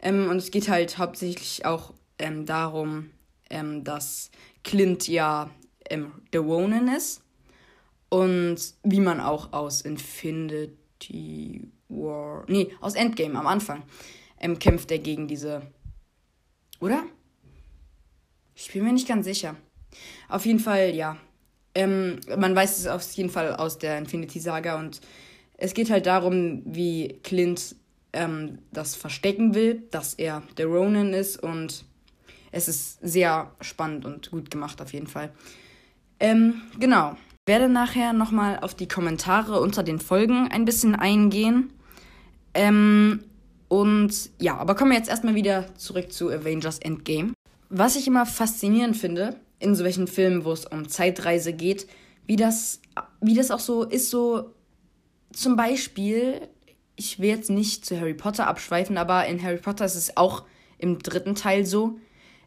Ähm, 0.00 0.28
und 0.28 0.36
es 0.36 0.50
geht 0.50 0.68
halt 0.68 0.98
hauptsächlich 0.98 1.64
auch 1.64 1.94
ähm, 2.18 2.44
darum, 2.46 3.10
ähm, 3.50 3.84
dass 3.84 4.30
Clint 4.62 5.08
ja 5.08 5.50
ähm, 5.88 6.12
The 6.32 6.38
Ronin 6.38 6.88
ist. 6.88 7.22
Und 8.08 8.58
wie 8.82 9.00
man 9.00 9.20
auch 9.20 9.52
aus 9.52 9.80
Infinity 9.80 11.68
War. 11.88 12.44
Nee, 12.48 12.70
aus 12.80 12.94
Endgame 12.94 13.38
am 13.38 13.46
Anfang 13.46 13.82
ähm, 14.38 14.58
kämpft 14.58 14.90
er 14.90 14.98
gegen 14.98 15.26
diese. 15.26 15.62
Oder? 16.80 17.04
Ich 18.54 18.72
bin 18.72 18.84
mir 18.84 18.92
nicht 18.92 19.08
ganz 19.08 19.24
sicher. 19.24 19.56
Auf 20.28 20.46
jeden 20.46 20.60
Fall, 20.60 20.94
ja. 20.94 21.16
Ähm, 21.74 22.20
man 22.36 22.54
weiß 22.54 22.78
es 22.78 22.86
auf 22.86 23.02
jeden 23.12 23.30
Fall 23.30 23.56
aus 23.56 23.78
der 23.78 23.98
Infinity 23.98 24.38
Saga 24.38 24.78
und 24.78 25.00
es 25.56 25.74
geht 25.74 25.90
halt 25.90 26.06
darum, 26.06 26.62
wie 26.64 27.20
Clint 27.22 27.76
ähm, 28.12 28.58
das 28.72 28.94
verstecken 28.94 29.54
will, 29.54 29.82
dass 29.90 30.14
er 30.14 30.42
der 30.56 30.66
Ronin 30.66 31.12
ist 31.12 31.42
und 31.42 31.84
es 32.52 32.68
ist 32.68 32.98
sehr 33.02 33.50
spannend 33.60 34.04
und 34.04 34.30
gut 34.30 34.50
gemacht 34.50 34.80
auf 34.80 34.92
jeden 34.92 35.08
Fall. 35.08 35.32
Ähm, 36.20 36.62
genau. 36.78 37.16
Ich 37.46 37.52
werde 37.52 37.68
nachher 37.68 38.12
nochmal 38.12 38.60
auf 38.60 38.74
die 38.74 38.88
Kommentare 38.88 39.60
unter 39.60 39.82
den 39.82 39.98
Folgen 39.98 40.48
ein 40.48 40.64
bisschen 40.64 40.94
eingehen. 40.94 41.72
Ähm, 42.54 43.24
und 43.74 44.30
ja, 44.40 44.56
aber 44.56 44.76
kommen 44.76 44.92
wir 44.92 44.98
jetzt 44.98 45.10
erstmal 45.10 45.34
wieder 45.34 45.74
zurück 45.74 46.12
zu 46.12 46.30
Avengers 46.30 46.78
Endgame. 46.78 47.32
Was 47.70 47.96
ich 47.96 48.06
immer 48.06 48.24
faszinierend 48.24 48.96
finde, 48.96 49.34
in 49.58 49.74
solchen 49.74 50.06
Filmen, 50.06 50.44
wo 50.44 50.52
es 50.52 50.64
um 50.64 50.88
Zeitreise 50.88 51.52
geht, 51.52 51.88
wie 52.24 52.36
das, 52.36 52.80
wie 53.20 53.34
das 53.34 53.50
auch 53.50 53.58
so 53.58 53.82
ist, 53.82 54.10
so 54.10 54.54
zum 55.32 55.56
Beispiel, 55.56 56.42
ich 56.94 57.18
will 57.18 57.30
jetzt 57.30 57.50
nicht 57.50 57.84
zu 57.84 57.98
Harry 57.98 58.14
Potter 58.14 58.46
abschweifen, 58.46 58.96
aber 58.96 59.26
in 59.26 59.42
Harry 59.42 59.58
Potter 59.58 59.84
ist 59.84 59.96
es 59.96 60.16
auch 60.16 60.44
im 60.78 61.00
dritten 61.00 61.34
Teil 61.34 61.66
so, 61.66 61.98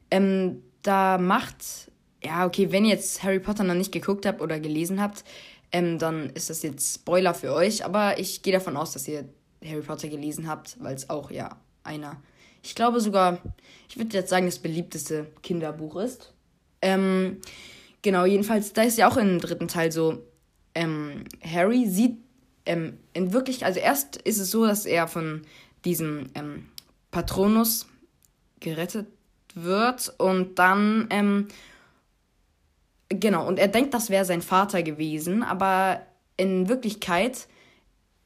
ähm, 0.10 0.64
da 0.82 1.18
macht, 1.18 1.92
ja, 2.24 2.46
okay, 2.46 2.72
wenn 2.72 2.86
ihr 2.86 2.92
jetzt 2.92 3.22
Harry 3.24 3.42
Potter 3.42 3.66
noch 3.66 3.76
nicht 3.76 3.92
geguckt 3.92 4.26
habt 4.26 4.40
oder 4.40 4.62
gelesen 4.62 5.02
habt, 5.02 5.26
ähm, 5.74 6.00
dann 6.00 6.30
ist 6.30 6.50
das 6.50 6.64
jetzt 6.64 6.96
Spoiler 6.96 7.34
für 7.34 7.52
euch, 7.52 7.84
aber 7.84 8.18
ich 8.18 8.44
gehe 8.44 8.54
davon 8.54 8.78
aus, 8.78 8.94
dass 8.94 9.10
ihr 9.10 9.28
Harry 9.66 9.82
Potter 9.82 10.08
gelesen 10.08 10.48
habt, 10.48 10.78
weil 10.82 10.96
es 10.96 11.10
auch 11.10 11.32
ja 11.32 11.58
einer, 11.84 12.22
ich 12.64 12.76
glaube 12.76 13.00
sogar, 13.00 13.40
ich 13.90 13.98
würde 13.98 14.18
jetzt 14.18 14.30
sagen, 14.30 14.46
das 14.46 14.60
beliebteste 14.60 15.28
Kinderbuch 15.42 15.96
ist. 15.98 16.34
Ähm, 16.82 17.42
genau, 18.02 18.26
jedenfalls, 18.26 18.74
da 18.74 18.84
ist 18.84 18.98
ja 18.98 19.10
auch 19.10 19.18
im 19.18 19.40
dritten 19.40 19.68
Teil 19.68 19.92
so, 19.92 20.24
ähm, 20.76 21.24
Harry 21.44 21.88
sieht 21.88 22.18
ähm, 22.66 23.00
in 23.14 23.34
wirklich, 23.34 23.66
also 23.66 23.80
erst 23.80 24.18
ist 24.18 24.40
es 24.40 24.52
so, 24.52 24.66
dass 24.66 24.86
er 24.86 25.08
von 25.08 25.42
diesem 25.86 26.30
ähm, 26.36 26.68
Patronus 27.12 27.88
gerettet 28.60 29.08
wird 29.56 30.14
und 30.18 30.60
dann, 30.60 31.08
ähm, 31.10 31.48
genau, 33.10 33.48
und 33.48 33.58
er 33.58 33.70
denkt, 33.70 33.94
das 33.94 34.10
wäre 34.10 34.26
sein 34.26 34.42
Vater 34.42 34.84
gewesen, 34.84 35.42
aber 35.44 36.02
in 36.36 36.70
Wirklichkeit 36.70 37.48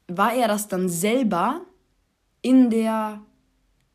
war 0.08 0.34
er 0.34 0.48
das 0.48 0.68
dann 0.68 0.88
selber 0.88 1.62
in 2.42 2.70
der 2.70 3.20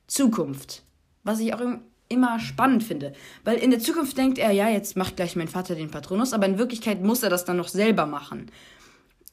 Zukunft. 0.07 0.83
Was 1.23 1.39
ich 1.39 1.53
auch 1.53 1.61
immer 2.09 2.39
spannend 2.39 2.83
finde. 2.83 3.13
Weil 3.43 3.57
in 3.57 3.71
der 3.71 3.79
Zukunft 3.79 4.17
denkt 4.17 4.37
er, 4.37 4.51
ja, 4.51 4.69
jetzt 4.69 4.95
macht 4.95 5.17
gleich 5.17 5.35
mein 5.35 5.47
Vater 5.47 5.75
den 5.75 5.91
Patronus, 5.91 6.33
aber 6.33 6.45
in 6.45 6.57
Wirklichkeit 6.57 7.03
muss 7.03 7.23
er 7.23 7.29
das 7.29 7.45
dann 7.45 7.57
noch 7.57 7.67
selber 7.67 8.05
machen. 8.05 8.49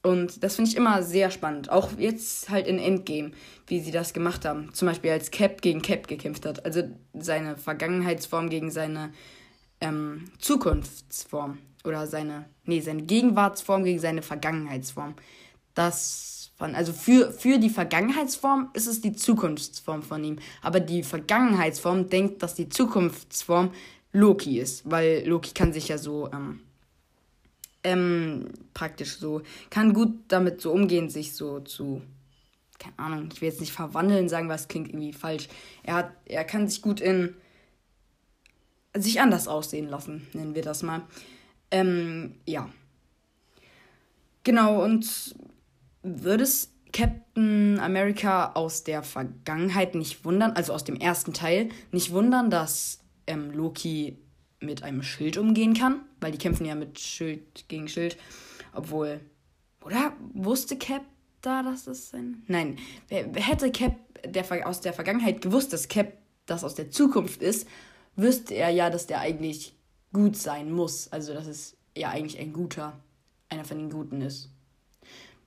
Und 0.02 0.44
das 0.44 0.56
finde 0.56 0.70
ich 0.70 0.76
immer 0.76 1.02
sehr 1.02 1.30
spannend. 1.30 1.70
Auch 1.70 1.90
jetzt 1.96 2.50
halt 2.50 2.66
in 2.66 2.78
Endgame, 2.78 3.30
wie 3.66 3.80
sie 3.80 3.90
das 3.90 4.12
gemacht 4.12 4.44
haben. 4.44 4.74
Zum 4.74 4.86
Beispiel 4.86 5.10
als 5.10 5.30
Cap 5.30 5.62
gegen 5.62 5.80
Cap 5.80 6.08
gekämpft 6.08 6.44
hat. 6.44 6.64
Also 6.66 6.82
seine 7.14 7.56
Vergangenheitsform 7.56 8.50
gegen 8.50 8.70
seine 8.70 9.12
ähm, 9.80 10.30
Zukunftsform. 10.38 11.58
Oder 11.84 12.06
seine, 12.06 12.46
nee, 12.64 12.80
seine 12.80 13.02
Gegenwartsform 13.02 13.84
gegen 13.84 13.98
seine 13.98 14.20
Vergangenheitsform. 14.20 15.14
Das 15.74 16.33
von, 16.56 16.74
also 16.74 16.92
für, 16.92 17.32
für 17.32 17.58
die 17.58 17.70
Vergangenheitsform 17.70 18.70
ist 18.74 18.86
es 18.86 19.00
die 19.00 19.12
Zukunftsform 19.12 20.02
von 20.02 20.22
ihm. 20.22 20.38
Aber 20.62 20.80
die 20.80 21.02
Vergangenheitsform 21.02 22.08
denkt, 22.08 22.42
dass 22.42 22.54
die 22.54 22.68
Zukunftsform 22.68 23.72
Loki 24.12 24.60
ist. 24.60 24.88
Weil 24.88 25.26
Loki 25.26 25.52
kann 25.52 25.72
sich 25.72 25.88
ja 25.88 25.98
so, 25.98 26.30
ähm, 26.32 26.60
ähm, 27.82 28.46
praktisch 28.72 29.16
so, 29.16 29.42
kann 29.68 29.92
gut 29.92 30.14
damit 30.28 30.60
so 30.60 30.72
umgehen, 30.72 31.10
sich 31.10 31.34
so 31.34 31.60
zu, 31.60 32.02
keine 32.78 32.98
Ahnung, 32.98 33.28
ich 33.32 33.40
will 33.40 33.48
jetzt 33.48 33.60
nicht 33.60 33.72
verwandeln 33.72 34.28
sagen, 34.28 34.48
was 34.48 34.68
klingt 34.68 34.88
irgendwie 34.88 35.12
falsch. 35.12 35.48
Er 35.82 35.94
hat, 35.94 36.12
er 36.24 36.44
kann 36.44 36.68
sich 36.68 36.82
gut 36.82 37.00
in, 37.00 37.34
sich 38.96 39.20
anders 39.20 39.48
aussehen 39.48 39.88
lassen, 39.88 40.26
nennen 40.32 40.54
wir 40.54 40.62
das 40.62 40.82
mal. 40.84 41.02
Ähm, 41.72 42.36
ja. 42.46 42.70
Genau, 44.44 44.84
und 44.84 45.34
würde 46.04 46.44
es 46.44 46.70
Captain 46.92 47.80
America 47.80 48.52
aus 48.52 48.84
der 48.84 49.02
Vergangenheit 49.02 49.96
nicht 49.96 50.24
wundern, 50.24 50.52
also 50.52 50.72
aus 50.72 50.84
dem 50.84 50.96
ersten 50.96 51.32
Teil, 51.32 51.70
nicht 51.90 52.12
wundern, 52.12 52.50
dass 52.50 53.00
ähm, 53.26 53.50
Loki 53.50 54.18
mit 54.60 54.82
einem 54.82 55.02
Schild 55.02 55.36
umgehen 55.36 55.74
kann, 55.74 56.02
weil 56.20 56.30
die 56.30 56.38
kämpfen 56.38 56.64
ja 56.64 56.76
mit 56.76 57.00
Schild 57.00 57.68
gegen 57.68 57.88
Schild. 57.88 58.16
Obwohl, 58.72 59.20
oder 59.84 60.12
wusste 60.32 60.76
Cap 60.76 61.02
da, 61.42 61.62
dass 61.62 61.84
das 61.84 62.10
sein. 62.10 62.42
Nein, 62.46 62.78
hätte 63.08 63.70
Cap 63.72 63.96
der, 64.24 64.66
aus 64.66 64.80
der 64.80 64.92
Vergangenheit 64.92 65.42
gewusst, 65.42 65.72
dass 65.72 65.88
Cap 65.88 66.12
das 66.46 66.64
aus 66.64 66.74
der 66.74 66.90
Zukunft 66.90 67.42
ist, 67.42 67.68
wüsste 68.16 68.54
er 68.54 68.70
ja, 68.70 68.90
dass 68.90 69.06
der 69.06 69.20
eigentlich 69.20 69.74
gut 70.12 70.36
sein 70.36 70.70
muss. 70.70 71.08
Also, 71.12 71.34
dass 71.34 71.46
es 71.46 71.76
ja 71.96 72.10
eigentlich 72.10 72.40
ein 72.40 72.52
guter, 72.52 72.98
einer 73.48 73.64
von 73.64 73.78
den 73.78 73.90
Guten 73.90 74.20
ist. 74.20 74.50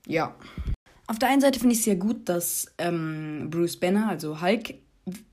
Ja. 0.08 0.36
auf 1.08 1.20
der 1.20 1.30
einen 1.30 1.42
Seite 1.42 1.60
finde 1.60 1.74
ich 1.74 1.80
es 1.80 1.86
sehr 1.86 1.98
gut, 1.98 2.30
dass 2.30 2.72
ähm, 2.78 3.50
Bruce 3.50 3.78
Banner, 3.78 4.08
also 4.10 4.42
Hulk, 4.42 4.76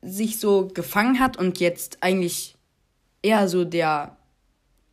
sich 0.03 0.39
so 0.39 0.69
gefangen 0.69 1.21
hat 1.21 1.37
und 1.37 1.61
jetzt 1.61 1.99
eigentlich 2.01 2.57
eher 3.23 3.49
so 3.49 3.65
der 3.65 4.17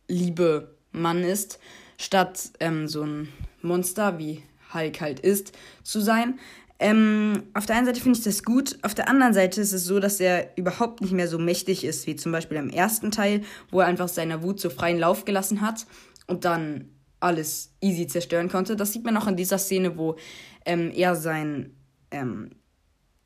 liebe 0.08 0.74
Mann 0.92 1.22
ist, 1.22 1.58
statt 1.98 2.50
ähm, 2.60 2.88
so 2.88 3.02
ein 3.02 3.28
Monster 3.60 4.18
wie 4.18 4.42
Hulk 4.72 5.00
halt 5.00 5.20
ist, 5.20 5.52
zu 5.82 6.00
sein. 6.00 6.38
Ähm, 6.78 7.44
auf 7.54 7.66
der 7.66 7.76
einen 7.76 7.86
Seite 7.86 8.00
finde 8.00 8.18
ich 8.18 8.24
das 8.24 8.42
gut, 8.42 8.78
auf 8.82 8.94
der 8.94 9.08
anderen 9.08 9.34
Seite 9.34 9.60
ist 9.60 9.72
es 9.72 9.84
so, 9.84 10.00
dass 10.00 10.18
er 10.18 10.56
überhaupt 10.56 11.00
nicht 11.00 11.12
mehr 11.12 11.28
so 11.28 11.38
mächtig 11.38 11.84
ist, 11.84 12.06
wie 12.06 12.16
zum 12.16 12.32
Beispiel 12.32 12.56
im 12.56 12.70
ersten 12.70 13.12
Teil, 13.12 13.42
wo 13.70 13.80
er 13.80 13.86
einfach 13.86 14.08
seiner 14.08 14.42
Wut 14.42 14.58
so 14.58 14.68
freien 14.70 14.98
Lauf 14.98 15.24
gelassen 15.24 15.60
hat 15.60 15.86
und 16.26 16.44
dann 16.44 16.91
alles 17.22 17.72
easy 17.80 18.06
zerstören 18.06 18.48
konnte. 18.48 18.76
Das 18.76 18.92
sieht 18.92 19.04
man 19.04 19.16
auch 19.16 19.26
in 19.26 19.36
dieser 19.36 19.58
Szene, 19.58 19.96
wo 19.96 20.16
ähm, 20.64 20.90
er 20.94 21.16
sein 21.16 21.74
ähm, 22.10 22.50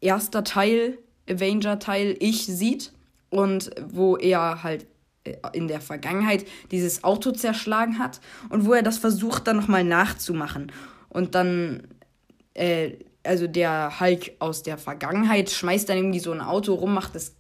erster 0.01 0.45
Teil, 0.45 0.99
Avenger-Teil, 1.29 2.17
Ich 2.21 2.47
sieht 2.47 2.93
und 3.31 3.71
wo 3.89 4.17
er 4.17 4.63
halt 4.63 4.87
äh, 5.25 5.37
in 5.53 5.69
der 5.69 5.81
Vergangenheit 5.81 6.47
dieses 6.71 7.05
Auto 7.05 7.33
zerschlagen 7.33 7.99
hat 7.99 8.21
und 8.49 8.67
wo 8.67 8.73
er 8.73 8.83
das 8.83 8.99
versucht 8.99 9.47
dann 9.47 9.57
nochmal 9.57 9.85
nachzumachen. 9.85 10.73
Und 11.09 11.35
dann, 11.35 11.89
äh, 12.55 12.93
also 13.23 13.47
der 13.47 13.99
Hulk 13.99 14.33
aus 14.39 14.63
der 14.63 14.79
Vergangenheit 14.79 15.51
schmeißt 15.51 15.89
dann 15.89 15.97
irgendwie 15.97 16.21
so 16.21 16.33
ein 16.33 16.41
Auto 16.41 16.75
rum, 16.75 16.95
macht 16.95 17.17
es, 17.17 17.35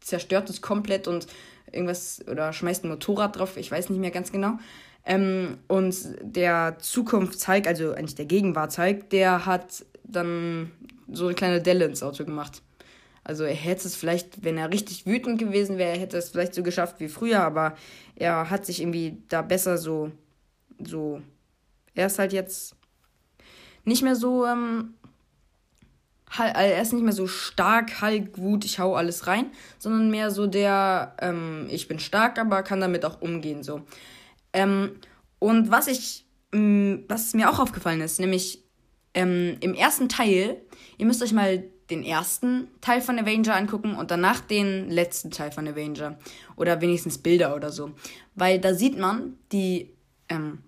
zerstört 0.00 0.48
es 0.50 0.62
komplett 0.62 1.08
und 1.08 1.26
irgendwas 1.72 2.24
oder 2.30 2.52
schmeißt 2.52 2.84
ein 2.84 2.88
Motorrad 2.88 3.36
drauf, 3.36 3.56
ich 3.56 3.70
weiß 3.70 3.90
nicht 3.90 3.98
mehr 3.98 4.12
ganz 4.12 4.32
genau. 4.32 4.58
Ähm, 5.06 5.58
und 5.68 5.96
der 6.20 6.76
Zukunftshulk, 6.80 7.68
also 7.68 7.92
eigentlich 7.92 8.16
der 8.16 8.26
Gegenwartshulk, 8.26 9.08
der 9.10 9.46
hat 9.46 9.86
dann 10.02 10.72
so 11.10 11.26
eine 11.26 11.34
kleine 11.34 11.62
Delle 11.62 11.84
ins 11.84 12.02
Auto 12.02 12.24
gemacht. 12.24 12.62
Also 13.22 13.44
er 13.44 13.54
hätte 13.54 13.86
es 13.86 13.96
vielleicht, 13.96 14.44
wenn 14.44 14.58
er 14.58 14.72
richtig 14.72 15.06
wütend 15.06 15.38
gewesen 15.38 15.78
wäre, 15.78 15.98
hätte 15.98 16.16
es 16.16 16.30
vielleicht 16.30 16.54
so 16.54 16.62
geschafft 16.62 17.00
wie 17.00 17.08
früher, 17.08 17.40
aber 17.40 17.76
er 18.14 18.50
hat 18.50 18.66
sich 18.66 18.80
irgendwie 18.80 19.18
da 19.28 19.42
besser 19.42 19.78
so, 19.78 20.10
so, 20.84 21.20
er 21.94 22.06
ist 22.06 22.18
halt 22.18 22.32
jetzt 22.32 22.76
nicht 23.84 24.02
mehr 24.02 24.16
so, 24.16 24.46
ähm, 24.46 24.94
er 26.38 26.82
ist 26.82 26.92
nicht 26.92 27.02
mehr 27.02 27.12
so 27.12 27.26
stark, 27.26 28.00
Hulk, 28.02 28.38
Wut, 28.38 28.64
ich 28.64 28.78
hau 28.78 28.94
alles 28.94 29.26
rein, 29.26 29.46
sondern 29.78 30.10
mehr 30.10 30.30
so 30.30 30.46
der, 30.46 31.14
ähm, 31.20 31.66
ich 31.70 31.88
bin 31.88 31.98
stark, 31.98 32.38
aber 32.38 32.62
kann 32.62 32.80
damit 32.80 33.04
auch 33.04 33.20
umgehen, 33.20 33.62
so. 33.62 33.82
Ähm, 34.56 34.96
und 35.38 35.70
was 35.70 35.86
ich, 35.86 36.24
mh, 36.52 36.60
mm, 36.60 37.04
was 37.08 37.34
mir 37.34 37.50
auch 37.50 37.58
aufgefallen 37.58 38.00
ist, 38.00 38.18
nämlich 38.18 38.64
ähm, 39.12 39.58
im 39.60 39.74
ersten 39.74 40.08
Teil, 40.08 40.62
ihr 40.96 41.06
müsst 41.06 41.22
euch 41.22 41.32
mal 41.32 41.62
den 41.90 42.02
ersten 42.02 42.68
Teil 42.80 43.00
von 43.00 43.18
Avenger 43.18 43.54
angucken 43.54 43.94
und 43.94 44.10
danach 44.10 44.40
den 44.40 44.90
letzten 44.90 45.30
Teil 45.30 45.52
von 45.52 45.68
Avenger. 45.68 46.18
Oder 46.56 46.80
wenigstens 46.80 47.18
Bilder 47.18 47.54
oder 47.54 47.70
so. 47.70 47.92
Weil 48.34 48.58
da 48.58 48.74
sieht 48.74 48.98
man, 48.98 49.38
die, 49.52 49.90
ähm, 50.28 50.62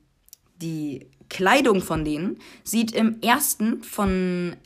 die 0.61 1.09
Kleidung 1.29 1.81
von 1.81 2.05
denen 2.05 2.39
sieht 2.63 2.93
im 2.93 3.21
ersten 3.21 3.83
von 3.83 4.57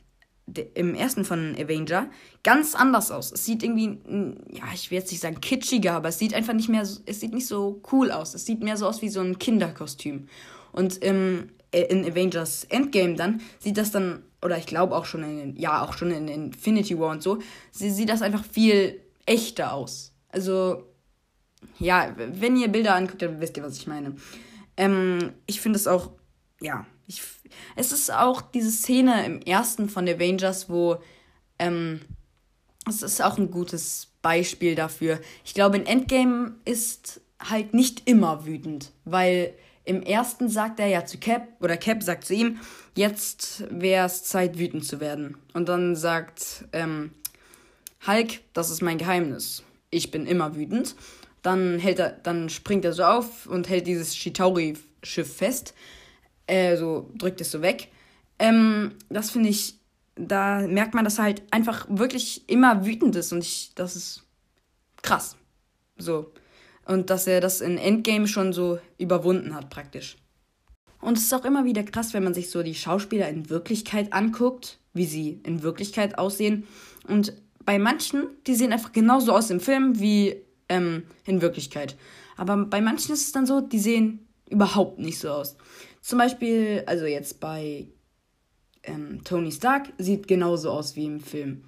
im 0.73 0.93
ersten 0.93 1.23
von 1.23 1.55
Avenger 1.55 2.09
ganz 2.43 2.75
anders 2.75 3.09
aus. 3.09 3.31
Es 3.31 3.45
sieht 3.45 3.63
irgendwie, 3.63 3.97
ja, 4.51 4.65
ich 4.73 4.91
will 4.91 4.99
jetzt 4.99 5.11
nicht 5.11 5.21
sagen 5.21 5.41
kitschiger, 5.41 5.93
aber 5.93 6.09
es 6.09 6.19
sieht 6.19 6.33
einfach 6.33 6.53
nicht 6.53 6.69
mehr, 6.69 6.81
es 6.81 7.19
sieht 7.19 7.33
nicht 7.33 7.47
so 7.47 7.81
cool 7.91 8.11
aus. 8.11 8.33
Es 8.33 8.45
sieht 8.45 8.61
mehr 8.61 8.77
so 8.77 8.87
aus 8.87 9.01
wie 9.01 9.09
so 9.09 9.21
ein 9.21 9.39
Kinderkostüm. 9.39 10.27
Und 10.73 10.97
im, 10.97 11.49
äh, 11.71 11.83
in 11.83 12.05
Avengers 12.05 12.65
Endgame 12.65 13.15
dann 13.15 13.41
sieht 13.59 13.77
das 13.77 13.91
dann, 13.91 14.23
oder 14.41 14.57
ich 14.57 14.65
glaube 14.65 14.95
auch 14.95 15.05
schon 15.05 15.23
in, 15.23 15.55
ja, 15.55 15.83
auch 15.83 15.93
schon 15.93 16.11
in 16.11 16.27
Infinity 16.27 16.99
War 16.99 17.11
und 17.11 17.23
so, 17.23 17.39
sie 17.71 17.89
sieht 17.89 18.09
das 18.09 18.21
einfach 18.21 18.43
viel 18.43 18.99
echter 19.25 19.73
aus. 19.73 20.11
Also, 20.29 20.83
ja, 21.79 22.13
wenn 22.17 22.57
ihr 22.57 22.67
Bilder 22.67 22.95
anguckt, 22.95 23.21
dann 23.21 23.39
wisst 23.39 23.55
ihr, 23.55 23.63
was 23.63 23.77
ich 23.77 23.87
meine. 23.87 24.15
Ähm, 24.75 25.31
ich 25.45 25.61
finde 25.61 25.77
es 25.77 25.87
auch, 25.87 26.11
ja, 26.59 26.85
ich, 27.07 27.21
es 27.75 27.93
ist 27.93 28.11
auch 28.11 28.41
diese 28.41 28.71
Szene 28.71 29.25
im 29.25 29.41
ersten 29.41 29.87
von 29.87 30.07
Avengers, 30.07 30.69
wo 30.69 30.97
ähm, 31.59 32.01
es 32.87 33.01
ist 33.01 33.21
auch 33.21 33.37
ein 33.37 33.51
gutes 33.51 34.07
Beispiel 34.21 34.75
dafür. 34.75 35.19
Ich 35.45 35.53
glaube, 35.53 35.77
in 35.77 35.85
Endgame 35.85 36.55
ist 36.65 37.21
halt 37.39 37.73
nicht 37.73 38.07
immer 38.07 38.45
wütend, 38.45 38.91
weil 39.05 39.53
im 39.85 40.01
ersten 40.01 40.47
sagt 40.47 40.79
er 40.79 40.87
ja 40.87 41.05
zu 41.05 41.17
Cap, 41.17 41.47
oder 41.59 41.75
Cap 41.75 42.03
sagt 42.03 42.25
zu 42.25 42.33
ihm, 42.33 42.59
jetzt 42.95 43.65
wäre 43.69 44.05
es 44.05 44.23
Zeit, 44.23 44.57
wütend 44.57 44.85
zu 44.85 44.99
werden. 44.99 45.37
Und 45.53 45.67
dann 45.67 45.95
sagt 45.95 46.65
ähm, 46.71 47.11
Hulk, 48.07 48.39
das 48.53 48.69
ist 48.69 48.81
mein 48.81 48.97
Geheimnis. 48.97 49.63
Ich 49.89 50.09
bin 50.09 50.25
immer 50.25 50.55
wütend. 50.55 50.95
Dann 51.41 51.79
hält 51.79 51.99
er, 51.99 52.11
dann 52.11 52.49
springt 52.49 52.85
er 52.85 52.93
so 52.93 53.03
auf 53.03 53.45
und 53.45 53.67
hält 53.67 53.87
dieses 53.87 54.15
Shitauri-Schiff 54.15 55.35
fest 55.35 55.73
äh, 56.47 56.77
so 56.77 57.09
drückt 57.15 57.41
es 57.41 57.51
so 57.51 57.61
weg. 57.61 57.89
Ähm, 58.39 58.93
das 59.09 59.31
finde 59.31 59.49
ich, 59.49 59.79
da 60.15 60.59
merkt 60.67 60.93
man, 60.93 61.05
dass 61.05 61.17
er 61.17 61.25
halt 61.25 61.43
einfach 61.51 61.85
wirklich 61.89 62.47
immer 62.47 62.85
wütend 62.85 63.15
ist 63.15 63.31
und 63.31 63.43
ich, 63.43 63.71
das 63.75 63.95
ist 63.95 64.23
krass. 65.01 65.35
So. 65.97 66.31
Und 66.85 67.09
dass 67.09 67.27
er 67.27 67.41
das 67.41 67.61
in 67.61 67.77
Endgame 67.77 68.27
schon 68.27 68.53
so 68.53 68.79
überwunden 68.97 69.55
hat, 69.55 69.69
praktisch. 69.69 70.17
Und 70.99 71.17
es 71.17 71.25
ist 71.25 71.33
auch 71.33 71.45
immer 71.45 71.65
wieder 71.65 71.83
krass, 71.83 72.13
wenn 72.13 72.23
man 72.23 72.33
sich 72.33 72.49
so 72.49 72.63
die 72.63 72.75
Schauspieler 72.75 73.27
in 73.29 73.49
Wirklichkeit 73.49 74.13
anguckt, 74.13 74.79
wie 74.93 75.05
sie 75.05 75.41
in 75.43 75.63
Wirklichkeit 75.63 76.17
aussehen. 76.17 76.67
Und 77.07 77.33
bei 77.65 77.79
manchen, 77.79 78.27
die 78.47 78.55
sehen 78.55 78.73
einfach 78.73 78.91
genauso 78.91 79.33
aus 79.33 79.49
im 79.49 79.59
Film 79.59 79.99
wie 79.99 80.35
ähm, 80.69 81.03
in 81.25 81.41
Wirklichkeit. 81.41 81.97
Aber 82.37 82.57
bei 82.57 82.81
manchen 82.81 83.13
ist 83.13 83.25
es 83.25 83.31
dann 83.31 83.45
so, 83.45 83.61
die 83.61 83.79
sehen 83.79 84.27
überhaupt 84.49 84.99
nicht 84.99 85.19
so 85.19 85.29
aus. 85.29 85.57
Zum 86.01 86.19
Beispiel, 86.19 86.83
also 86.85 87.05
jetzt 87.05 87.39
bei 87.39 87.87
ähm, 88.83 89.23
Tony 89.23 89.51
Stark 89.51 89.93
sieht 89.97 90.27
genauso 90.27 90.69
aus 90.71 90.95
wie 90.95 91.05
im 91.05 91.19
Film. 91.19 91.63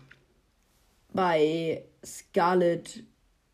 Bei 1.13 1.83
Scarlett 2.03 3.03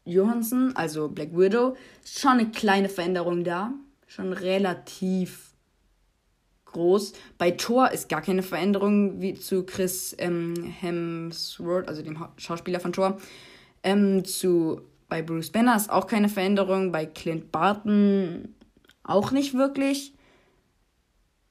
Johansson, 0.06 0.76
also 0.76 1.10
Black 1.10 1.38
Widow, 1.38 1.76
ist 2.04 2.20
schon 2.20 2.32
eine 2.32 2.52
kleine 2.52 2.90
Veränderung 2.90 3.44
da. 3.44 3.74
Schon 4.08 4.34
relativ 4.34 5.52
groß. 6.66 7.14
Bei 7.38 7.52
Thor 7.52 7.92
ist 7.92 8.10
gar 8.10 8.22
keine 8.22 8.44
Veränderung 8.44 9.22
wie 9.22 9.36
zu 9.36 9.64
Chris 9.66 10.16
ähm, 10.18 10.56
Hemsworth, 10.80 11.88
also 11.88 12.02
dem 12.02 12.18
Schauspieler 12.38 12.80
von 12.80 12.94
Thor. 12.94 13.20
Ähm, 13.84 14.26
zu, 14.26 14.82
bei 15.08 15.22
Bruce 15.22 15.52
Banner 15.52 15.76
ist 15.76 15.90
auch 15.90 16.08
keine 16.08 16.30
Veränderung. 16.30 16.92
Bei 16.92 17.06
Clint 17.06 17.52
Barton 17.52 18.56
auch 19.04 19.32
nicht 19.32 19.54
wirklich. 19.54 20.14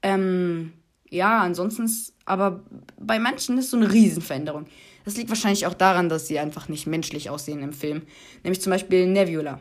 Ähm, 0.03 0.73
ja, 1.11 1.41
ansonsten 1.41 1.85
ist, 1.85 2.15
aber 2.25 2.65
bei 2.99 3.19
manchen 3.19 3.59
ist 3.59 3.71
so 3.71 3.77
eine 3.77 3.93
Riesenveränderung. 3.93 4.67
Das 5.05 5.17
liegt 5.17 5.29
wahrscheinlich 5.29 5.67
auch 5.67 5.75
daran, 5.75 6.09
dass 6.09 6.29
sie 6.29 6.39
einfach 6.39 6.69
nicht 6.69 6.87
menschlich 6.87 7.31
aussehen 7.31 7.63
im 7.63 7.73
Film. 7.73 8.03
Nämlich 8.45 8.63
zum 8.63 8.71
Beispiel 8.71 9.07
Nebula. 9.07 9.61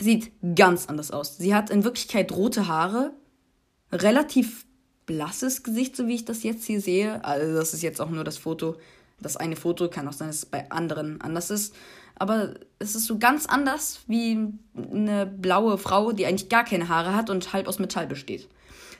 Sieht 0.00 0.32
ganz 0.54 0.86
anders 0.86 1.10
aus. 1.10 1.36
Sie 1.36 1.54
hat 1.54 1.68
in 1.68 1.84
Wirklichkeit 1.84 2.32
rote 2.32 2.68
Haare, 2.68 3.12
relativ 3.92 4.64
blasses 5.04 5.62
Gesicht, 5.62 5.94
so 5.94 6.06
wie 6.06 6.14
ich 6.14 6.24
das 6.24 6.42
jetzt 6.42 6.64
hier 6.64 6.80
sehe. 6.80 7.22
Also 7.22 7.54
das 7.54 7.74
ist 7.74 7.82
jetzt 7.82 8.00
auch 8.00 8.08
nur 8.08 8.24
das 8.24 8.38
Foto, 8.38 8.76
das 9.20 9.36
eine 9.36 9.56
Foto. 9.56 9.90
Kann 9.90 10.08
auch 10.08 10.14
sein, 10.14 10.28
dass 10.28 10.36
es 10.36 10.46
bei 10.46 10.70
anderen 10.70 11.20
anders 11.20 11.50
ist. 11.50 11.74
Aber 12.14 12.54
es 12.78 12.94
ist 12.94 13.06
so 13.06 13.18
ganz 13.18 13.44
anders 13.44 14.00
wie 14.06 14.38
eine 14.74 15.26
blaue 15.26 15.76
Frau, 15.76 16.12
die 16.12 16.24
eigentlich 16.24 16.48
gar 16.48 16.64
keine 16.64 16.88
Haare 16.88 17.14
hat 17.14 17.28
und 17.28 17.52
halb 17.52 17.68
aus 17.68 17.78
Metall 17.78 18.06
besteht. 18.06 18.48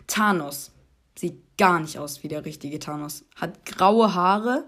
Thanos 0.07 0.72
sieht 1.15 1.57
gar 1.59 1.81
nicht 1.81 1.99
aus 1.99 2.23
wie 2.23 2.29
der 2.29 2.45
richtige 2.45 2.79
Thanos. 2.79 3.25
Hat 3.37 3.65
graue 3.67 4.15
Haare, 4.15 4.65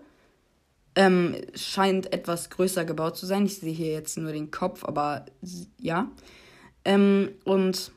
ähm, 0.94 1.36
scheint 1.54 2.12
etwas 2.12 2.50
größer 2.50 2.84
gebaut 2.84 3.16
zu 3.16 3.26
sein. 3.26 3.46
Ich 3.46 3.58
sehe 3.58 3.72
hier 3.72 3.92
jetzt 3.92 4.16
nur 4.16 4.32
den 4.32 4.50
Kopf, 4.50 4.84
aber 4.84 5.26
ja. 5.78 6.10
Ähm, 6.84 7.30
und 7.44 7.92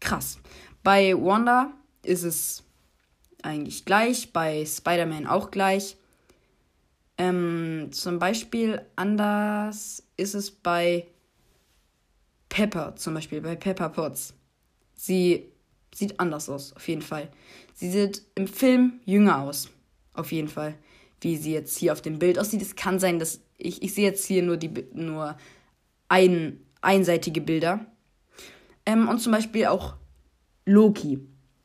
krass. 0.00 0.38
Bei 0.82 1.14
Wanda 1.14 1.72
ist 2.02 2.24
es 2.24 2.64
eigentlich 3.42 3.84
gleich, 3.84 4.32
bei 4.32 4.64
Spider-Man 4.64 5.26
auch 5.26 5.50
gleich. 5.50 5.96
Ähm, 7.18 7.90
zum 7.92 8.18
Beispiel 8.18 8.82
anders 8.96 10.02
ist 10.16 10.34
es 10.34 10.50
bei 10.50 11.06
Pepper, 12.48 12.96
zum 12.96 13.14
Beispiel 13.14 13.40
bei 13.40 13.54
Pepper 13.54 13.90
Potts. 13.90 14.34
Sie 14.94 15.51
sieht 15.94 16.20
anders 16.20 16.48
aus, 16.48 16.72
auf 16.74 16.88
jeden 16.88 17.02
Fall. 17.02 17.30
Sie 17.74 17.90
sieht 17.90 18.22
im 18.34 18.46
Film 18.46 19.00
jünger 19.04 19.42
aus, 19.42 19.70
auf 20.14 20.32
jeden 20.32 20.48
Fall. 20.48 20.74
Wie 21.20 21.36
sie 21.36 21.52
jetzt 21.52 21.78
hier 21.78 21.92
auf 21.92 22.02
dem 22.02 22.18
Bild 22.18 22.38
aussieht. 22.38 22.62
Es 22.62 22.74
kann 22.74 22.98
sein, 22.98 23.18
dass 23.18 23.40
ich, 23.56 23.82
ich 23.82 23.94
sehe 23.94 24.04
jetzt 24.04 24.26
hier 24.26 24.42
nur, 24.42 24.56
die, 24.56 24.72
nur 24.92 25.36
ein, 26.08 26.60
einseitige 26.80 27.40
Bilder. 27.40 27.86
Ähm, 28.84 29.08
und 29.08 29.20
zum 29.20 29.32
Beispiel 29.32 29.66
auch 29.66 29.94
Loki 30.64 31.20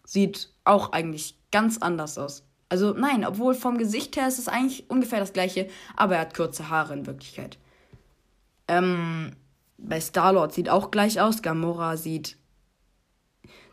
sieht 0.06 0.54
auch 0.64 0.92
eigentlich 0.92 1.38
ganz 1.52 1.80
anders 1.80 2.18
aus. 2.18 2.44
Also 2.70 2.94
nein, 2.94 3.26
obwohl 3.26 3.56
vom 3.56 3.78
Gesicht 3.78 4.16
her 4.18 4.28
ist 4.28 4.40
es 4.40 4.48
eigentlich 4.48 4.90
ungefähr 4.90 5.20
das 5.20 5.34
gleiche, 5.34 5.68
aber 5.96 6.16
er 6.16 6.22
hat 6.22 6.36
kurze 6.36 6.70
Haare 6.70 6.94
in 6.94 7.06
Wirklichkeit. 7.08 7.58
Ähm, 8.68 9.32
bei 9.78 10.00
Star-Lord 10.00 10.54
sieht 10.54 10.70
auch 10.70 10.92
gleich 10.92 11.22
aus. 11.22 11.42
Gamora 11.42 11.98
sieht 11.98 12.38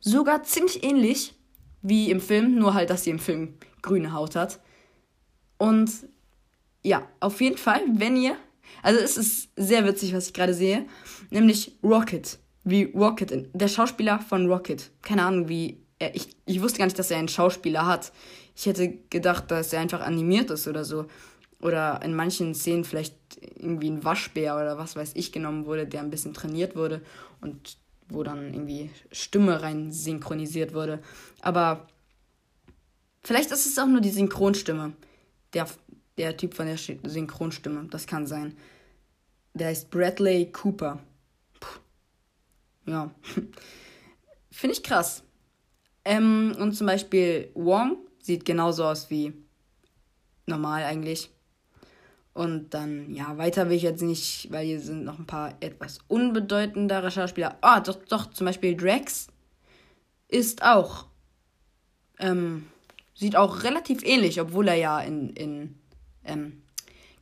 sogar 0.04 0.44
ziemlich 0.44 0.84
ähnlich 0.84 1.34
wie 1.82 2.10
im 2.10 2.20
Film, 2.20 2.54
nur 2.56 2.74
halt, 2.74 2.90
dass 2.90 3.04
sie 3.04 3.10
im 3.10 3.18
Film 3.18 3.54
grüne 3.82 4.12
Haut 4.12 4.36
hat. 4.36 4.60
Und 5.58 5.90
ja, 6.82 7.08
auf 7.20 7.40
jeden 7.40 7.58
Fall, 7.58 7.82
wenn 7.88 8.16
ihr. 8.16 8.36
Also 8.82 9.00
es 9.00 9.16
ist 9.16 9.50
sehr 9.56 9.86
witzig, 9.86 10.14
was 10.14 10.28
ich 10.28 10.34
gerade 10.34 10.54
sehe. 10.54 10.86
Nämlich 11.30 11.76
Rocket. 11.82 12.38
Wie 12.64 12.84
Rocket. 12.84 13.48
Der 13.52 13.68
Schauspieler 13.68 14.18
von 14.20 14.50
Rocket. 14.50 14.90
Keine 15.02 15.24
Ahnung, 15.24 15.48
wie. 15.48 15.82
Er, 15.98 16.14
ich, 16.14 16.28
ich 16.46 16.60
wusste 16.60 16.78
gar 16.78 16.86
nicht, 16.86 16.98
dass 16.98 17.10
er 17.10 17.18
einen 17.18 17.28
Schauspieler 17.28 17.86
hat. 17.86 18.12
Ich 18.56 18.66
hätte 18.66 18.88
gedacht, 19.10 19.50
dass 19.50 19.72
er 19.72 19.80
einfach 19.80 20.00
animiert 20.00 20.50
ist 20.50 20.66
oder 20.66 20.84
so. 20.84 21.06
Oder 21.60 22.00
in 22.02 22.14
manchen 22.14 22.54
Szenen 22.54 22.84
vielleicht 22.84 23.16
irgendwie 23.56 23.90
ein 23.90 24.04
Waschbär 24.04 24.54
oder 24.56 24.76
was 24.76 24.96
weiß 24.96 25.12
ich 25.14 25.32
genommen 25.32 25.66
wurde, 25.66 25.86
der 25.86 26.00
ein 26.00 26.10
bisschen 26.10 26.34
trainiert 26.34 26.76
wurde 26.76 27.00
und 27.40 27.78
wo 28.08 28.22
dann 28.22 28.52
irgendwie 28.52 28.90
Stimme 29.12 29.62
rein 29.62 29.92
synchronisiert 29.92 30.74
wurde. 30.74 31.00
Aber 31.40 31.86
vielleicht 33.22 33.50
ist 33.50 33.66
es 33.66 33.78
auch 33.78 33.86
nur 33.86 34.00
die 34.00 34.10
Synchronstimme. 34.10 34.92
Der, 35.52 35.68
der 36.18 36.36
Typ 36.36 36.54
von 36.54 36.66
der 36.66 36.76
Synchronstimme. 36.76 37.86
Das 37.90 38.06
kann 38.06 38.26
sein. 38.26 38.56
Der 39.54 39.68
heißt 39.68 39.90
Bradley 39.90 40.50
Cooper. 40.52 41.00
Puh. 41.60 41.80
Ja. 42.86 43.10
Finde 44.50 44.74
ich 44.74 44.82
krass. 44.82 45.22
Ähm, 46.04 46.56
und 46.58 46.72
zum 46.72 46.86
Beispiel 46.86 47.50
Wong 47.54 47.98
sieht 48.20 48.44
genauso 48.44 48.84
aus 48.84 49.10
wie 49.10 49.32
normal 50.46 50.84
eigentlich. 50.84 51.33
Und 52.34 52.74
dann, 52.74 53.14
ja, 53.14 53.38
weiter 53.38 53.70
will 53.70 53.76
ich 53.76 53.84
jetzt 53.84 54.02
nicht, 54.02 54.50
weil 54.50 54.66
hier 54.66 54.80
sind 54.80 55.04
noch 55.04 55.20
ein 55.20 55.26
paar 55.26 55.54
etwas 55.60 56.00
unbedeutendere 56.08 57.12
Schauspieler. 57.12 57.56
Ah, 57.60 57.78
doch, 57.78 57.94
doch, 58.08 58.30
zum 58.30 58.46
Beispiel 58.46 58.76
Drax 58.76 59.28
ist 60.26 60.64
auch, 60.64 61.06
ähm, 62.18 62.66
sieht 63.14 63.36
auch 63.36 63.62
relativ 63.62 64.02
ähnlich, 64.02 64.40
obwohl 64.40 64.66
er 64.66 64.74
ja 64.74 65.00
in, 65.00 65.30
in 65.30 65.78
ähm, 66.24 66.62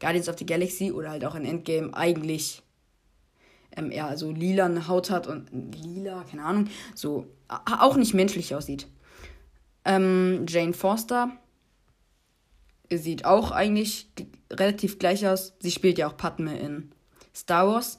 Guardians 0.01 0.31
of 0.31 0.39
the 0.39 0.47
Galaxy 0.47 0.91
oder 0.91 1.11
halt 1.11 1.27
auch 1.27 1.35
in 1.35 1.45
Endgame 1.45 1.93
eigentlich 1.95 2.63
ähm, 3.77 3.91
eher 3.91 4.17
so 4.17 4.31
lila 4.31 4.89
Haut 4.89 5.11
hat 5.11 5.27
und 5.27 5.51
lila, 5.75 6.25
keine 6.25 6.45
Ahnung, 6.45 6.69
so 6.95 7.27
auch 7.49 7.97
nicht 7.97 8.15
menschlich 8.15 8.55
aussieht. 8.55 8.87
Ähm, 9.85 10.47
Jane 10.49 10.73
Forster 10.73 11.33
sieht 12.99 13.25
auch 13.25 13.51
eigentlich 13.51 14.09
relativ 14.51 14.99
gleich 14.99 15.27
aus. 15.27 15.55
Sie 15.61 15.71
spielt 15.71 15.99
ja 15.99 16.09
auch 16.09 16.17
Padme 16.17 16.59
in 16.59 16.93
Star 17.35 17.67
Wars. 17.67 17.99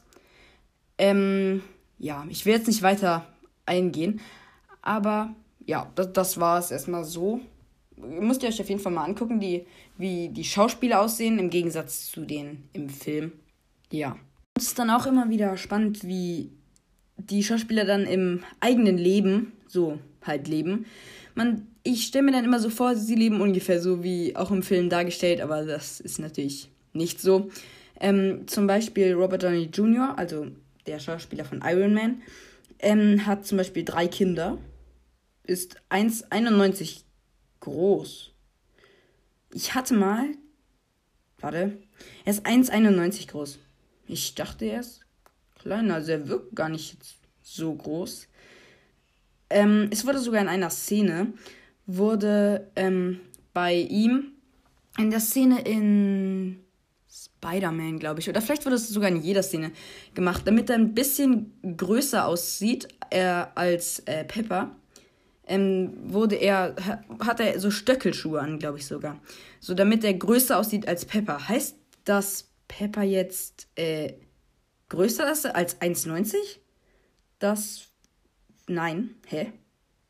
Ähm, 0.98 1.62
ja, 2.00 2.26
ich 2.30 2.46
will 2.46 2.54
jetzt 2.54 2.68
nicht 2.68 2.82
weiter 2.82 3.26
eingehen, 3.66 4.22
aber 4.82 5.34
ja, 5.66 5.90
das, 5.96 6.14
das 6.14 6.40
war 6.40 6.60
es 6.60 6.72
erstmal 6.72 7.04
so. 7.04 7.42
Müsst 7.96 8.44
ihr 8.44 8.50
euch 8.50 8.62
auf 8.62 8.70
jeden 8.70 8.82
Fall 8.82 8.92
mal 8.92 9.06
angucken, 9.06 9.40
die, 9.40 9.66
wie 9.98 10.30
die 10.30 10.44
Schauspieler 10.44 11.02
aussehen 11.02 11.40
im 11.40 11.50
Gegensatz 11.50 12.12
zu 12.12 12.22
denen 12.22 12.68
im 12.74 12.90
Film. 12.90 13.32
Ja. 13.92 14.18
Es 14.56 14.68
ist 14.68 14.80
dann 14.80 14.90
auch 14.90 15.06
immer 15.06 15.30
wieder 15.30 15.56
spannend, 15.58 16.04
wie 16.04 16.52
die 17.18 17.44
Schauspieler 17.44 17.86
dann 17.86 18.06
im 18.06 18.44
eigenen 18.60 18.98
Leben 18.98 19.54
so 19.68 20.00
halt 20.24 20.48
leben. 20.48 20.86
Man 21.36 21.68
ich 21.84 22.06
stelle 22.06 22.24
mir 22.24 22.32
dann 22.32 22.46
immer 22.46 22.60
so 22.60 22.70
vor, 22.70 22.96
sie 22.96 23.16
leben 23.16 23.42
ungefähr 23.42 23.82
so 23.82 24.04
wie 24.04 24.36
auch 24.36 24.52
im 24.52 24.64
Film 24.64 24.90
dargestellt, 24.90 25.42
aber 25.42 25.66
das 25.66 26.00
ist 26.00 26.20
natürlich 26.20 26.70
nicht 26.94 27.20
so. 27.20 27.50
Ähm, 28.00 28.48
zum 28.48 28.68
Beispiel 28.68 29.14
Robert 29.14 29.44
Downey 29.44 29.70
Jr., 29.74 30.18
also 30.18 30.48
der 30.88 31.00
Schauspieler 31.00 31.46
von 31.46 31.62
Iron 31.64 31.94
Man, 31.94 32.22
ähm, 32.80 33.26
hat 33.26 33.46
zum 33.46 33.58
Beispiel 33.58 33.84
drei 33.84 34.08
Kinder, 34.08 34.58
ist 35.44 35.82
1,91 35.90 37.02
groß. 37.60 38.32
Ich 39.54 39.76
hatte 39.76 39.94
mal, 39.94 40.30
warte, 41.40 41.78
er 42.26 42.32
ist 42.32 42.46
1,91 42.46 43.28
groß. 43.28 43.60
Ich 44.08 44.36
dachte, 44.36 44.66
er 44.66 44.80
ist 44.80 45.02
kleiner, 45.60 45.96
also 45.96 46.12
er 46.12 46.28
wirkt 46.28 46.56
gar 46.56 46.70
nicht 46.70 46.98
so 47.42 47.74
groß. 47.74 48.28
Ähm, 49.50 49.90
es 49.92 50.06
wurde 50.06 50.20
sogar 50.20 50.42
in 50.42 50.48
einer 50.48 50.70
Szene 50.70 51.34
wurde 51.86 52.72
ähm, 52.76 53.20
bei 53.54 53.76
ihm 53.76 54.32
in 54.98 55.10
der 55.10 55.20
Szene 55.20 55.62
in 55.62 56.60
Spider-Man, 57.10 58.00
glaube 58.00 58.20
ich, 58.20 58.30
oder 58.30 58.42
vielleicht 58.42 58.66
wurde 58.66 58.76
es 58.76 58.90
sogar 58.90 59.10
in 59.10 59.22
jeder 59.22 59.44
Szene 59.44 59.72
gemacht, 60.14 60.44
damit 60.46 60.70
er 60.70 60.78
ein 60.78 60.94
bisschen 60.94 61.54
größer 61.78 62.26
aussieht 62.26 62.88
äh, 63.10 63.46
als 63.56 64.00
äh, 64.00 64.24
Pepper. 64.24 64.76
Ähm, 65.46 65.94
wurde 66.06 66.36
er, 66.36 66.76
hat 67.20 67.42
er 67.42 67.60
so 67.60 67.70
Stöckelschuhe 67.70 68.40
an, 68.40 68.60
glaube 68.60 68.78
ich 68.78 68.88
sogar. 68.88 69.20
So, 69.60 69.74
damit 69.74 70.04
er 70.06 70.14
größer 70.14 70.58
aussieht 70.58 70.88
als 70.88 71.04
Pepper. 71.06 71.50
Heißt 71.50 71.76
dass 72.04 72.50
Pepper 72.68 73.04
jetzt 73.04 73.68
äh, 73.76 74.14
größer 74.90 75.32
ist 75.32 75.46
als 75.46 75.80
1,90? 75.82 76.36
Das. 77.40 77.90
Nein. 78.68 79.16
Hä? 79.28 79.52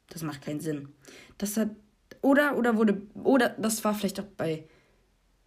Das 0.09 0.21
macht 0.21 0.41
keinen 0.43 0.59
Sinn. 0.59 0.89
Das 1.43 1.57
hat. 1.57 1.71
Oder, 2.21 2.57
oder 2.57 2.77
wurde. 2.77 3.01
Oder 3.15 3.49
das 3.49 3.83
war 3.83 3.93
vielleicht 3.93 4.17
auch 4.21 4.31
bei 4.37 4.63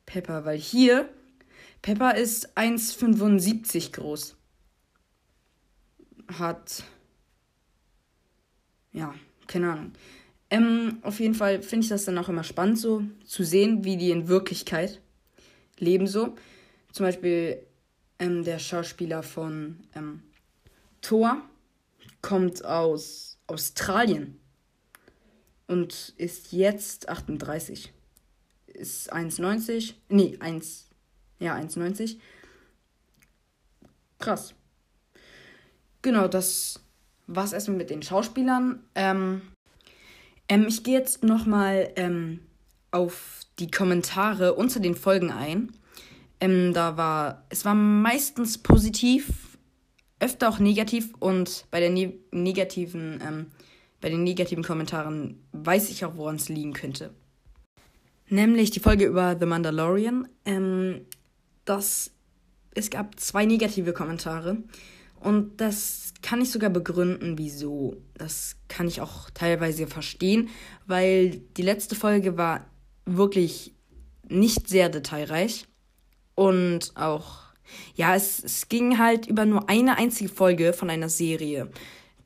Pepper, 0.05 0.44
weil 0.44 0.59
hier. 0.59 1.09
Pepper 1.80 2.14
ist 2.14 2.55
1,75 2.59 3.92
groß. 3.92 4.36
Hat. 6.38 6.84
Ja, 8.92 9.14
keine 9.47 9.72
Ahnung. 9.72 9.92
Ähm, 10.51 10.99
auf 11.01 11.18
jeden 11.18 11.32
Fall 11.32 11.62
finde 11.62 11.84
ich 11.84 11.88
das 11.88 12.05
dann 12.05 12.18
auch 12.18 12.28
immer 12.28 12.44
spannend, 12.44 12.78
so 12.78 13.03
zu 13.24 13.42
sehen, 13.42 13.84
wie 13.84 13.97
die 13.97 14.11
in 14.11 14.28
Wirklichkeit 14.28 15.01
leben, 15.78 16.07
so. 16.07 16.36
Zum 16.92 17.07
Beispiel 17.07 17.66
ähm, 18.18 18.44
der 18.44 18.59
Schauspieler 18.59 19.22
von 19.22 19.78
ähm, 19.94 20.22
Thor 21.01 21.40
kommt 22.20 22.62
aus 22.66 23.38
Australien 23.47 24.38
und 25.67 26.14
ist 26.17 26.53
jetzt 26.53 27.09
38. 27.09 27.93
Ist 28.67 29.12
1,90. 29.12 29.95
Nee, 30.09 30.37
1. 30.41 30.89
Ja, 31.39 31.57
1,90. 31.57 32.19
Krass. 34.19 34.55
Genau, 36.03 36.29
das 36.29 36.81
war's 37.27 37.53
erstmal 37.53 37.79
mit 37.79 37.91
den 37.91 38.03
Schauspielern. 38.03 38.83
Ähm, 38.95 39.43
ähm, 40.49 40.67
ich 40.69 40.85
gehe 40.85 40.99
jetzt 40.99 41.25
nochmal 41.25 41.93
ähm, 41.97 42.41
auf 42.91 43.41
die 43.59 43.71
Kommentare 43.71 44.55
unter 44.55 44.81
den 44.81 44.95
Folgen 44.95 45.31
ein. 45.31 45.73
Ähm, 46.41 46.73
da 46.73 46.97
war, 46.97 47.45
es 47.49 47.64
war 47.64 47.75
meistens 47.75 48.59
positiv, 48.59 49.59
öfter 50.21 50.49
auch 50.49 50.59
negativ 50.59 51.14
und 51.19 51.67
bei 51.71 51.81
der 51.81 51.91
ne 51.91 52.14
negativen 52.31 53.21
ähm, 53.27 53.47
bei 54.01 54.09
den 54.09 54.24
negativen 54.24 54.64
Kommentaren 54.64 55.42
weiß 55.53 55.90
ich 55.90 56.05
auch, 56.05 56.16
woran 56.16 56.36
es 56.36 56.49
liegen 56.49 56.72
könnte. 56.72 57.14
Nämlich 58.28 58.70
die 58.70 58.80
Folge 58.80 59.07
über 59.07 59.36
The 59.38 59.47
Mandalorian. 59.47 60.28
Ähm, 60.44 61.07
das, 61.64 62.11
es 62.74 62.90
gab 62.90 63.18
zwei 63.20 63.47
negative 63.47 63.92
Kommentare. 63.92 64.59
Und 65.20 65.61
das 65.61 66.12
kann 66.22 66.40
ich 66.40 66.51
sogar 66.51 66.70
begründen, 66.70 67.38
wieso. 67.38 67.97
Das 68.14 68.57
kann 68.68 68.88
ich 68.88 69.01
auch 69.01 69.30
teilweise 69.30 69.86
verstehen, 69.86 70.49
weil 70.86 71.38
die 71.57 71.62
letzte 71.62 71.94
Folge 71.94 72.36
war 72.36 72.66
wirklich 73.07 73.74
nicht 74.28 74.68
sehr 74.68 74.88
detailreich. 74.88 75.66
Und 76.34 76.92
auch, 76.97 77.38
ja, 77.94 78.14
es, 78.14 78.42
es 78.42 78.68
ging 78.68 78.99
halt 78.99 79.26
über 79.26 79.47
nur 79.47 79.68
eine 79.68 79.97
einzige 79.97 80.28
Folge 80.28 80.72
von 80.72 80.90
einer 80.90 81.09
Serie 81.09 81.70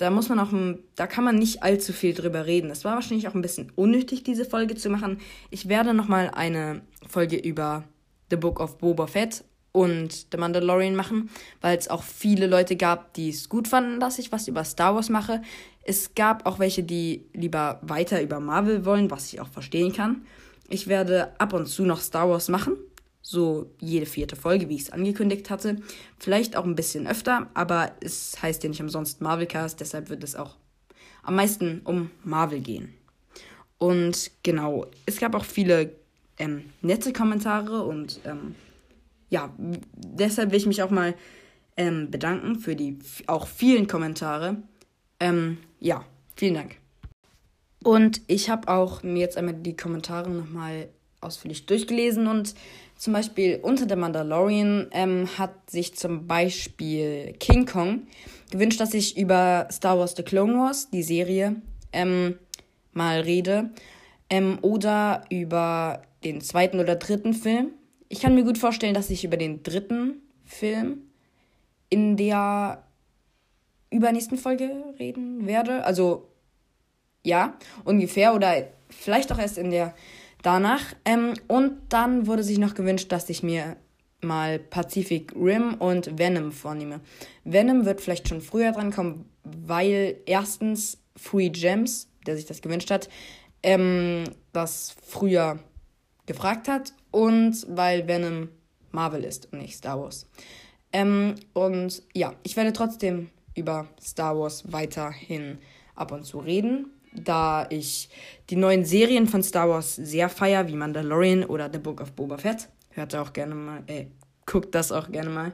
da 0.00 0.08
muss 0.08 0.30
man 0.30 0.38
auch, 0.38 0.48
da 0.96 1.06
kann 1.06 1.24
man 1.24 1.38
nicht 1.38 1.62
allzu 1.62 1.92
viel 1.92 2.14
drüber 2.14 2.46
reden. 2.46 2.70
Es 2.70 2.86
war 2.86 2.94
wahrscheinlich 2.94 3.28
auch 3.28 3.34
ein 3.34 3.42
bisschen 3.42 3.70
unnötig, 3.76 4.22
diese 4.22 4.46
Folge 4.46 4.74
zu 4.74 4.88
machen. 4.88 5.20
Ich 5.50 5.68
werde 5.68 5.92
nochmal 5.92 6.30
eine 6.32 6.80
Folge 7.06 7.36
über 7.36 7.84
The 8.30 8.36
Book 8.36 8.60
of 8.60 8.78
Boba 8.78 9.06
Fett 9.06 9.44
und 9.72 10.28
The 10.32 10.38
Mandalorian 10.38 10.94
machen, 10.94 11.28
weil 11.60 11.76
es 11.76 11.88
auch 11.88 12.02
viele 12.02 12.46
Leute 12.46 12.76
gab, 12.76 13.12
die 13.12 13.28
es 13.28 13.50
gut 13.50 13.68
fanden, 13.68 14.00
dass 14.00 14.18
ich 14.18 14.32
was 14.32 14.48
über 14.48 14.64
Star 14.64 14.94
Wars 14.94 15.10
mache. 15.10 15.42
Es 15.82 16.14
gab 16.14 16.46
auch 16.46 16.58
welche, 16.58 16.82
die 16.82 17.26
lieber 17.34 17.78
weiter 17.82 18.22
über 18.22 18.40
Marvel 18.40 18.86
wollen, 18.86 19.10
was 19.10 19.30
ich 19.30 19.40
auch 19.40 19.48
verstehen 19.48 19.92
kann. 19.92 20.22
Ich 20.70 20.86
werde 20.86 21.38
ab 21.38 21.52
und 21.52 21.66
zu 21.66 21.84
noch 21.84 22.00
Star 22.00 22.30
Wars 22.30 22.48
machen, 22.48 22.78
so 23.30 23.70
jede 23.78 24.06
vierte 24.06 24.34
Folge, 24.34 24.68
wie 24.68 24.74
ich 24.74 24.82
es 24.82 24.90
angekündigt 24.90 25.50
hatte. 25.50 25.76
Vielleicht 26.18 26.56
auch 26.56 26.64
ein 26.64 26.74
bisschen 26.74 27.06
öfter, 27.06 27.48
aber 27.54 27.92
es 28.00 28.42
heißt 28.42 28.64
ja 28.64 28.68
nicht 28.68 28.80
umsonst 28.80 29.20
Marvelcast, 29.20 29.78
deshalb 29.78 30.10
wird 30.10 30.24
es 30.24 30.34
auch 30.34 30.56
am 31.22 31.36
meisten 31.36 31.80
um 31.84 32.10
Marvel 32.24 32.60
gehen. 32.60 32.92
Und 33.78 34.32
genau, 34.42 34.86
es 35.06 35.20
gab 35.20 35.36
auch 35.36 35.44
viele 35.44 35.92
ähm, 36.38 36.64
nette 36.82 37.12
Kommentare 37.12 37.84
und 37.84 38.20
ähm, 38.24 38.56
ja, 39.28 39.54
deshalb 39.94 40.50
will 40.50 40.58
ich 40.58 40.66
mich 40.66 40.82
auch 40.82 40.90
mal 40.90 41.14
ähm, 41.76 42.10
bedanken 42.10 42.58
für 42.58 42.74
die 42.74 42.98
auch 43.28 43.46
vielen 43.46 43.86
Kommentare. 43.86 44.56
Ähm, 45.20 45.58
ja, 45.78 46.04
vielen 46.34 46.54
Dank. 46.54 46.76
Und 47.84 48.22
ich 48.26 48.50
habe 48.50 48.68
auch 48.68 49.04
mir 49.04 49.20
jetzt 49.20 49.38
einmal 49.38 49.54
die 49.54 49.76
Kommentare 49.76 50.30
nochmal 50.30 50.88
ausführlich 51.20 51.66
durchgelesen 51.66 52.26
und 52.26 52.54
zum 53.00 53.14
Beispiel 53.14 53.58
unter 53.62 53.86
der 53.86 53.96
Mandalorian 53.96 54.88
ähm, 54.90 55.26
hat 55.38 55.70
sich 55.70 55.96
zum 55.96 56.26
Beispiel 56.26 57.32
King 57.40 57.64
Kong 57.64 58.02
gewünscht, 58.50 58.78
dass 58.78 58.92
ich 58.92 59.16
über 59.16 59.66
Star 59.72 59.98
Wars 59.98 60.14
The 60.14 60.22
Clone 60.22 60.52
Wars, 60.58 60.90
die 60.90 61.02
Serie, 61.02 61.56
ähm, 61.94 62.38
mal 62.92 63.20
rede. 63.20 63.70
Ähm, 64.28 64.58
oder 64.60 65.24
über 65.30 66.02
den 66.24 66.42
zweiten 66.42 66.78
oder 66.78 66.94
dritten 66.94 67.32
Film. 67.32 67.70
Ich 68.10 68.20
kann 68.20 68.34
mir 68.34 68.44
gut 68.44 68.58
vorstellen, 68.58 68.92
dass 68.92 69.08
ich 69.08 69.24
über 69.24 69.38
den 69.38 69.62
dritten 69.62 70.20
Film 70.44 70.98
in 71.88 72.18
der 72.18 72.84
übernächsten 73.90 74.36
Folge 74.36 74.70
reden 74.98 75.46
werde. 75.46 75.84
Also 75.86 76.28
ja, 77.24 77.54
ungefähr. 77.84 78.34
Oder 78.34 78.66
vielleicht 78.90 79.32
auch 79.32 79.38
erst 79.38 79.56
in 79.56 79.70
der 79.70 79.94
danach. 80.42 80.94
Ähm, 81.04 81.34
und 81.48 81.72
dann 81.88 82.26
wurde 82.26 82.42
sich 82.42 82.58
noch 82.58 82.74
gewünscht, 82.74 83.12
dass 83.12 83.28
ich 83.28 83.42
mir 83.42 83.76
mal 84.22 84.58
Pacific 84.58 85.32
Rim 85.34 85.74
und 85.74 86.18
Venom 86.18 86.52
vornehme. 86.52 87.00
Venom 87.44 87.86
wird 87.86 88.00
vielleicht 88.00 88.28
schon 88.28 88.40
früher 88.40 88.72
dran 88.72 88.92
kommen, 88.92 89.24
weil 89.44 90.16
erstens 90.26 90.98
Free 91.16 91.48
Gems, 91.48 92.08
der 92.26 92.36
sich 92.36 92.46
das 92.46 92.60
gewünscht 92.60 92.90
hat, 92.90 93.08
ähm, 93.62 94.24
das 94.52 94.94
früher 95.02 95.58
gefragt 96.26 96.68
hat 96.68 96.92
und 97.10 97.66
weil 97.68 98.06
Venom 98.06 98.48
Marvel 98.92 99.24
ist 99.24 99.52
und 99.52 99.60
nicht 99.60 99.76
Star 99.76 100.00
Wars. 100.00 100.26
Ähm, 100.92 101.36
und 101.52 102.02
ja, 102.14 102.34
ich 102.42 102.56
werde 102.56 102.72
trotzdem 102.72 103.30
über 103.54 103.88
Star 104.00 104.38
Wars 104.38 104.72
weiterhin 104.72 105.58
ab 105.94 106.12
und 106.12 106.24
zu 106.24 106.38
reden, 106.38 106.90
da 107.12 107.66
ich 107.70 108.08
die 108.50 108.56
neuen 108.56 108.84
Serien 108.84 109.26
von 109.26 109.42
Star 109.42 109.68
Wars 109.68 109.96
sehr 109.96 110.28
feier, 110.28 110.68
wie 110.68 110.76
Mandalorian 110.76 111.44
oder 111.44 111.70
The 111.72 111.78
Book 111.78 112.00
of 112.00 112.12
Boba 112.12 112.38
Fett. 112.38 112.68
Hört 112.90 113.14
auch 113.14 113.32
gerne 113.32 113.54
mal, 113.54 113.82
äh, 113.86 114.06
guckt 114.46 114.74
das 114.74 114.92
auch 114.92 115.10
gerne 115.10 115.30
mal. 115.30 115.52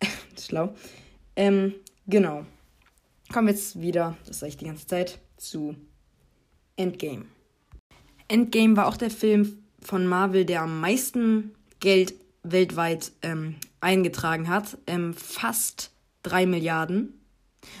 Schlau. 0.40 0.74
Ähm, 1.36 1.74
genau. 2.06 2.44
Kommen 3.32 3.48
wir 3.48 3.54
jetzt 3.54 3.80
wieder, 3.80 4.16
das 4.26 4.40
sage 4.40 4.50
ich 4.50 4.56
die 4.56 4.66
ganze 4.66 4.86
Zeit, 4.86 5.18
zu 5.36 5.74
Endgame. 6.76 7.24
Endgame 8.28 8.76
war 8.76 8.86
auch 8.86 8.96
der 8.96 9.10
Film 9.10 9.64
von 9.80 10.06
Marvel, 10.06 10.44
der 10.44 10.62
am 10.62 10.80
meisten 10.80 11.54
Geld 11.80 12.14
weltweit 12.42 13.12
ähm, 13.22 13.56
eingetragen 13.80 14.48
hat. 14.48 14.78
Ähm, 14.86 15.14
fast 15.14 15.92
3 16.22 16.46
Milliarden. 16.46 17.20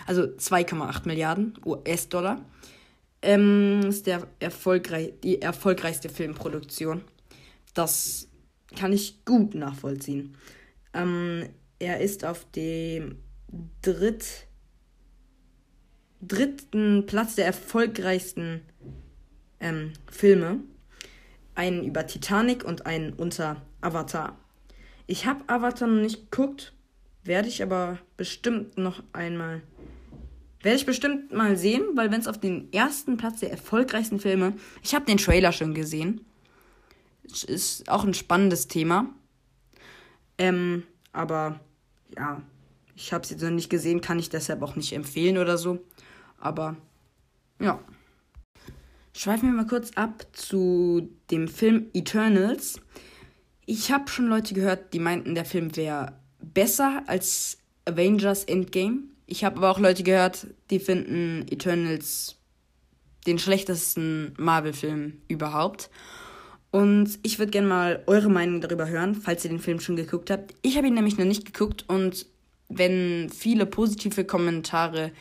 Also 0.06 0.22
2,8 0.22 1.06
Milliarden 1.06 1.58
US-Dollar. 1.64 2.40
Ähm, 3.22 3.82
ist 3.88 4.06
der 4.06 4.26
erfolgreich, 4.40 5.14
die 5.22 5.40
erfolgreichste 5.40 6.08
Filmproduktion. 6.08 7.02
Das 7.74 8.28
kann 8.76 8.92
ich 8.92 9.24
gut 9.24 9.54
nachvollziehen. 9.54 10.36
Ähm, 10.92 11.48
er 11.78 12.00
ist 12.00 12.24
auf 12.24 12.44
dem 12.52 13.16
dritt, 13.82 14.46
dritten 16.20 17.06
Platz 17.06 17.34
der 17.36 17.46
erfolgreichsten 17.46 18.62
ähm, 19.60 19.92
Filme. 20.10 20.60
Einen 21.54 21.84
über 21.84 22.06
Titanic 22.06 22.64
und 22.64 22.86
einen 22.86 23.12
unter 23.12 23.62
Avatar. 23.80 24.38
Ich 25.06 25.26
habe 25.26 25.44
Avatar 25.48 25.88
noch 25.88 26.00
nicht 26.00 26.30
geguckt, 26.30 26.72
werde 27.24 27.48
ich 27.48 27.62
aber 27.62 27.98
bestimmt 28.16 28.78
noch 28.78 29.02
einmal 29.12 29.62
werde 30.62 30.76
ich 30.76 30.86
bestimmt 30.86 31.32
mal 31.32 31.56
sehen, 31.56 31.82
weil 31.94 32.10
wenn 32.10 32.20
es 32.20 32.28
auf 32.28 32.38
den 32.38 32.72
ersten 32.72 33.16
Platz 33.16 33.40
der 33.40 33.50
erfolgreichsten 33.50 34.20
Filme, 34.20 34.54
ich 34.82 34.94
habe 34.94 35.04
den 35.04 35.18
Trailer 35.18 35.52
schon 35.52 35.74
gesehen, 35.74 36.24
ist 37.46 37.88
auch 37.88 38.04
ein 38.04 38.14
spannendes 38.14 38.68
Thema. 38.68 39.08
Ähm, 40.38 40.84
aber 41.12 41.60
ja, 42.16 42.42
ich 42.94 43.12
habe 43.12 43.24
es 43.24 43.30
jetzt 43.30 43.42
noch 43.42 43.50
nicht 43.50 43.70
gesehen, 43.70 44.00
kann 44.00 44.18
ich 44.18 44.30
deshalb 44.30 44.62
auch 44.62 44.76
nicht 44.76 44.92
empfehlen 44.92 45.38
oder 45.38 45.58
so. 45.58 45.80
Aber 46.38 46.76
ja. 47.60 47.80
Schweifen 49.14 49.50
wir 49.50 49.56
mal 49.56 49.66
kurz 49.66 49.92
ab 49.92 50.26
zu 50.32 51.10
dem 51.30 51.46
Film 51.46 51.90
Eternals. 51.92 52.80
Ich 53.66 53.92
habe 53.92 54.08
schon 54.08 54.26
Leute 54.26 54.54
gehört, 54.54 54.94
die 54.94 54.98
meinten, 54.98 55.34
der 55.34 55.44
Film 55.44 55.76
wäre 55.76 56.18
besser 56.40 57.02
als 57.06 57.58
Avengers 57.84 58.44
Endgame. 58.44 59.11
Ich 59.26 59.44
habe 59.44 59.56
aber 59.58 59.70
auch 59.70 59.78
Leute 59.78 60.02
gehört, 60.02 60.46
die 60.70 60.78
finden 60.78 61.46
Eternals 61.50 62.36
den 63.26 63.38
schlechtesten 63.38 64.34
Marvel-Film 64.36 65.22
überhaupt. 65.28 65.90
Und 66.70 67.18
ich 67.22 67.38
würde 67.38 67.50
gerne 67.50 67.68
mal 67.68 68.02
eure 68.06 68.30
Meinung 68.30 68.60
darüber 68.60 68.88
hören, 68.88 69.14
falls 69.14 69.44
ihr 69.44 69.50
den 69.50 69.60
Film 69.60 69.78
schon 69.78 69.96
geguckt 69.96 70.30
habt. 70.30 70.54
Ich 70.62 70.76
habe 70.76 70.86
ihn 70.86 70.94
nämlich 70.94 71.18
noch 71.18 71.26
nicht 71.26 71.44
geguckt 71.44 71.84
und 71.88 72.26
wenn 72.68 73.28
viele 73.28 73.66
positive 73.66 74.24
Kommentare 74.24 75.12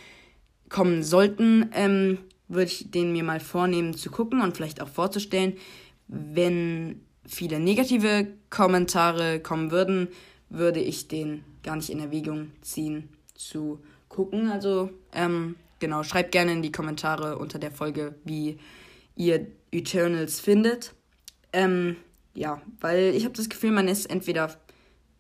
kommen 0.70 1.04
sollten, 1.04 1.70
ähm, 1.74 2.20
würde 2.48 2.72
ich 2.72 2.90
den 2.92 3.12
mir 3.12 3.24
mal 3.24 3.42
vornehmen 3.42 3.94
zu 3.94 4.10
gucken 4.10 4.42
und 4.42 4.56
vielleicht 4.56 4.82
auch 4.82 4.88
vorzustellen. 4.88 5.58
Wenn 6.08 7.02
viele 7.26 7.60
negative 7.60 8.28
Kommentare 8.50 9.42
kommen 9.42 9.72
würden, 9.72 10.08
würde 10.50 10.80
ich 10.80 11.10
den 11.10 11.44
gar 11.64 11.76
nicht 11.76 11.90
in 11.90 12.00
Erwägung 12.00 12.52
ziehen 12.62 13.10
zu 13.50 13.82
gucken. 14.10 14.50
Also, 14.50 14.90
ähm, 15.14 15.56
genau, 15.80 16.04
schreibt 16.04 16.32
gerne 16.32 16.54
in 16.54 16.62
die 16.62 16.72
Kommentare 16.72 17.38
unter 17.38 17.60
der 17.60 17.72
Folge, 17.72 18.16
wie 18.24 18.60
ihr 19.16 19.48
Eternals 19.72 20.40
findet. 20.40 20.94
Ähm, 21.54 21.98
ja, 22.34 22.62
weil 22.80 23.14
ich 23.16 23.26
habe 23.26 23.36
das 23.36 23.50
Gefühl, 23.50 23.72
man 23.72 23.88
ist 23.88 24.06
entweder, 24.10 24.56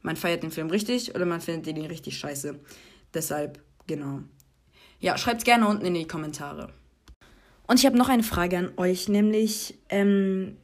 man 0.01 0.15
feiert 0.15 0.43
den 0.43 0.51
Film 0.51 0.69
richtig 0.69 1.13
oder 1.15 1.25
man 1.25 1.41
findet 1.41 1.75
den 1.75 1.85
richtig 1.85 2.17
scheiße. 2.17 2.59
Deshalb, 3.13 3.59
genau. 3.87 4.21
Ja, 4.99 5.17
schreibt's 5.17 5.43
gerne 5.43 5.67
unten 5.67 5.85
in 5.85 5.93
die 5.93 6.07
Kommentare. 6.07 6.71
Und 7.67 7.79
ich 7.79 7.85
habe 7.85 7.97
noch 7.97 8.09
eine 8.09 8.23
Frage 8.23 8.57
an 8.57 8.71
euch, 8.77 9.09
nämlich, 9.09 9.77
ähm, 9.89 10.57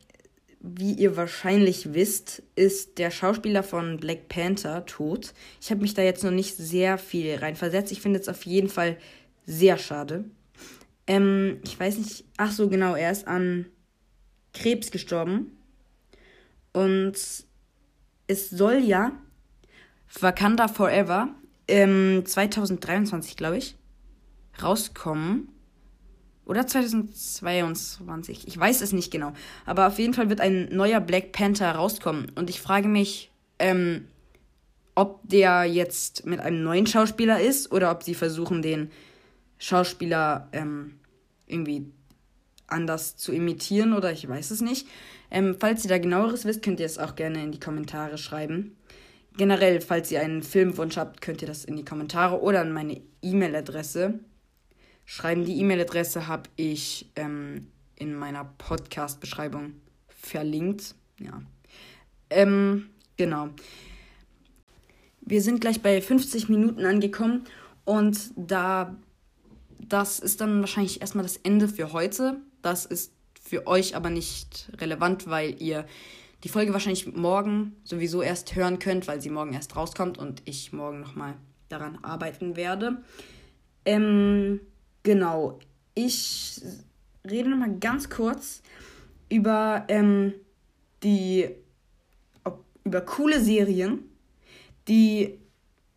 wie 0.75 0.93
ihr 0.93 1.15
wahrscheinlich 1.15 1.93
wisst, 1.93 2.43
ist 2.55 2.97
der 2.97 3.11
Schauspieler 3.11 3.63
von 3.63 3.97
Black 3.97 4.27
Panther 4.27 4.85
tot. 4.85 5.33
Ich 5.61 5.71
habe 5.71 5.81
mich 5.81 5.93
da 5.93 6.01
jetzt 6.01 6.23
noch 6.23 6.31
nicht 6.31 6.55
sehr 6.57 6.97
viel 6.97 7.35
reinversetzt. 7.35 7.91
Ich 7.91 8.01
finde 8.01 8.19
es 8.19 8.27
auf 8.27 8.45
jeden 8.45 8.69
Fall 8.69 8.97
sehr 9.45 9.77
schade. 9.77 10.25
Ähm, 11.07 11.59
ich 11.63 11.79
weiß 11.79 11.97
nicht. 11.97 12.25
Ach 12.37 12.51
so, 12.51 12.69
genau. 12.69 12.95
Er 12.95 13.11
ist 13.11 13.27
an 13.27 13.65
Krebs 14.53 14.91
gestorben. 14.91 15.57
Und 16.73 17.15
es 18.27 18.49
soll 18.49 18.79
ja 18.79 19.11
Wakanda 20.19 20.67
Forever 20.67 21.29
ähm, 21.67 22.23
2023, 22.25 23.35
glaube 23.35 23.57
ich, 23.57 23.75
rauskommen. 24.61 25.49
Oder 26.47 26.65
2022. 26.65 28.47
Ich 28.47 28.57
weiß 28.57 28.81
es 28.81 28.93
nicht 28.93 29.11
genau. 29.11 29.33
Aber 29.65 29.87
auf 29.87 29.99
jeden 29.99 30.13
Fall 30.13 30.29
wird 30.29 30.39
ein 30.39 30.69
neuer 30.71 31.01
Black 31.01 31.33
Panther 31.33 31.73
rauskommen. 31.73 32.31
Und 32.35 32.49
ich 32.49 32.61
frage 32.61 32.87
mich, 32.87 33.31
ähm, 33.59 34.07
ob 34.95 35.19
der 35.23 35.65
jetzt 35.65 36.25
mit 36.25 36.39
einem 36.39 36.63
neuen 36.63 36.87
Schauspieler 36.87 37.41
ist 37.41 37.71
oder 37.71 37.91
ob 37.91 38.01
sie 38.01 38.15
versuchen, 38.15 38.61
den 38.61 38.91
Schauspieler 39.57 40.47
ähm, 40.53 40.99
irgendwie 41.47 41.91
anders 42.67 43.17
zu 43.17 43.31
imitieren 43.33 43.93
oder 43.93 44.11
ich 44.11 44.27
weiß 44.27 44.51
es 44.51 44.61
nicht. 44.61 44.87
Ähm, 45.29 45.55
falls 45.59 45.83
ihr 45.83 45.89
da 45.89 45.97
genaueres 45.97 46.45
wisst, 46.45 46.63
könnt 46.63 46.79
ihr 46.79 46.85
es 46.85 46.97
auch 46.97 47.15
gerne 47.15 47.43
in 47.43 47.51
die 47.51 47.59
Kommentare 47.59 48.17
schreiben. 48.17 48.77
Generell, 49.35 49.81
falls 49.81 50.11
ihr 50.11 50.21
einen 50.21 50.43
Filmwunsch 50.43 50.97
habt, 50.97 51.21
könnt 51.21 51.41
ihr 51.41 51.47
das 51.47 51.65
in 51.65 51.75
die 51.75 51.85
Kommentare 51.85 52.41
oder 52.41 52.61
an 52.61 52.71
meine 52.71 53.01
E-Mail-Adresse 53.21 54.19
schreiben. 55.07 55.45
Die 55.45 55.59
E-Mail-Adresse 55.59 56.27
habe 56.27 56.49
ich 56.57 57.09
ähm, 57.15 57.71
in 57.95 58.13
meiner 58.13 58.45
Podcast-Beschreibung 58.45 59.73
verlinkt. 60.09 60.93
Ja. 61.19 61.41
Ähm, 62.29 62.89
genau. 63.15 63.49
Wir 65.21 65.41
sind 65.41 65.61
gleich 65.61 65.81
bei 65.81 65.99
50 65.99 66.49
Minuten 66.49 66.85
angekommen 66.85 67.45
und 67.85 68.31
da 68.35 68.95
das 69.79 70.19
ist 70.19 70.41
dann 70.41 70.59
wahrscheinlich 70.59 71.01
erstmal 71.01 71.23
das 71.23 71.37
Ende 71.37 71.67
für 71.67 71.93
heute. 71.93 72.37
Das 72.61 72.85
ist 72.85 73.13
für 73.41 73.67
euch 73.67 73.95
aber 73.95 74.09
nicht 74.09 74.69
relevant, 74.79 75.27
weil 75.29 75.61
ihr 75.61 75.85
die 76.43 76.49
Folge 76.49 76.73
wahrscheinlich 76.73 77.13
morgen 77.13 77.75
sowieso 77.83 78.21
erst 78.21 78.55
hören 78.55 78.79
könnt, 78.79 79.07
weil 79.07 79.21
sie 79.21 79.29
morgen 79.29 79.53
erst 79.53 79.75
rauskommt 79.75 80.17
und 80.17 80.41
ich 80.45 80.73
morgen 80.73 80.99
nochmal 80.99 81.35
daran 81.69 82.03
arbeiten 82.03 82.55
werde. 82.55 83.03
Ähm, 83.85 84.59
Genau. 85.07 85.57
Ich 85.95 86.59
rede 87.23 87.49
noch 87.49 87.57
mal 87.57 87.79
ganz 87.79 88.09
kurz 88.09 88.61
über 89.29 89.85
ähm, 89.87 90.33
die 91.01 91.47
über 92.83 92.99
coole 92.99 93.41
Serien, 93.41 93.99
die 94.89 95.39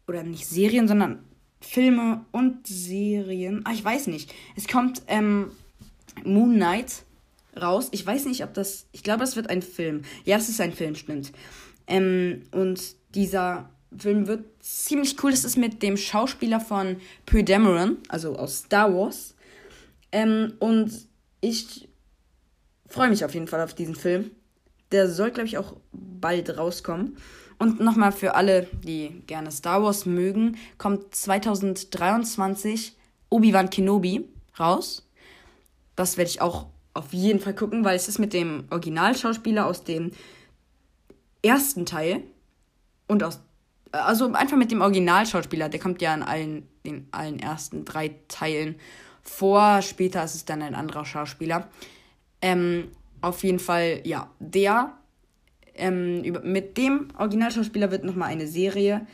oder 0.06 0.22
nicht 0.22 0.46
Serien, 0.46 0.86
sondern 0.86 1.24
Filme 1.60 2.24
und 2.30 2.68
Serien. 2.68 3.62
Ah, 3.64 3.72
ich 3.72 3.84
weiß 3.84 4.06
nicht. 4.06 4.32
Es 4.54 4.68
kommt 4.68 5.02
ähm, 5.08 5.50
Moon 6.22 6.54
Knight 6.54 7.02
raus. 7.60 7.88
Ich 7.90 8.06
weiß 8.06 8.26
nicht, 8.26 8.44
ob 8.44 8.54
das. 8.54 8.86
Ich 8.92 9.02
glaube, 9.02 9.24
es 9.24 9.34
wird 9.34 9.50
ein 9.50 9.62
Film. 9.62 10.02
Ja, 10.24 10.36
es 10.36 10.48
ist 10.48 10.60
ein 10.60 10.72
Film, 10.72 10.94
stimmt. 10.94 11.32
Ähm, 11.88 12.44
und 12.52 12.94
dieser 13.16 13.70
Film 13.96 14.26
wird 14.26 14.44
ziemlich 14.60 15.22
cool. 15.22 15.30
Das 15.30 15.44
ist 15.44 15.56
mit 15.56 15.82
dem 15.82 15.96
Schauspieler 15.96 16.60
von 16.60 16.96
Poe 17.26 17.42
Dameron, 17.42 17.98
also 18.08 18.36
aus 18.36 18.58
Star 18.58 18.94
Wars. 18.94 19.34
Ähm, 20.12 20.54
und 20.58 20.92
ich 21.40 21.88
freue 22.86 23.08
mich 23.08 23.24
auf 23.24 23.34
jeden 23.34 23.48
Fall 23.48 23.62
auf 23.62 23.74
diesen 23.74 23.94
Film. 23.94 24.30
Der 24.92 25.08
soll, 25.08 25.30
glaube 25.30 25.46
ich, 25.46 25.58
auch 25.58 25.76
bald 25.92 26.56
rauskommen. 26.56 27.16
Und 27.58 27.80
nochmal 27.80 28.12
für 28.12 28.34
alle, 28.34 28.66
die 28.84 29.22
gerne 29.26 29.50
Star 29.50 29.82
Wars 29.82 30.06
mögen, 30.06 30.56
kommt 30.78 31.14
2023 31.14 32.96
Obi-Wan 33.28 33.70
Kenobi 33.70 34.28
raus. 34.58 35.06
Das 35.94 36.16
werde 36.16 36.30
ich 36.30 36.40
auch 36.40 36.66
auf 36.94 37.12
jeden 37.12 37.38
Fall 37.38 37.54
gucken, 37.54 37.84
weil 37.84 37.96
es 37.96 38.08
ist 38.08 38.18
mit 38.18 38.32
dem 38.32 38.64
Originalschauspieler 38.70 39.66
aus 39.66 39.84
dem 39.84 40.10
ersten 41.42 41.86
Teil 41.86 42.22
und 43.06 43.22
aus 43.22 43.40
also 43.92 44.32
einfach 44.32 44.56
mit 44.56 44.70
dem 44.70 44.80
Originalschauspieler, 44.80 45.68
der 45.68 45.80
kommt 45.80 46.00
ja 46.02 46.14
in 46.14 46.22
allen 46.22 46.68
den 46.84 47.08
allen 47.10 47.38
ersten 47.38 47.84
drei 47.84 48.14
Teilen 48.28 48.76
vor. 49.22 49.82
Später 49.82 50.24
ist 50.24 50.34
es 50.34 50.44
dann 50.44 50.62
ein 50.62 50.74
anderer 50.74 51.04
Schauspieler. 51.04 51.68
Ähm, 52.42 52.88
auf 53.20 53.42
jeden 53.44 53.58
Fall, 53.58 54.00
ja, 54.04 54.30
der 54.38 54.96
ähm, 55.74 56.22
über, 56.24 56.40
mit 56.40 56.78
dem 56.78 57.08
Originalschauspieler 57.18 57.90
wird 57.90 58.04
nochmal 58.04 58.30
eine 58.30 58.46
Serie 58.46 59.06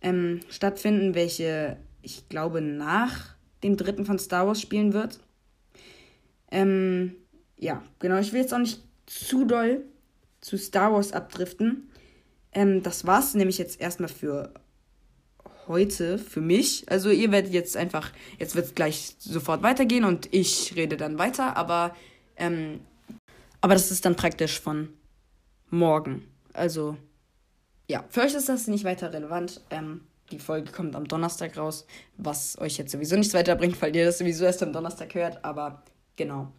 ähm, 0.00 0.40
stattfinden, 0.48 1.14
welche 1.14 1.76
ich 2.02 2.28
glaube 2.28 2.60
nach 2.60 3.34
dem 3.62 3.76
dritten 3.76 4.04
von 4.04 4.18
Star 4.18 4.46
Wars 4.46 4.60
spielen 4.60 4.92
wird. 4.92 5.20
Ähm, 6.50 7.16
ja, 7.56 7.82
genau, 7.98 8.18
ich 8.18 8.32
will 8.32 8.40
jetzt 8.40 8.54
auch 8.54 8.58
nicht 8.58 8.82
zu 9.06 9.44
doll 9.44 9.84
zu 10.40 10.56
Star 10.56 10.92
Wars 10.92 11.12
abdriften. 11.12 11.90
Ähm, 12.56 12.82
das 12.82 13.06
war's 13.06 13.34
nämlich 13.34 13.58
jetzt 13.58 13.80
erstmal 13.82 14.08
für 14.08 14.50
heute, 15.68 16.16
für 16.16 16.40
mich. 16.40 16.90
Also 16.90 17.10
ihr 17.10 17.30
werdet 17.30 17.52
jetzt 17.52 17.76
einfach, 17.76 18.12
jetzt 18.38 18.56
wird 18.56 18.66
es 18.66 18.74
gleich 18.74 19.14
sofort 19.18 19.62
weitergehen 19.62 20.04
und 20.04 20.32
ich 20.32 20.74
rede 20.74 20.96
dann 20.96 21.18
weiter, 21.18 21.54
aber, 21.54 21.94
ähm, 22.38 22.80
aber 23.60 23.74
das 23.74 23.90
ist 23.90 24.06
dann 24.06 24.16
praktisch 24.16 24.58
von 24.58 24.88
morgen. 25.68 26.26
Also, 26.54 26.96
ja, 27.88 28.04
für 28.08 28.22
euch 28.22 28.32
ist 28.32 28.48
das 28.48 28.68
nicht 28.68 28.84
weiter 28.84 29.12
relevant. 29.12 29.60
Ähm, 29.68 30.00
die 30.30 30.38
Folge 30.38 30.72
kommt 30.72 30.96
am 30.96 31.06
Donnerstag 31.06 31.58
raus, 31.58 31.86
was 32.16 32.58
euch 32.58 32.78
jetzt 32.78 32.90
sowieso 32.90 33.16
nichts 33.16 33.34
weiterbringt, 33.34 33.80
weil 33.82 33.94
ihr 33.94 34.06
das 34.06 34.16
sowieso 34.16 34.46
erst 34.46 34.62
am 34.62 34.72
Donnerstag 34.72 35.14
hört. 35.14 35.44
Aber 35.44 35.82
genau. 36.16 36.52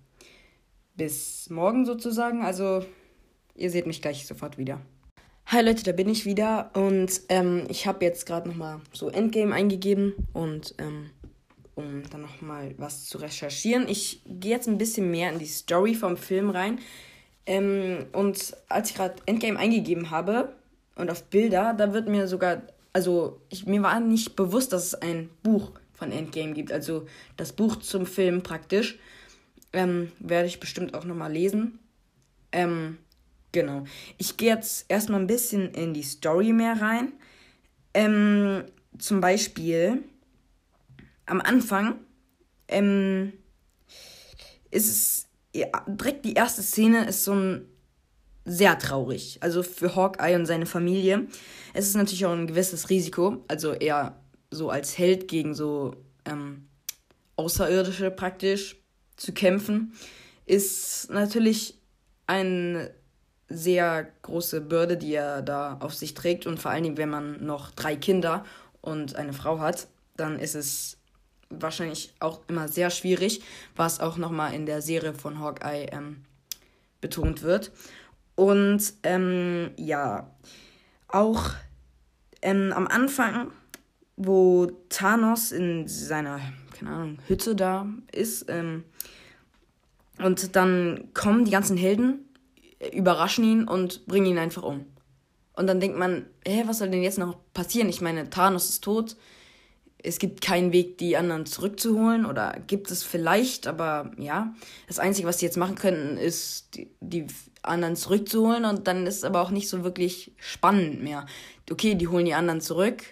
Bis 0.95 1.50
morgen 1.50 1.86
sozusagen. 1.86 2.43
Also, 2.43 2.86
ihr 3.56 3.72
seht 3.72 3.88
mich 3.88 4.02
gleich 4.04 4.28
sofort 4.28 4.60
wieder. 4.60 4.80
Hi 5.50 5.62
Leute, 5.62 5.84
da 5.84 5.93
bin 5.93 6.10
ich 6.10 6.26
wieder 6.26 6.72
und 6.74 7.22
ähm, 7.30 7.68
ich 7.70 7.88
habe 7.88 8.04
jetzt 8.04 8.26
gerade 8.26 8.50
nochmal 8.50 8.82
so 8.91 9.08
Endgame 9.08 9.56
eingegeben 9.56 10.14
und 10.34 10.76
ähm, 10.78 11.12
um 11.74 12.04
dann 12.10 12.24
nochmal 12.24 12.76
was 12.78 13.06
zu 13.06 13.18
recherchieren. 13.18 13.88
Ich 13.88 14.22
gehe 14.26 14.52
jetzt 14.52 14.68
ein 14.68 14.78
bisschen 14.78 15.10
mehr 15.10 15.32
in 15.32 15.39
die 15.39 15.45
Story 15.45 15.95
vom 15.95 16.18
Film 16.18 16.50
rein. 16.50 16.80
Ähm, 17.45 18.08
und 18.12 18.58
als 18.68 18.89
ich 18.89 18.98
gerade 18.98 19.16
Endgame 19.26 19.58
eingegeben 19.58 20.12
habe 20.12 20.54
und 20.98 21.10
auf 21.10 21.24
Bilder, 21.24 21.74
da 21.74 21.93
wird 21.93 22.10
mir 22.10 22.28
sogar, 22.28 22.64
also 22.91 23.39
ich, 23.48 23.66
mir 23.66 23.82
war 23.82 24.02
nicht 24.02 24.36
bewusst, 24.36 24.74
dass 24.74 24.88
es 24.88 24.95
ein 24.95 25.30
Buch 25.43 25.72
von 25.93 26.12
Endgame 26.12 26.52
gibt. 26.52 26.74
Also 26.74 27.08
das 27.38 27.54
Buch 27.54 27.78
zum 27.78 28.06
Film 28.06 28.43
praktisch. 28.43 29.00
Ähm, 29.72 30.12
werde 30.20 30.48
ich 30.48 30.60
bestimmt 30.60 30.93
auch 30.93 31.06
nochmal 31.06 31.32
lesen. 31.32 31.80
Ähm, 32.52 32.98
genau. 33.52 33.84
Ich 34.18 34.38
gehe 34.38 34.50
jetzt 34.50 34.86
erstmal 34.89 35.20
ein 35.20 35.28
bisschen 35.28 35.72
in 35.72 35.93
die 35.93 36.04
Story 36.04 36.54
mehr 36.54 36.82
rein. 36.82 37.14
Ähm, 37.93 38.64
zum 38.98 39.22
Beispiel 39.22 40.04
am 41.26 41.41
Anfang 41.41 42.00
ähm, 42.68 43.34
ist 44.72 44.89
es 44.89 45.28
ja, 45.54 45.68
direkt 45.88 46.26
die 46.26 46.34
erste 46.34 46.62
Szene 46.62 47.08
ist 47.08 47.24
so 47.24 47.34
ein 47.34 47.66
sehr 48.45 48.80
traurig. 48.80 49.38
Also 49.41 49.62
für 49.64 49.95
Hawkeye 49.95 50.36
und 50.36 50.45
seine 50.45 50.66
Familie. 50.66 51.28
Es 51.74 51.88
ist 51.88 51.95
natürlich 51.95 52.26
auch 52.26 52.32
ein 52.32 52.48
gewisses 52.48 52.89
Risiko. 52.89 53.43
Also 53.48 53.74
er 53.74 54.20
so 54.52 54.70
als 54.70 54.98
Held 54.98 55.28
gegen 55.28 55.54
so 55.54 55.95
ähm, 56.26 56.68
Außerirdische 57.36 58.10
praktisch 58.10 58.78
zu 59.18 59.34
kämpfen, 59.34 59.93
ist 60.45 61.10
natürlich 61.10 61.78
eine 62.26 62.91
sehr 63.50 64.08
große 64.24 64.62
Bürde, 64.62 64.98
die 64.98 65.14
er 65.14 65.41
da 65.41 65.78
auf 65.80 65.93
sich 65.93 66.14
trägt. 66.14 66.45
Und 66.45 66.60
vor 66.60 66.72
allen 66.72 66.84
Dingen, 66.84 66.98
wenn 66.98 67.10
man 67.10 67.45
noch 67.45 67.72
drei 67.72 67.95
Kinder 67.95 68.43
und 68.82 69.16
eine 69.16 69.34
Frau 69.34 69.60
hat, 69.60 69.88
dann 70.16 70.39
ist 70.39 70.56
es 70.56 70.98
wahrscheinlich 71.50 72.14
auch 72.20 72.41
immer 72.48 72.68
sehr 72.68 72.89
schwierig, 72.89 73.41
was 73.76 74.00
auch 74.00 74.18
nochmal 74.18 74.54
in 74.54 74.66
der 74.66 74.82
Serie 74.82 75.14
von 75.14 75.39
Hawkeye 75.39 75.88
ähm, 75.91 76.24
betont 77.00 77.43
wird. 77.43 77.72
Und 78.36 78.93
ähm, 79.04 79.72
ja, 79.78 80.30
auch 81.08 81.52
ähm, 82.41 82.74
am 82.76 82.88
Anfang, 82.88 83.52
wo 84.18 84.68
Thanos 84.89 85.52
in 85.52 85.88
seiner, 85.88 86.39
keine 86.78 86.91
Ahnung, 86.91 87.18
Hütte 87.28 87.56
da 87.56 87.88
ist, 88.12 88.45
ähm, 88.50 88.84
und 90.20 90.56
dann 90.56 91.10
kommen 91.14 91.45
die 91.45 91.52
ganzen 91.52 91.78
Helden, 91.78 92.26
überraschen 92.93 93.43
ihn 93.43 93.67
und 93.67 94.05
bringen 94.05 94.28
ihn 94.28 94.38
einfach 94.38 94.63
um. 94.63 94.86
Und 95.53 95.67
dann 95.67 95.80
denkt 95.80 95.97
man, 95.97 96.28
hä, 96.45 96.63
was 96.65 96.80
soll 96.80 96.89
denn 96.89 97.01
jetzt 97.01 97.17
noch 97.17 97.38
passieren? 97.53 97.89
Ich 97.89 98.01
meine, 98.01 98.30
Thanos 98.30 98.69
ist 98.69 98.84
tot 98.84 99.15
es 100.03 100.19
gibt 100.19 100.41
keinen 100.41 100.71
Weg, 100.71 100.97
die 100.97 101.17
anderen 101.17 101.45
zurückzuholen 101.45 102.25
oder 102.25 102.57
gibt 102.67 102.91
es 102.91 103.03
vielleicht, 103.03 103.67
aber 103.67 104.11
ja, 104.17 104.53
das 104.88 104.99
Einzige, 104.99 105.28
was 105.28 105.38
die 105.38 105.45
jetzt 105.45 105.57
machen 105.57 105.75
könnten, 105.75 106.17
ist 106.17 106.75
die, 106.75 106.91
die 107.01 107.28
anderen 107.63 107.95
zurückzuholen 107.95 108.65
und 108.65 108.88
dann 108.88 109.07
ist 109.07 109.17
es 109.17 109.23
aber 109.23 109.41
auch 109.41 109.49
nicht 109.49 109.69
so 109.69 109.84
wirklich 109.84 110.34
spannend 110.38 111.03
mehr. 111.03 111.25
Okay, 111.69 111.95
die 111.95 112.07
holen 112.07 112.25
die 112.25 112.36
anderen 112.36 112.61
zurück, 112.61 113.03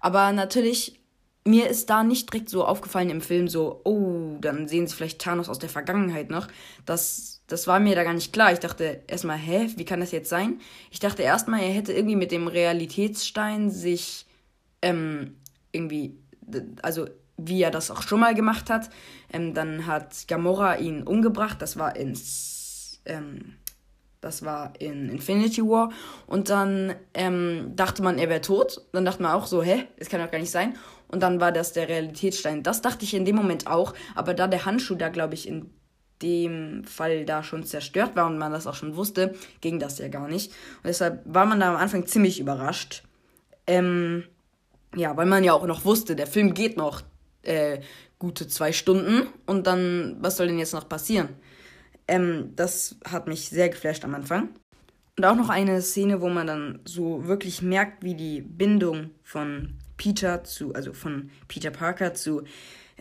aber 0.00 0.32
natürlich, 0.32 1.00
mir 1.44 1.68
ist 1.68 1.88
da 1.90 2.04
nicht 2.04 2.32
direkt 2.32 2.50
so 2.50 2.64
aufgefallen 2.64 3.10
im 3.10 3.22
Film 3.22 3.48
so, 3.48 3.80
oh, 3.84 4.36
dann 4.40 4.68
sehen 4.68 4.86
sie 4.86 4.94
vielleicht 4.94 5.20
Thanos 5.20 5.48
aus 5.48 5.58
der 5.58 5.70
Vergangenheit 5.70 6.30
noch. 6.30 6.46
Das, 6.84 7.31
das 7.52 7.66
war 7.66 7.78
mir 7.78 7.94
da 7.94 8.02
gar 8.02 8.14
nicht 8.14 8.32
klar. 8.32 8.52
Ich 8.52 8.60
dachte 8.60 9.02
erstmal, 9.06 9.36
hä, 9.36 9.68
wie 9.76 9.84
kann 9.84 10.00
das 10.00 10.10
jetzt 10.10 10.30
sein? 10.30 10.58
Ich 10.90 11.00
dachte 11.00 11.22
erstmal, 11.22 11.60
er 11.60 11.72
hätte 11.72 11.92
irgendwie 11.92 12.16
mit 12.16 12.32
dem 12.32 12.48
Realitätsstein 12.48 13.70
sich 13.70 14.26
ähm, 14.80 15.36
irgendwie, 15.70 16.16
also 16.80 17.06
wie 17.36 17.62
er 17.62 17.70
das 17.70 17.90
auch 17.90 18.02
schon 18.02 18.20
mal 18.20 18.34
gemacht 18.34 18.70
hat. 18.70 18.88
Ähm, 19.30 19.52
dann 19.52 19.86
hat 19.86 20.26
Gamora 20.28 20.76
ihn 20.76 21.02
umgebracht. 21.02 21.60
Das 21.60 21.78
war 21.78 21.94
in, 21.94 22.18
ähm, 23.04 23.56
das 24.22 24.44
war 24.44 24.72
in 24.78 25.10
Infinity 25.10 25.62
War. 25.62 25.92
Und 26.26 26.48
dann 26.48 26.94
ähm, 27.12 27.72
dachte 27.76 28.02
man, 28.02 28.18
er 28.18 28.30
wäre 28.30 28.40
tot. 28.40 28.80
Dann 28.92 29.04
dachte 29.04 29.22
man 29.22 29.32
auch 29.32 29.46
so, 29.46 29.62
hä, 29.62 29.84
das 29.98 30.08
kann 30.08 30.20
doch 30.20 30.30
gar 30.30 30.38
nicht 30.38 30.50
sein. 30.50 30.78
Und 31.08 31.22
dann 31.22 31.38
war 31.38 31.52
das 31.52 31.74
der 31.74 31.88
Realitätsstein. 31.88 32.62
Das 32.62 32.80
dachte 32.80 33.04
ich 33.04 33.12
in 33.12 33.26
dem 33.26 33.36
Moment 33.36 33.66
auch. 33.66 33.92
Aber 34.14 34.32
da 34.32 34.46
der 34.46 34.64
Handschuh 34.64 34.94
da, 34.94 35.10
glaube 35.10 35.34
ich, 35.34 35.46
in 35.46 35.70
dem 36.22 36.84
Fall 36.84 37.24
da 37.24 37.42
schon 37.42 37.64
zerstört 37.64 38.16
war 38.16 38.26
und 38.26 38.38
man 38.38 38.52
das 38.52 38.66
auch 38.66 38.74
schon 38.74 38.96
wusste, 38.96 39.34
ging 39.60 39.78
das 39.78 39.98
ja 39.98 40.08
gar 40.08 40.28
nicht. 40.28 40.50
Und 40.50 40.86
deshalb 40.86 41.22
war 41.24 41.46
man 41.46 41.60
da 41.60 41.70
am 41.70 41.76
Anfang 41.76 42.06
ziemlich 42.06 42.40
überrascht. 42.40 43.02
Ähm, 43.66 44.24
ja, 44.94 45.16
weil 45.16 45.26
man 45.26 45.44
ja 45.44 45.52
auch 45.52 45.66
noch 45.66 45.84
wusste, 45.84 46.16
der 46.16 46.26
Film 46.26 46.54
geht 46.54 46.76
noch 46.76 47.02
äh, 47.42 47.80
gute 48.18 48.46
zwei 48.46 48.72
Stunden 48.72 49.26
und 49.46 49.66
dann, 49.66 50.16
was 50.20 50.36
soll 50.36 50.46
denn 50.46 50.58
jetzt 50.58 50.74
noch 50.74 50.88
passieren? 50.88 51.30
Ähm, 52.08 52.52
das 52.56 52.96
hat 53.04 53.26
mich 53.26 53.48
sehr 53.48 53.68
geflasht 53.68 54.04
am 54.04 54.14
Anfang. 54.14 54.50
Und 55.18 55.24
auch 55.24 55.36
noch 55.36 55.50
eine 55.50 55.82
Szene, 55.82 56.20
wo 56.20 56.28
man 56.28 56.46
dann 56.46 56.80
so 56.84 57.26
wirklich 57.26 57.62
merkt, 57.62 58.02
wie 58.02 58.14
die 58.14 58.40
Bindung 58.40 59.10
von 59.22 59.74
Peter 59.96 60.42
zu, 60.42 60.74
also 60.74 60.92
von 60.92 61.30
Peter 61.48 61.70
Parker 61.70 62.14
zu 62.14 62.42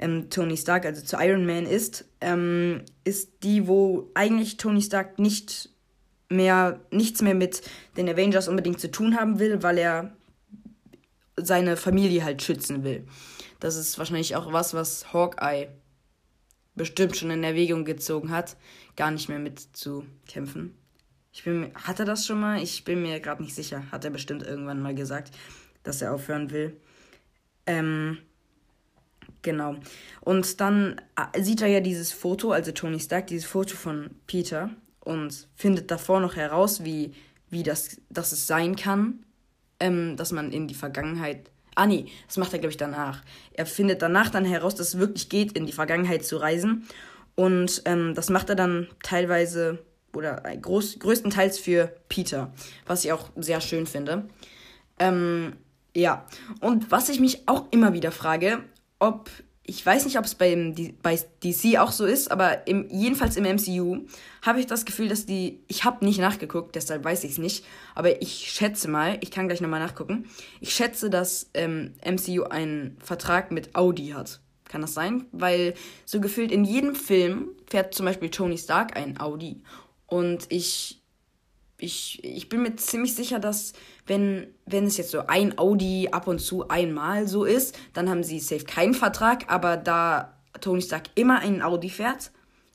ähm, 0.01 0.29
Tony 0.29 0.57
Stark, 0.57 0.85
also 0.85 1.01
zu 1.01 1.17
Iron 1.19 1.45
Man 1.45 1.65
ist, 1.65 2.05
ähm, 2.19 2.83
ist 3.03 3.43
die, 3.43 3.67
wo 3.67 4.09
eigentlich 4.13 4.57
Tony 4.57 4.81
Stark 4.81 5.19
nicht 5.19 5.69
mehr, 6.29 6.79
nichts 6.91 7.21
mehr 7.21 7.35
mit 7.35 7.61
den 7.97 8.09
Avengers 8.09 8.47
unbedingt 8.47 8.79
zu 8.79 8.89
tun 8.89 9.15
haben 9.15 9.39
will, 9.39 9.63
weil 9.63 9.77
er 9.77 10.15
seine 11.37 11.77
Familie 11.77 12.23
halt 12.23 12.41
schützen 12.41 12.83
will. 12.83 13.05
Das 13.59 13.75
ist 13.75 13.97
wahrscheinlich 13.97 14.35
auch 14.35 14.51
was, 14.51 14.73
was 14.73 15.13
Hawkeye 15.13 15.69
bestimmt 16.75 17.17
schon 17.17 17.31
in 17.31 17.43
Erwägung 17.43 17.85
gezogen 17.85 18.31
hat, 18.31 18.57
gar 18.95 19.11
nicht 19.11 19.29
mehr 19.29 19.39
mitzukämpfen. 19.39 20.75
Ich 21.33 21.43
bin, 21.43 21.71
hat 21.75 21.99
er 21.99 22.05
das 22.05 22.25
schon 22.25 22.39
mal? 22.39 22.61
Ich 22.61 22.83
bin 22.83 23.01
mir 23.01 23.19
gerade 23.19 23.41
nicht 23.41 23.55
sicher. 23.55 23.83
Hat 23.91 24.03
er 24.03 24.11
bestimmt 24.11 24.43
irgendwann 24.43 24.81
mal 24.81 24.95
gesagt, 24.95 25.33
dass 25.83 26.01
er 26.01 26.13
aufhören 26.13 26.51
will. 26.51 26.75
Ähm, 27.65 28.17
genau. 29.41 29.75
Und 30.21 30.59
dann 30.61 31.01
äh, 31.15 31.41
sieht 31.41 31.61
er 31.61 31.67
ja 31.67 31.79
dieses 31.79 32.11
Foto, 32.11 32.51
also 32.51 32.71
Tony 32.71 32.99
Stark, 32.99 33.27
dieses 33.27 33.45
Foto 33.45 33.75
von 33.75 34.11
Peter 34.27 34.69
und 34.99 35.47
findet 35.55 35.91
davor 35.91 36.19
noch 36.19 36.35
heraus, 36.35 36.83
wie, 36.83 37.13
wie 37.49 37.63
das, 37.63 37.97
dass 38.09 38.31
es 38.31 38.47
sein 38.47 38.75
kann, 38.75 39.25
ähm, 39.79 40.15
dass 40.17 40.31
man 40.31 40.51
in 40.51 40.67
die 40.67 40.75
Vergangenheit. 40.75 41.49
Ah, 41.75 41.85
nee, 41.85 42.05
das 42.27 42.37
macht 42.37 42.53
er, 42.53 42.59
glaube 42.59 42.71
ich, 42.71 42.77
danach. 42.77 43.23
Er 43.53 43.65
findet 43.65 44.01
danach 44.01 44.29
dann 44.29 44.45
heraus, 44.45 44.75
dass 44.75 44.89
es 44.89 44.99
wirklich 44.99 45.29
geht, 45.29 45.53
in 45.53 45.65
die 45.65 45.71
Vergangenheit 45.71 46.25
zu 46.25 46.37
reisen. 46.37 46.87
Und 47.35 47.81
ähm, 47.85 48.13
das 48.13 48.29
macht 48.29 48.49
er 48.49 48.55
dann 48.55 48.87
teilweise 49.03 49.79
oder 50.13 50.41
groß, 50.41 50.99
größtenteils 50.99 51.57
für 51.57 51.95
Peter, 52.09 52.51
was 52.85 53.05
ich 53.05 53.13
auch 53.13 53.29
sehr 53.37 53.61
schön 53.61 53.87
finde. 53.87 54.25
Ähm, 54.99 55.53
ja, 55.95 56.25
und 56.59 56.91
was 56.91 57.09
ich 57.09 57.19
mich 57.19 57.47
auch 57.47 57.65
immer 57.71 57.93
wieder 57.93 58.11
frage, 58.11 58.63
ob, 59.01 59.29
ich 59.63 59.83
weiß 59.83 60.05
nicht, 60.05 60.17
ob 60.17 60.25
es 60.25 60.35
bei, 60.35 60.73
bei 61.01 61.19
DC 61.43 61.79
auch 61.79 61.91
so 61.91 62.05
ist, 62.05 62.31
aber 62.31 62.67
im, 62.67 62.87
jedenfalls 62.89 63.35
im 63.35 63.43
MCU 63.43 64.05
habe 64.43 64.59
ich 64.59 64.67
das 64.67 64.85
Gefühl, 64.85 65.09
dass 65.09 65.25
die, 65.25 65.63
ich 65.67 65.83
habe 65.83 66.05
nicht 66.05 66.19
nachgeguckt, 66.19 66.75
deshalb 66.75 67.03
weiß 67.03 67.23
ich 67.23 67.31
es 67.31 67.37
nicht, 67.39 67.65
aber 67.95 68.21
ich 68.21 68.51
schätze 68.51 68.87
mal, 68.87 69.17
ich 69.21 69.31
kann 69.31 69.47
gleich 69.47 69.59
nochmal 69.59 69.79
nachgucken, 69.79 70.29
ich 70.59 70.73
schätze, 70.73 71.09
dass 71.09 71.49
ähm, 71.55 71.93
MCU 72.05 72.43
einen 72.43 72.97
Vertrag 73.03 73.51
mit 73.51 73.75
Audi 73.75 74.09
hat. 74.09 74.39
Kann 74.65 74.81
das 74.81 74.93
sein? 74.93 75.25
Weil 75.33 75.73
so 76.05 76.21
gefühlt 76.21 76.51
in 76.51 76.63
jedem 76.63 76.95
Film 76.95 77.49
fährt 77.69 77.93
zum 77.93 78.05
Beispiel 78.05 78.29
Tony 78.29 78.57
Stark 78.57 78.95
ein 78.95 79.19
Audi. 79.19 79.63
Und 80.05 80.45
ich, 80.49 81.00
ich, 81.81 82.23
ich 82.23 82.47
bin 82.47 82.61
mir 82.61 82.75
ziemlich 82.75 83.15
sicher, 83.15 83.39
dass 83.39 83.73
wenn, 84.05 84.47
wenn 84.65 84.85
es 84.85 84.97
jetzt 84.97 85.11
so 85.11 85.25
ein 85.27 85.57
Audi 85.57 86.09
ab 86.11 86.27
und 86.27 86.39
zu 86.39 86.69
einmal 86.69 87.27
so 87.27 87.43
ist, 87.43 87.77
dann 87.93 88.09
haben 88.09 88.23
sie 88.23 88.39
safe 88.39 88.65
keinen 88.65 88.93
Vertrag. 88.93 89.51
Aber 89.51 89.77
da 89.77 90.33
Tony 90.61 90.81
Stark 90.81 91.05
immer 91.15 91.39
einen 91.39 91.61
Audi 91.61 91.89
fährt 91.89 92.31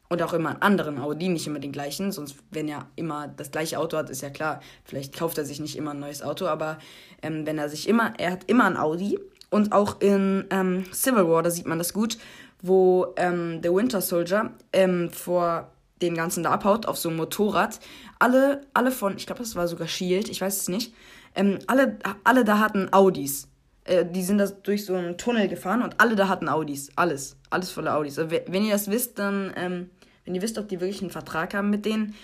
und 0.08 0.22
auch 0.22 0.32
immer 0.32 0.50
einen 0.50 0.62
anderen 0.62 0.98
Audi, 0.98 1.28
nicht 1.28 1.46
immer 1.46 1.60
den 1.60 1.72
gleichen, 1.72 2.10
sonst 2.10 2.36
wenn 2.50 2.68
er 2.68 2.88
immer 2.96 3.28
das 3.28 3.50
gleiche 3.50 3.78
Auto 3.78 3.96
hat, 3.96 4.10
ist 4.10 4.22
ja 4.22 4.30
klar, 4.30 4.60
vielleicht 4.84 5.16
kauft 5.16 5.38
er 5.38 5.44
sich 5.44 5.60
nicht 5.60 5.76
immer 5.76 5.92
ein 5.92 6.00
neues 6.00 6.22
Auto, 6.22 6.46
aber 6.46 6.78
ähm, 7.22 7.46
wenn 7.46 7.58
er 7.58 7.68
sich 7.68 7.88
immer, 7.88 8.12
er 8.18 8.32
hat 8.32 8.44
immer 8.48 8.64
ein 8.64 8.76
Audi 8.76 9.18
und 9.50 9.72
auch 9.72 10.00
in 10.00 10.44
ähm, 10.50 10.84
Civil 10.92 11.28
War, 11.28 11.42
da 11.42 11.50
sieht 11.50 11.66
man 11.66 11.78
das 11.78 11.92
gut, 11.92 12.18
wo 12.62 13.14
ähm, 13.16 13.62
der 13.62 13.74
Winter 13.74 14.00
Soldier 14.00 14.52
ähm, 14.72 15.10
vor 15.10 15.70
den 16.02 16.14
ganzen 16.14 16.42
da 16.42 16.50
abhaut 16.50 16.86
auf 16.86 16.98
so 16.98 17.08
einem 17.08 17.18
Motorrad. 17.18 17.80
Alle, 18.18 18.62
alle 18.74 18.90
von, 18.90 19.16
ich 19.16 19.26
glaube, 19.26 19.40
das 19.42 19.56
war 19.56 19.68
sogar 19.68 19.88
Shield, 19.88 20.28
ich 20.28 20.40
weiß 20.40 20.56
es 20.62 20.68
nicht. 20.68 20.94
Ähm, 21.34 21.58
alle, 21.66 21.98
alle 22.24 22.44
da 22.44 22.58
hatten 22.58 22.92
Audis. 22.92 23.48
Äh, 23.84 24.06
die 24.06 24.22
sind 24.22 24.38
da 24.38 24.46
durch 24.46 24.84
so 24.86 24.94
einen 24.94 25.18
Tunnel 25.18 25.48
gefahren 25.48 25.82
und 25.82 26.00
alle 26.00 26.16
da 26.16 26.28
hatten 26.28 26.48
Audis. 26.48 26.90
Alles. 26.96 27.36
Alles 27.50 27.70
voller 27.70 27.96
Audis. 27.96 28.18
Also, 28.18 28.30
wenn 28.46 28.64
ihr 28.64 28.72
das 28.72 28.90
wisst, 28.90 29.18
dann, 29.18 29.52
ähm, 29.56 29.90
wenn 30.24 30.34
ihr 30.34 30.42
wisst, 30.42 30.58
ob 30.58 30.68
die 30.68 30.80
wirklich 30.80 31.02
einen 31.02 31.10
Vertrag 31.10 31.54
haben 31.54 31.70
mit 31.70 31.84
denen, 31.84 32.14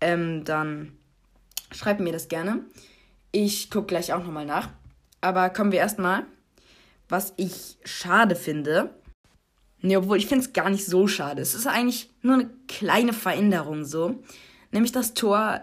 ähm, 0.00 0.44
dann 0.44 0.92
schreibt 1.72 2.00
mir 2.00 2.12
das 2.12 2.28
gerne. 2.28 2.64
Ich 3.32 3.70
gucke 3.70 3.86
gleich 3.86 4.12
auch 4.12 4.24
nochmal 4.24 4.46
nach. 4.46 4.68
Aber 5.20 5.50
kommen 5.50 5.72
wir 5.72 5.80
erstmal, 5.80 6.24
was 7.08 7.34
ich 7.36 7.76
schade 7.84 8.36
finde 8.36 8.90
Nee, 9.82 9.96
obwohl 9.96 10.18
ich 10.18 10.26
finde 10.26 10.44
es 10.44 10.52
gar 10.52 10.68
nicht 10.68 10.84
so 10.84 11.06
schade. 11.06 11.40
Es 11.40 11.54
ist 11.54 11.66
eigentlich 11.66 12.10
nur 12.22 12.34
eine 12.34 12.50
kleine 12.68 13.12
Veränderung 13.12 13.84
so. 13.84 14.22
Nämlich, 14.70 14.92
dass 14.92 15.14
Thor 15.14 15.60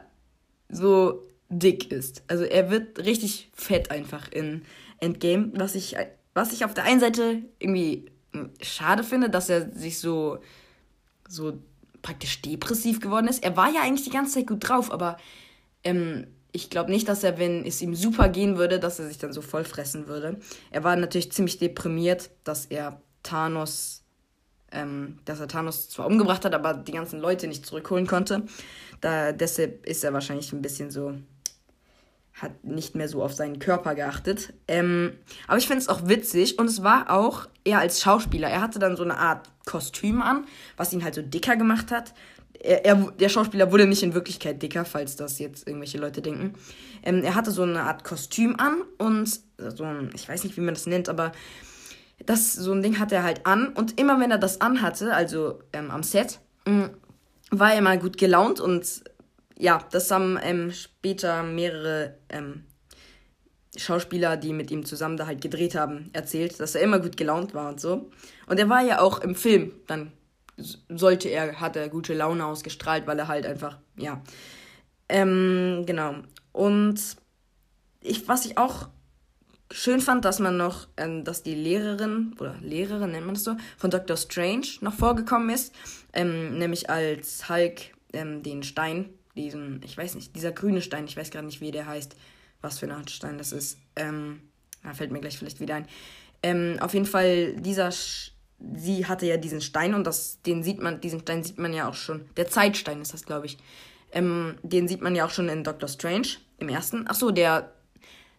so 0.70 1.24
dick 1.50 1.92
ist. 1.92 2.24
Also 2.28 2.44
er 2.44 2.70
wird 2.70 3.00
richtig 3.00 3.50
fett 3.54 3.92
einfach 3.92 4.32
in 4.32 4.64
Endgame. 5.00 5.52
Was 5.56 5.76
ich, 5.76 5.96
was 6.34 6.54
ich 6.54 6.66
auf 6.66 6.74
der 6.74 6.84
einen 6.84 7.00
Seite 7.00 7.42
irgendwie 7.60 8.06
hm, 8.34 8.52
schade 8.62 9.04
finde, 9.04 9.30
dass 9.30 9.50
er 9.50 9.72
sich 9.72 10.00
so, 10.00 10.40
so 11.28 11.60
praktisch 12.02 12.42
depressiv 12.42 13.00
geworden 13.00 13.28
ist. 13.28 13.44
Er 13.44 13.56
war 13.58 13.72
ja 13.72 13.82
eigentlich 13.82 14.06
die 14.06 14.14
ganze 14.14 14.34
Zeit 14.34 14.48
gut 14.48 14.68
drauf, 14.68 14.92
aber 14.92 15.18
ähm, 15.84 16.28
ich 16.52 16.70
glaube 16.70 16.92
nicht, 16.92 17.08
dass 17.08 17.24
er, 17.24 17.38
wenn 17.38 17.66
es 17.66 17.82
ihm 17.82 17.96
super 17.96 18.30
gehen 18.30 18.58
würde, 18.58 18.80
dass 18.80 19.00
er 19.00 19.08
sich 19.08 19.18
dann 19.18 19.34
so 19.34 19.42
voll 19.42 19.64
fressen 19.64 20.08
würde. 20.08 20.40
Er 20.72 20.84
war 20.84 20.96
natürlich 20.96 21.32
ziemlich 21.32 21.60
deprimiert, 21.60 22.30
dass 22.44 22.66
er 22.66 23.02
Thanos 23.24 24.04
ähm, 24.72 25.20
dass 25.26 25.40
er 25.40 25.48
Thanos 25.48 25.90
zwar 25.90 26.08
umgebracht 26.08 26.46
hat, 26.46 26.54
aber 26.54 26.74
die 26.74 26.92
ganzen 26.92 27.20
Leute 27.20 27.48
nicht 27.48 27.66
zurückholen 27.66 28.08
konnte. 28.08 28.44
Da, 29.02 29.32
deshalb 29.32 29.86
ist 29.86 30.04
er 30.04 30.14
wahrscheinlich 30.14 30.52
ein 30.54 30.62
bisschen 30.62 30.92
so, 30.92 31.14
hat 32.34 32.64
nicht 32.64 32.96
mehr 32.96 33.08
so 33.08 33.24
auf 33.24 33.34
seinen 33.34 33.60
Körper 33.60 33.96
geachtet. 33.96 34.54
Ähm, 34.68 35.14
aber 35.48 35.58
ich 35.58 35.68
finde 35.68 35.82
es 35.82 35.90
auch 35.90 36.08
witzig 36.08 36.60
und 36.60 36.68
es 36.68 36.84
war 36.84 37.10
auch 37.10 37.48
er 37.64 37.80
als 37.80 38.02
Schauspieler. 38.02 38.50
Er 38.50 38.62
hatte 38.62 38.80
dann 38.80 38.96
so 38.96 39.04
eine 39.04 39.18
Art 39.18 39.50
Kostüm 39.66 40.22
an, 40.22 40.46
was 40.76 40.94
ihn 40.94 41.04
halt 41.04 41.16
so 41.16 41.22
dicker 41.22 41.56
gemacht 41.56 41.92
hat. 41.92 42.14
Er, 42.60 42.86
er, 42.86 42.96
der 43.12 43.30
Schauspieler 43.30 43.72
wurde 43.72 43.86
nicht 43.86 44.04
in 44.04 44.14
Wirklichkeit 44.14 44.62
dicker, 44.62 44.84
falls 44.84 45.16
das 45.16 45.38
jetzt 45.40 45.68
irgendwelche 45.68 46.00
Leute 46.00 46.22
denken. 46.22 46.56
Ähm, 47.04 47.24
er 47.24 47.36
hatte 47.36 47.52
so 47.52 47.64
eine 47.64 47.84
Art 47.84 48.04
Kostüm 48.04 48.56
an 48.58 48.82
und 48.98 49.40
so 49.58 49.84
ein, 49.84 50.10
ich 50.16 50.28
weiß 50.28 50.44
nicht, 50.44 50.58
wie 50.58 50.62
man 50.62 50.74
das 50.74 50.88
nennt, 50.88 51.10
aber 51.10 51.32
das, 52.26 52.54
so 52.54 52.72
ein 52.72 52.82
Ding 52.82 53.00
hat 53.00 53.12
er 53.12 53.24
halt 53.24 53.46
an. 53.46 53.70
Und 53.70 54.00
immer 54.00 54.20
wenn 54.20 54.32
er 54.32 54.38
das 54.38 54.62
anhatte, 54.62 55.14
also 55.14 55.60
ähm, 55.74 55.92
am 55.92 56.04
Set, 56.04 56.40
mh, 56.66 56.88
mm, 56.88 56.90
war 57.52 57.74
er 57.74 57.82
mal 57.82 58.00
gut 58.00 58.18
gelaunt. 58.18 58.60
Und 58.60 59.04
ja, 59.58 59.80
das 59.92 60.12
haben 60.12 60.38
ähm, 60.42 60.72
später 60.72 61.44
mehrere 61.44 62.18
ähm, 62.30 62.64
Schauspieler, 63.76 64.38
die 64.38 64.54
mit 64.54 64.72
ihm 64.72 64.86
zusammen 64.86 65.18
da 65.18 65.28
halt 65.28 65.42
gedreht 65.42 65.76
haben, 65.76 66.10
erzählt, 66.14 66.60
dass 66.60 66.76
er 66.76 66.82
immer 66.82 67.00
gut 67.00 67.18
gelaunt 67.18 67.54
war 67.54 67.70
und 67.70 67.80
so. 67.80 68.10
Und 68.48 68.60
er 68.60 68.70
war 68.70 68.82
ja 68.82 69.00
auch 69.00 69.20
im 69.20 69.36
Film, 69.36 69.72
dann 69.88 70.12
sollte 70.58 71.30
er, 71.30 71.60
hat 71.60 71.76
er 71.76 71.90
gute 71.90 72.14
Laune 72.14 72.46
ausgestrahlt, 72.46 73.06
weil 73.06 73.20
er 73.20 73.28
halt 73.28 73.46
einfach, 73.46 73.78
ja. 73.96 74.22
Ähm, 75.10 75.84
genau. 75.86 76.16
Und 76.52 77.00
ich, 78.02 78.28
was 78.28 78.46
ich 78.46 78.58
auch 78.58 78.90
schön 79.72 80.00
fand, 80.00 80.26
dass 80.26 80.40
man 80.40 80.58
noch, 80.58 80.88
ähm, 80.98 81.24
dass 81.24 81.44
die 81.44 81.56
Lehrerin, 81.56 82.36
oder 82.40 82.56
Lehrerin 82.62 83.12
nennt 83.12 83.26
man 83.26 83.36
das 83.36 83.44
so, 83.44 83.56
von 83.78 83.92
Dr. 83.92 84.18
Strange 84.18 84.68
noch 84.82 84.94
vorgekommen 84.94 85.50
ist. 85.50 85.74
Ähm, 86.14 86.58
nämlich 86.58 86.90
als 86.90 87.50
Hulk 87.50 87.82
ähm, 88.14 88.44
den 88.44 88.64
Stein, 88.64 89.10
diesen, 89.36 89.82
ich 89.84 89.98
weiß 89.98 90.16
nicht, 90.16 90.36
dieser 90.36 90.52
grüne 90.52 90.82
Stein, 90.82 91.06
ich 91.06 91.18
weiß 91.18 91.30
gerade 91.30 91.46
nicht, 91.46 91.62
wie 91.62 91.72
der 91.72 91.86
heißt, 91.86 92.16
was 92.62 92.80
für 92.80 92.86
eine 92.86 92.96
Art 92.96 93.12
Stein 93.12 93.38
das 93.38 93.52
ist. 93.52 93.78
Ähm, 93.96 94.42
da 94.84 94.94
fällt 94.94 95.12
mir 95.12 95.20
gleich 95.20 95.38
vielleicht 95.38 95.60
wieder 95.60 95.76
ein. 95.76 95.88
Ähm, 96.44 96.78
auf 96.80 96.94
jeden 96.94 97.06
Fall, 97.06 97.56
dieser, 97.56 97.92
Sch 97.92 98.32
sie 98.60 99.06
hatte 99.06 99.28
ja 99.28 99.38
diesen 99.38 99.62
Stein 99.62 99.94
und 99.94 100.08
das, 100.08 100.42
den 100.42 100.64
sieht 100.64 100.82
man, 100.82 101.00
diesen 101.00 101.20
Stein 101.20 101.44
sieht 101.44 101.60
man 101.60 101.74
ja 101.74 101.88
auch 101.88 101.94
schon. 101.94 102.26
Der 102.38 102.48
Zeitstein 102.48 103.02
ist 103.02 103.14
das, 103.14 103.24
glaube 103.24 103.46
ich. 103.46 103.58
Ähm, 104.12 104.56
den 104.64 104.88
sieht 104.88 105.02
man 105.02 105.16
ja 105.16 105.26
auch 105.26 105.30
schon 105.30 105.50
in 105.50 105.64
Doctor 105.64 105.90
Strange 105.90 106.28
im 106.58 106.70
ersten. 106.70 107.06
Ach 107.08 107.16
so, 107.16 107.30
der 107.30 107.72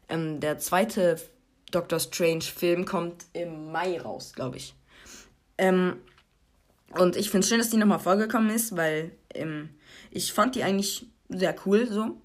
ähm, 0.09 0.40
der 0.40 0.59
zweite 0.59 1.16
Doctor 1.70 2.00
Strange-Film 2.00 2.84
kommt 2.84 3.26
im 3.32 3.72
Mai 3.72 4.00
raus, 4.00 4.32
glaube 4.34 4.56
ich. 4.56 4.74
Ähm, 5.59 5.96
und 6.92 7.16
ich 7.16 7.30
finde 7.30 7.44
es 7.44 7.48
schön, 7.48 7.59
dass 7.59 7.70
die 7.70 7.76
nochmal 7.76 7.98
vorgekommen 7.98 8.50
ist, 8.50 8.76
weil 8.76 9.12
ähm, 9.34 9.70
ich 10.11 10.32
fand 10.32 10.54
die 10.54 10.62
eigentlich 10.62 11.06
sehr 11.28 11.54
cool 11.66 11.86
so. 11.86 12.20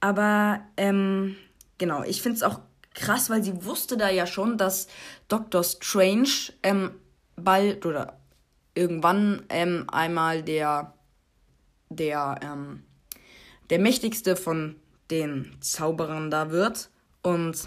Aber 0.00 0.60
ähm, 0.76 1.36
genau, 1.78 2.02
ich 2.04 2.22
finde 2.22 2.36
es 2.36 2.42
auch 2.42 2.60
krass, 2.94 3.30
weil 3.30 3.42
sie 3.42 3.64
wusste 3.64 3.96
da 3.96 4.08
ja 4.08 4.26
schon, 4.26 4.58
dass 4.58 4.86
Doctor 5.28 5.64
Strange 5.64 6.28
ähm, 6.62 6.92
bald 7.34 7.84
oder 7.84 8.18
irgendwann 8.74 9.44
ähm, 9.48 9.86
einmal 9.90 10.42
der 10.42 10.94
der 11.88 12.38
ähm, 12.42 12.82
der 13.70 13.78
mächtigste 13.78 14.36
von 14.36 14.76
den 15.10 15.56
Zauberern 15.60 16.30
da 16.30 16.50
wird. 16.50 16.90
Und, 17.26 17.66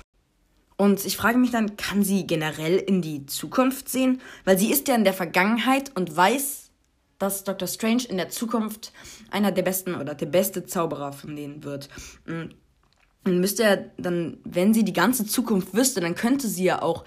und 0.78 1.03
ich 1.03 1.18
frage 1.18 1.38
mich 1.38 1.51
dann, 1.51 1.76
kann 1.76 2.01
sie 2.01 2.26
generell 2.26 2.78
in 2.78 3.01
die 3.01 3.26
Zukunft 3.26 3.89
sehen? 3.89 4.22
Weil 4.45 4.57
sie 4.57 4.72
ist 4.72 4.88
ja 4.88 4.95
in 4.95 5.03
der 5.03 5.14
Vergangenheit 5.14 5.91
und 5.97 6.16
weiß, 6.16 6.70
dass 7.18 7.43
Dr. 7.43 7.68
Strange 7.68 8.03
in 8.07 8.16
der 8.16 8.30
Zukunft 8.30 8.93
einer 9.32 9.51
der 9.51 9.64
besten 9.64 9.95
oder 9.95 10.16
der 10.16 10.28
beste 10.28 10.66
Zauberer 10.66 11.12
von 11.12 11.36
denen 11.36 11.66
wird. 11.66 11.89
Und 12.26 12.55
müsste 13.26 13.64
er 13.64 13.91
dann, 13.97 14.38
wenn 14.45 14.74
sie 14.74 14.86
die 14.86 14.93
ganze 14.93 15.26
Zukunft 15.26 15.74
wüsste, 15.74 15.99
dann 15.99 16.16
könnte 16.16 16.47
sie 16.47 16.64
ja 16.64 16.82
auch 16.82 17.03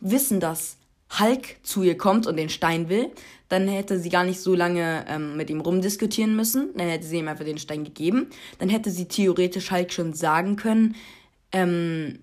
wissen, 0.00 0.38
dass 0.38 0.76
Hulk 1.18 1.56
zu 1.64 1.82
ihr 1.82 1.96
kommt 1.96 2.28
und 2.28 2.36
den 2.36 2.50
Stein 2.50 2.88
will. 2.88 3.10
Dann 3.48 3.66
hätte 3.66 3.98
sie 3.98 4.10
gar 4.10 4.22
nicht 4.22 4.40
so 4.40 4.54
lange 4.54 5.04
ähm, 5.08 5.36
mit 5.36 5.50
ihm 5.50 5.60
rumdiskutieren 5.60 6.36
müssen. 6.36 6.70
Dann 6.76 6.88
hätte 6.88 7.06
sie 7.06 7.18
ihm 7.18 7.26
einfach 7.26 7.44
den 7.44 7.58
Stein 7.58 7.82
gegeben. 7.82 8.28
Dann 8.60 8.68
hätte 8.68 8.92
sie 8.92 9.06
theoretisch 9.06 9.72
Hulk 9.72 9.92
schon 9.92 10.12
sagen 10.12 10.54
können, 10.54 10.94
ähm, 11.56 12.18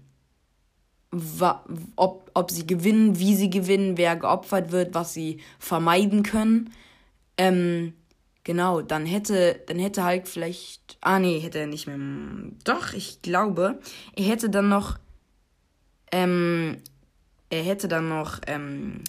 ob, 1.95 2.29
ob 2.33 2.51
sie 2.51 2.67
gewinnen, 2.67 3.17
wie 3.17 3.35
sie 3.35 3.49
gewinnen, 3.49 3.97
wer 3.97 4.15
geopfert 4.15 4.71
wird, 4.71 4.93
was 4.93 5.13
sie 5.13 5.39
vermeiden 5.57 6.21
können. 6.21 6.71
Ähm, 7.37 7.93
genau, 8.43 8.81
dann 8.81 9.07
hätte, 9.07 9.59
dann 9.67 9.79
hätte 9.79 10.05
Hulk 10.05 10.27
vielleicht. 10.27 10.97
Ah, 11.01 11.17
nee, 11.17 11.39
hätte 11.39 11.59
er 11.59 11.67
nicht 11.67 11.87
mehr. 11.87 11.97
Doch, 12.63 12.93
ich 12.93 13.23
glaube, 13.23 13.79
er 14.15 14.23
hätte 14.23 14.49
dann 14.49 14.69
noch. 14.69 14.99
Ähm, 16.11 16.77
er 17.49 17.63
hätte 17.63 17.87
dann 17.87 18.09
noch 18.09 18.39
ähm, 18.45 19.03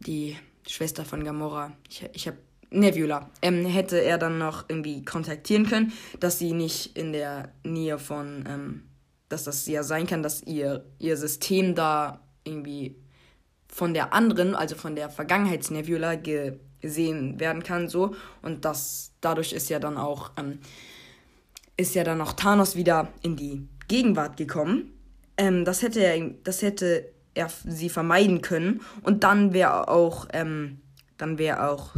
die 0.00 0.38
Schwester 0.66 1.04
von 1.04 1.22
Gamora. 1.22 1.72
Ich, 1.88 2.06
ich 2.14 2.26
habe 2.26 2.38
Nebula. 2.70 3.30
Ähm, 3.42 3.66
hätte 3.66 3.98
er 3.98 4.18
dann 4.18 4.38
noch 4.38 4.64
irgendwie 4.68 5.04
kontaktieren 5.04 5.66
können, 5.66 5.92
dass 6.20 6.38
sie 6.38 6.52
nicht 6.52 6.96
in 6.96 7.12
der 7.12 7.52
Nähe 7.64 7.98
von, 7.98 8.44
ähm, 8.48 8.82
dass 9.28 9.44
das 9.44 9.66
ja 9.66 9.82
sein 9.82 10.06
kann, 10.06 10.22
dass 10.22 10.42
ihr, 10.42 10.84
ihr 10.98 11.16
System 11.16 11.74
da 11.74 12.20
irgendwie 12.44 12.96
von 13.68 13.94
der 13.94 14.12
anderen, 14.12 14.54
also 14.54 14.74
von 14.74 14.96
der 14.96 15.10
Vergangenheitsnebula 15.10 16.16
gesehen 16.80 17.38
werden 17.38 17.62
kann, 17.62 17.88
so. 17.88 18.14
Und 18.42 18.64
das, 18.64 19.12
dadurch 19.20 19.52
ist 19.52 19.68
ja 19.68 19.78
dann 19.78 19.96
auch, 19.96 20.32
ähm, 20.36 20.58
ist 21.76 21.94
ja 21.94 22.04
dann 22.04 22.20
auch 22.20 22.32
Thanos 22.32 22.76
wieder 22.76 23.08
in 23.22 23.36
die 23.36 23.68
Gegenwart 23.88 24.36
gekommen. 24.36 24.92
Ähm, 25.36 25.64
das 25.64 25.82
hätte 25.82 26.00
er, 26.00 26.30
das 26.44 26.62
hätte 26.62 27.10
er 27.34 27.48
sie 27.64 27.88
vermeiden 27.88 28.42
können. 28.42 28.80
Und 29.02 29.24
dann 29.24 29.52
wäre 29.52 29.88
auch, 29.88 30.26
ähm, 30.32 30.80
dann 31.16 31.38
wäre 31.38 31.70
auch 31.70 31.94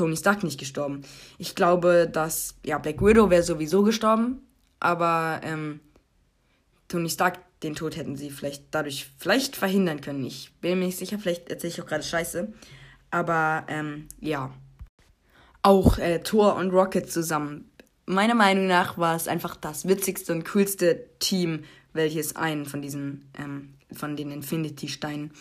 Tony 0.00 0.16
Stark 0.16 0.42
nicht 0.44 0.58
gestorben. 0.58 1.02
Ich 1.36 1.54
glaube, 1.54 2.08
dass, 2.10 2.54
ja, 2.64 2.78
Black 2.78 3.02
Widow 3.02 3.28
wäre 3.28 3.42
sowieso 3.42 3.82
gestorben, 3.82 4.40
aber 4.78 5.42
ähm, 5.44 5.80
Tony 6.88 7.10
Stark, 7.10 7.38
den 7.62 7.74
Tod 7.74 7.98
hätten 7.98 8.16
sie 8.16 8.30
vielleicht 8.30 8.64
dadurch 8.70 9.10
vielleicht 9.18 9.56
verhindern 9.56 10.00
können. 10.00 10.24
Ich 10.24 10.52
bin 10.62 10.78
mir 10.78 10.86
nicht 10.86 10.96
sicher, 10.96 11.18
vielleicht 11.18 11.50
erzähle 11.50 11.74
ich 11.74 11.82
auch 11.82 11.86
gerade 11.86 12.02
Scheiße. 12.02 12.50
Aber 13.10 13.66
ähm, 13.68 14.08
ja. 14.20 14.54
Auch 15.62 15.98
äh, 15.98 16.20
Thor 16.20 16.56
und 16.56 16.70
Rocket 16.70 17.12
zusammen. 17.12 17.70
Meiner 18.06 18.34
Meinung 18.34 18.68
nach 18.68 18.96
war 18.96 19.14
es 19.14 19.28
einfach 19.28 19.54
das 19.54 19.86
witzigste 19.86 20.32
und 20.32 20.46
coolste 20.46 21.10
Team, 21.18 21.64
welches 21.92 22.36
einen 22.36 22.64
von 22.64 22.80
diesen, 22.80 23.28
ähm, 23.38 23.74
von 23.92 24.16
den 24.16 24.30
Infinity-Steinen 24.30 25.32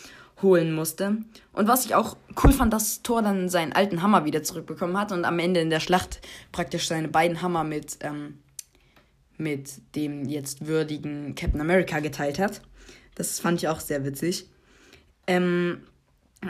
holen 0.41 0.73
musste. 0.73 1.17
Und 1.53 1.67
was 1.67 1.85
ich 1.85 1.95
auch 1.95 2.17
cool 2.43 2.51
fand, 2.51 2.73
dass 2.73 3.01
Thor 3.01 3.21
dann 3.21 3.49
seinen 3.49 3.73
alten 3.73 4.01
Hammer 4.01 4.25
wieder 4.25 4.43
zurückbekommen 4.43 4.97
hat 4.97 5.11
und 5.11 5.25
am 5.25 5.39
Ende 5.39 5.59
in 5.59 5.69
der 5.69 5.79
Schlacht 5.79 6.21
praktisch 6.51 6.87
seine 6.87 7.07
beiden 7.07 7.41
Hammer 7.41 7.63
mit, 7.63 7.97
ähm, 8.01 8.39
mit 9.37 9.81
dem 9.95 10.25
jetzt 10.25 10.67
würdigen 10.67 11.35
Captain 11.35 11.61
America 11.61 11.99
geteilt 11.99 12.39
hat. 12.39 12.61
Das 13.15 13.39
fand 13.39 13.59
ich 13.59 13.67
auch 13.67 13.79
sehr 13.79 14.05
witzig. 14.05 14.49
Ähm, 15.27 15.81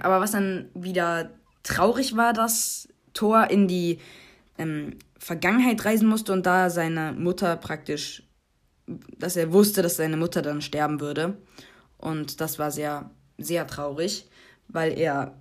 aber 0.02 0.22
was 0.22 0.32
dann 0.32 0.70
wieder 0.74 1.32
traurig 1.64 2.16
war, 2.16 2.34
dass 2.34 2.88
Thor 3.14 3.50
in 3.50 3.68
die 3.68 4.00
ähm, 4.58 4.98
Vergangenheit 5.18 5.84
reisen 5.84 6.08
musste 6.08 6.32
und 6.32 6.46
da 6.46 6.70
seine 6.70 7.14
Mutter 7.14 7.58
praktisch, 7.58 8.24
dass 9.18 9.36
er 9.36 9.52
wusste, 9.52 9.82
dass 9.82 9.98
seine 9.98 10.18
Mutter 10.18 10.42
dann 10.42 10.62
sterben 10.62 11.02
würde. 11.02 11.38
Und 11.98 12.40
das 12.40 12.60
war 12.60 12.72
sehr 12.72 13.12
sehr 13.40 13.68
traurig, 13.68 14.28
weil 14.68 14.98
er, 14.98 15.38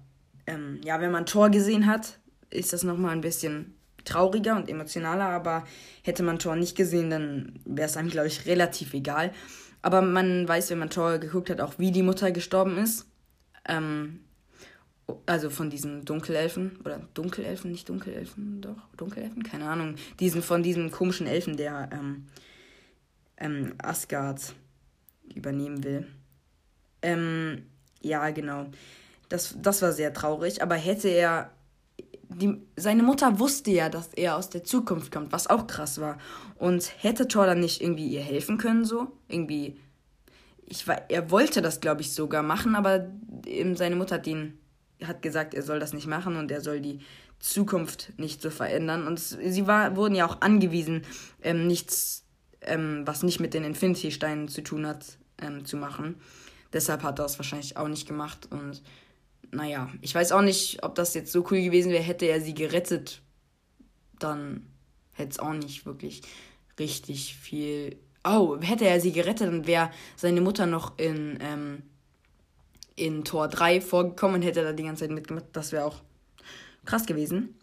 ähm, 0.47 0.81
ja, 0.85 1.01
wenn 1.01 1.11
man 1.11 1.27
Tor 1.27 1.51
gesehen 1.51 1.87
hat, 1.87 2.19
ist 2.51 2.73
das 2.73 2.83
nochmal 2.83 3.13
ein 3.13 3.21
bisschen 3.21 3.75
trauriger 4.05 4.57
und 4.57 4.69
emotionaler, 4.69 5.27
aber 5.27 5.65
hätte 6.03 6.23
man 6.23 6.39
Tor 6.39 6.57
nicht 6.57 6.77
gesehen, 6.77 7.11
dann 7.11 7.61
wäre 7.65 7.89
es 7.89 7.97
einem, 7.97 8.09
glaube 8.09 8.29
ich, 8.29 8.47
relativ 8.47 8.95
egal. 8.95 9.33
Aber 9.83 10.03
man 10.03 10.49
weiß, 10.49 10.71
wenn 10.71 10.79
man 10.79 10.91
Tor 10.91 11.19
geguckt 11.19 11.51
hat, 11.51 11.61
auch 11.61 11.79
wie 11.79 11.93
die 11.93 12.03
Mutter 12.03 12.33
gestorben 12.33 12.79
ist. 12.79 13.07
Ähm, 13.67 14.21
also 15.27 15.51
von 15.51 15.71
diesen 15.71 16.05
Dunkelelfen, 16.05 16.79
oder 16.85 17.01
Dunkelelfen, 17.15 17.71
nicht 17.71 17.89
Dunkelelfen, 17.89 18.61
doch, 18.61 18.77
Dunkelelfen, 18.97 19.43
keine 19.43 19.69
Ahnung. 19.69 19.95
Diesen, 20.21 20.43
von 20.43 20.63
diesem 20.63 20.91
komischen 20.91 21.27
Elfen, 21.27 21.57
der 21.57 21.89
ähm, 21.93 22.27
ähm, 23.39 23.75
Asgard 23.79 24.55
übernehmen 25.35 25.83
will. 25.85 26.07
Ähm, 27.03 27.63
ja, 28.01 28.31
genau. 28.31 28.67
Das, 29.29 29.55
das 29.61 29.83
war 29.83 29.93
sehr 29.93 30.13
traurig, 30.13 30.63
aber 30.63 30.75
hätte 30.75 31.09
er. 31.09 31.51
Die, 32.31 32.61
seine 32.77 33.03
Mutter 33.03 33.39
wusste 33.39 33.71
ja, 33.71 33.89
dass 33.89 34.13
er 34.13 34.37
aus 34.37 34.51
der 34.51 34.63
Zukunft 34.63 35.11
kommt, 35.11 35.33
was 35.33 35.47
auch 35.47 35.67
krass 35.67 35.99
war. 35.99 36.19
Und 36.59 36.93
hätte 37.03 37.27
Thor 37.27 37.47
dann 37.47 37.61
nicht 37.61 37.81
irgendwie 37.81 38.07
ihr 38.07 38.21
helfen 38.21 38.59
können, 38.59 38.85
so? 38.85 39.09
Irgendwie. 39.29 39.79
Ich 40.67 40.87
war, 40.87 41.11
er 41.11 41.31
wollte 41.31 41.63
das, 41.63 41.81
glaube 41.81 42.03
ich, 42.03 42.13
sogar 42.13 42.43
machen, 42.43 42.77
aber 42.77 43.09
eben 43.47 43.77
seine 43.77 43.97
Mutter 43.97 44.17
hat 44.17 44.27
ihn 44.27 44.59
hat 45.07 45.23
gesagt, 45.23 45.55
er 45.55 45.63
soll 45.63 45.81
das 45.81 45.93
nicht 45.93 46.07
machen 46.07 46.37
und 46.37 46.51
er 46.51 46.61
soll 46.61 46.81
die 46.81 47.01
Zukunft 47.39 48.13
nicht 48.19 48.43
so 48.43 48.51
verändern. 48.51 49.07
Und 49.07 49.19
sie 49.19 49.67
war, 49.67 49.97
wurden 49.97 50.15
ja 50.15 50.27
auch 50.27 50.41
angewiesen, 50.41 51.03
ähm, 51.43 51.67
nichts, 51.67 52.25
ähm, 52.63 53.03
was 53.05 53.23
nicht 53.23 53.41
mit 53.41 53.55
den 53.55 53.65
Infinity-Steinen 53.65 54.49
zu 54.49 54.63
tun 54.63 54.87
hat, 54.87 55.19
ähm, 55.41 55.65
zu 55.65 55.77
machen. 55.77 56.17
Deshalb 56.73 57.03
hat 57.03 57.19
er 57.19 57.25
es 57.25 57.39
wahrscheinlich 57.39 57.77
auch 57.77 57.89
nicht 57.89 58.07
gemacht. 58.07 58.49
Und 58.51 58.83
naja, 59.51 59.89
ich 60.01 60.15
weiß 60.15 60.33
auch 60.33 60.43
nicht, 60.43 60.83
ob 60.83 60.95
das 60.95 61.15
jetzt 61.15 61.33
so 61.33 61.47
cool 61.51 61.63
gewesen 61.63 61.93
wäre, 61.93 62.03
hätte 62.03 62.27
er 62.27 62.41
sie 62.41 62.55
gerettet. 62.55 63.23
Dann 64.19 64.67
hätte 65.13 65.31
es 65.31 65.39
auch 65.39 65.53
nicht 65.53 65.87
wirklich 65.87 66.23
richtig 66.79 67.35
viel. 67.37 67.97
Oh, 68.25 68.59
hätte 68.61 68.87
er 68.87 69.01
sie 69.01 69.13
gerettet, 69.13 69.49
dann 69.49 69.67
wäre 69.67 69.91
seine 70.17 70.41
Mutter 70.41 70.67
noch 70.67 70.99
in, 70.99 71.39
ähm, 71.41 71.83
in 72.97 73.25
Tor 73.25 73.49
3 73.49 73.81
vorgekommen 73.81 74.37
und 74.37 74.43
hätte 74.43 74.63
da 74.63 74.73
die 74.73 74.83
ganze 74.83 75.05
Zeit 75.05 75.11
mitgemacht. 75.11 75.47
Das 75.53 75.73
wäre 75.73 75.85
auch 75.85 76.01
krass 76.85 77.07
gewesen. 77.07 77.55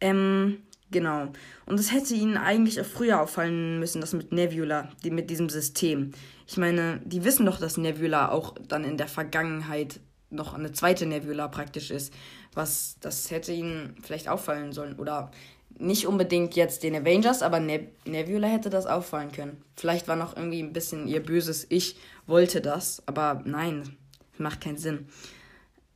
Ähm, 0.00 0.62
genau. 0.90 1.28
Und 1.66 1.78
es 1.78 1.92
hätte 1.92 2.14
ihnen 2.14 2.36
eigentlich 2.36 2.80
auch 2.80 2.86
früher 2.86 3.20
auffallen 3.20 3.78
müssen, 3.78 4.00
das 4.00 4.12
mit 4.12 4.32
Nebula, 4.32 4.88
die, 5.04 5.10
mit 5.10 5.30
diesem 5.30 5.48
System. 5.48 6.12
Ich 6.46 6.56
meine, 6.56 7.00
die 7.04 7.24
wissen 7.24 7.46
doch, 7.46 7.58
dass 7.58 7.76
Nebula 7.76 8.30
auch 8.30 8.54
dann 8.68 8.84
in 8.84 8.96
der 8.96 9.08
Vergangenheit 9.08 10.00
noch 10.30 10.54
eine 10.54 10.72
zweite 10.72 11.06
Nebula 11.06 11.48
praktisch 11.48 11.90
ist. 11.90 12.12
Was, 12.54 12.96
das 13.00 13.30
hätte 13.30 13.52
ihnen 13.52 13.96
vielleicht 14.02 14.28
auffallen 14.28 14.72
sollen. 14.72 14.98
Oder 14.98 15.30
nicht 15.78 16.06
unbedingt 16.06 16.56
jetzt 16.56 16.82
den 16.82 16.96
Avengers, 16.96 17.42
aber 17.42 17.60
ne 17.60 17.88
Nebula 18.04 18.48
hätte 18.48 18.70
das 18.70 18.86
auffallen 18.86 19.32
können. 19.32 19.62
Vielleicht 19.76 20.08
war 20.08 20.16
noch 20.16 20.36
irgendwie 20.36 20.62
ein 20.62 20.72
bisschen 20.72 21.06
ihr 21.06 21.22
böses 21.22 21.66
Ich 21.68 21.96
wollte 22.26 22.60
das, 22.60 23.02
aber 23.06 23.42
nein, 23.44 23.96
macht 24.38 24.60
keinen 24.60 24.78
Sinn. 24.78 25.08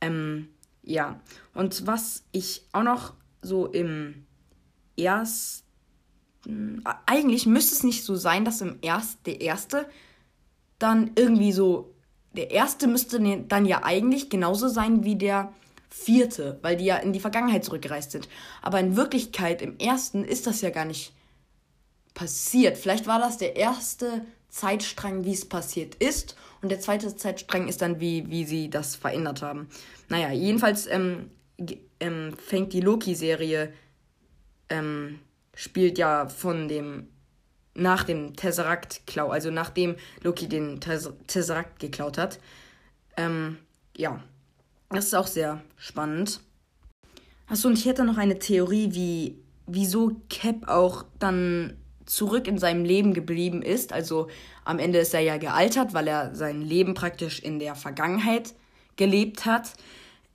Ähm, 0.01 0.49
ja. 0.83 1.19
Und 1.53 1.87
was 1.87 2.23
ich 2.31 2.63
auch 2.71 2.83
noch 2.83 3.13
so 3.41 3.67
im 3.67 4.25
ersten. 4.97 5.63
Eigentlich 7.05 7.45
müsste 7.45 7.75
es 7.75 7.83
nicht 7.83 8.03
so 8.03 8.15
sein, 8.15 8.45
dass 8.45 8.61
im 8.61 8.79
erst 8.81 9.25
der 9.25 9.41
erste 9.41 9.87
dann 10.79 11.11
irgendwie 11.15 11.53
so, 11.53 11.93
der 12.33 12.51
erste 12.51 12.87
müsste 12.87 13.19
ne, 13.19 13.45
dann 13.47 13.65
ja 13.65 13.83
eigentlich 13.83 14.29
genauso 14.29 14.67
sein 14.67 15.03
wie 15.03 15.15
der 15.15 15.53
vierte, 15.89 16.59
weil 16.61 16.75
die 16.75 16.85
ja 16.85 16.97
in 16.97 17.13
die 17.13 17.19
Vergangenheit 17.19 17.63
zurückgereist 17.63 18.11
sind. 18.11 18.27
Aber 18.61 18.79
in 18.79 18.95
Wirklichkeit, 18.95 19.61
im 19.61 19.77
ersten 19.77 20.23
ist 20.23 20.47
das 20.47 20.61
ja 20.61 20.71
gar 20.71 20.85
nicht 20.85 21.13
passiert. 22.13 22.77
Vielleicht 22.77 23.07
war 23.07 23.19
das 23.19 23.37
der 23.37 23.55
erste 23.55 24.25
Zeitstrang, 24.49 25.25
wie 25.25 25.33
es 25.33 25.47
passiert 25.47 25.95
ist. 25.95 26.35
Und 26.61 26.69
der 26.69 26.79
zweite 26.79 27.15
Zeitstrang 27.15 27.67
ist 27.67 27.81
dann, 27.81 27.99
wie, 27.99 28.29
wie 28.29 28.45
sie 28.45 28.69
das 28.69 28.95
verändert 28.95 29.41
haben. 29.41 29.67
Naja, 30.09 30.31
jedenfalls 30.31 30.87
ähm, 30.87 31.31
ähm, 31.99 32.33
fängt 32.37 32.73
die 32.73 32.81
Loki-Serie, 32.81 33.73
ähm, 34.69 35.19
spielt 35.55 35.97
ja 35.97 36.27
von 36.27 36.67
dem 36.67 37.07
nach 37.75 38.03
dem 38.03 38.35
Tesseract-Klau, 38.35 39.29
also 39.29 39.49
nachdem 39.49 39.95
Loki 40.21 40.47
den 40.47 40.79
Tesseract 40.79 41.79
geklaut 41.79 42.19
hat. 42.19 42.39
Ähm, 43.17 43.57
ja, 43.97 44.21
das 44.89 45.05
ist 45.05 45.15
auch 45.15 45.27
sehr 45.27 45.61
spannend. 45.75 46.39
Achso, 47.47 47.67
und 47.67 47.77
ich 47.77 47.85
hätte 47.85 48.05
noch 48.05 48.17
eine 48.17 48.37
Theorie, 48.37 48.93
wie 48.93 49.43
wieso 49.65 50.11
Cap 50.29 50.67
auch 50.67 51.05
dann 51.19 51.77
zurück 52.05 52.47
in 52.47 52.57
seinem 52.57 52.83
Leben 52.83 53.13
geblieben 53.13 53.61
ist. 53.61 53.93
Also 53.93 54.27
am 54.65 54.79
Ende 54.79 54.99
ist 54.99 55.13
er 55.13 55.21
ja 55.21 55.37
gealtert, 55.37 55.93
weil 55.93 56.07
er 56.07 56.35
sein 56.35 56.61
Leben 56.61 56.93
praktisch 56.93 57.39
in 57.39 57.59
der 57.59 57.75
Vergangenheit 57.75 58.53
gelebt 58.97 59.45
hat. 59.45 59.73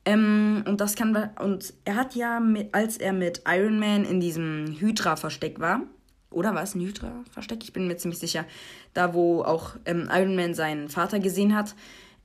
Ähm, 0.08 0.64
und 0.66 0.80
das 0.80 0.94
kann 0.94 1.14
und 1.38 1.74
er 1.84 1.96
hat 1.96 2.14
ja 2.14 2.40
mit, 2.40 2.74
als 2.74 2.96
er 2.96 3.12
mit 3.12 3.42
Iron 3.46 3.78
Man 3.78 4.06
in 4.06 4.20
diesem 4.20 4.74
Hydra 4.80 5.16
Versteck 5.16 5.60
war, 5.60 5.82
oder 6.30 6.54
war 6.54 6.62
es 6.62 6.74
ein 6.74 6.80
Hydra-Versteck? 6.80 7.62
Ich 7.62 7.74
bin 7.74 7.86
mir 7.86 7.96
ziemlich 7.98 8.18
sicher. 8.18 8.46
Da, 8.94 9.12
wo 9.12 9.42
auch 9.42 9.76
ähm, 9.84 10.08
Iron 10.10 10.34
Man 10.34 10.54
seinen 10.54 10.88
Vater 10.88 11.18
gesehen 11.18 11.54
hat. 11.54 11.74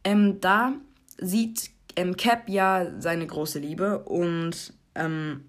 Ähm, 0.06 0.40
da 0.40 0.76
sieht 1.18 1.72
ähm, 1.98 2.16
Cap 2.16 2.48
ja 2.48 2.88
seine 3.00 3.28
große 3.28 3.60
Liebe 3.60 4.00
und 4.00 4.74
ähm, 4.96 5.44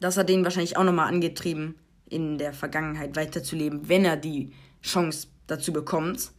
das 0.00 0.16
hat 0.16 0.30
ihn 0.30 0.44
wahrscheinlich 0.44 0.78
auch 0.78 0.84
nochmal 0.84 1.08
angetrieben, 1.08 1.74
in 2.08 2.38
der 2.38 2.54
Vergangenheit 2.54 3.16
weiterzuleben, 3.16 3.86
wenn 3.88 4.06
er 4.06 4.16
die 4.16 4.50
Chance 4.82 5.28
dazu 5.46 5.74
bekommt. 5.74 6.32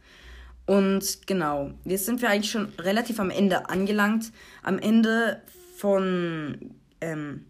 Und 0.66 1.26
genau, 1.26 1.70
jetzt 1.84 2.06
sind 2.06 2.20
wir 2.20 2.28
eigentlich 2.28 2.50
schon 2.50 2.72
relativ 2.78 3.20
am 3.20 3.30
Ende 3.30 3.68
angelangt. 3.68 4.32
Am 4.62 4.78
Ende 4.78 5.40
von 5.76 6.74
ähm, 7.00 7.44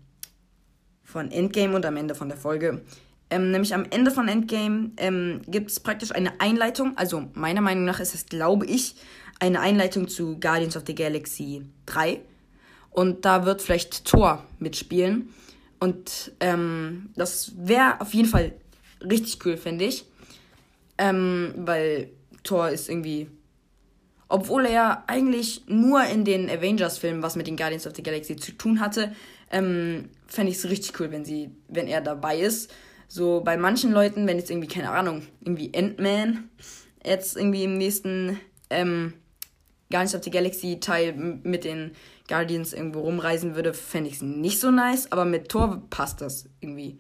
von 1.03 1.31
Endgame 1.31 1.75
und 1.75 1.87
am 1.87 1.97
Ende 1.97 2.15
von 2.15 2.29
der 2.29 2.37
Folge. 2.37 2.83
Ähm, 3.31 3.51
nämlich 3.51 3.75
am 3.75 3.87
Ende 3.91 4.11
von 4.11 4.29
Endgame 4.29 4.91
ähm, 4.99 5.41
gibt 5.47 5.71
es 5.71 5.81
praktisch 5.81 6.13
eine 6.13 6.41
Einleitung. 6.41 6.97
Also 6.97 7.29
meiner 7.35 7.61
Meinung 7.61 7.85
nach 7.85 8.01
ist 8.01 8.15
es, 8.15 8.27
glaube 8.27 8.67
ich, 8.67 8.97
eine 9.41 9.61
Einleitung 9.61 10.09
zu 10.09 10.39
Guardians 10.39 10.77
of 10.77 10.85
the 10.87 10.95
Galaxy 10.95 11.63
3. 11.87 12.21
Und 12.91 13.25
da 13.25 13.45
wird 13.45 13.63
vielleicht 13.63 14.05
Thor 14.05 14.45
mitspielen. 14.59 15.33
Und 15.81 16.33
ähm, 16.41 17.11
das 17.17 17.53
wäre 17.57 18.01
auf 18.01 18.15
jeden 18.15 18.29
Fall 18.29 18.53
richtig 19.03 19.45
cool, 19.45 19.57
finde 19.57 19.87
ich. 19.87 20.05
Ähm, 20.99 21.53
weil 21.57 22.11
Thor 22.47 22.71
ist 22.71 22.89
irgendwie. 22.89 23.29
Obwohl 24.29 24.67
er 24.67 25.05
eigentlich 25.09 25.63
nur 25.69 26.03
in 26.05 26.25
den 26.25 26.51
Avengers-Filmen 26.51 27.23
was 27.23 27.37
mit 27.37 27.47
den 27.47 27.57
Guardians 27.57 27.87
of 27.87 27.95
the 27.95 28.03
Galaxy 28.03 28.35
zu 28.35 28.53
tun 28.53 28.81
hatte, 28.81 29.15
ähm, 29.53 30.09
fände 30.27 30.51
ich 30.51 30.59
es 30.59 30.69
richtig 30.69 30.99
cool, 30.99 31.13
wenn 31.13 31.25
sie, 31.25 31.51
wenn 31.69 31.87
er 31.87 32.01
dabei 32.01 32.41
ist. 32.41 32.73
So 33.07 33.41
bei 33.45 33.57
manchen 33.57 33.93
Leuten, 33.93 34.27
wenn 34.27 34.39
jetzt 34.39 34.51
irgendwie, 34.51 34.67
keine 34.69 34.91
Ahnung, 34.91 35.23
irgendwie 35.41 35.73
Ant-Man 35.77 36.51
jetzt 37.05 37.37
irgendwie 37.37 37.63
im 37.65 37.79
nächsten 37.79 38.41
ähm, 38.69 39.13
Guardians 39.91 40.15
of 40.17 40.25
the 40.25 40.31
Galaxy 40.31 40.81
Teil 40.81 41.13
mit 41.13 41.65
den 41.65 41.93
Guardians 42.29 42.73
irgendwo 42.73 43.01
rumreisen 43.01 43.55
würde, 43.55 43.73
fände 43.73 44.11
ich 44.11 44.17
es 44.17 44.23
nicht 44.23 44.59
so 44.59 44.73
nice, 44.73 45.13
aber 45.13 45.25
mit 45.25 45.49
Thor 45.49 45.83
passt 45.91 46.21
das 46.21 46.49
irgendwie. 46.61 46.99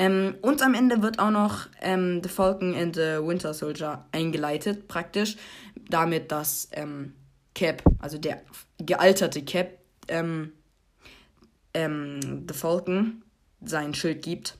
Ähm, 0.00 0.36
und 0.40 0.62
am 0.62 0.72
Ende 0.72 1.02
wird 1.02 1.18
auch 1.18 1.30
noch 1.30 1.66
ähm, 1.82 2.22
The 2.22 2.30
Falcon 2.30 2.74
and 2.74 2.96
the 2.96 3.18
Winter 3.20 3.52
Soldier 3.52 4.06
eingeleitet, 4.12 4.88
praktisch, 4.88 5.36
damit 5.90 6.32
dass 6.32 6.70
ähm, 6.72 7.12
Cap, 7.54 7.82
also 7.98 8.16
der 8.16 8.40
gealterte 8.78 9.42
Cap, 9.42 9.78
ähm, 10.08 10.52
ähm, 11.74 12.46
The 12.48 12.54
Falcon 12.54 13.22
sein 13.62 13.92
Schild 13.92 14.22
gibt. 14.22 14.56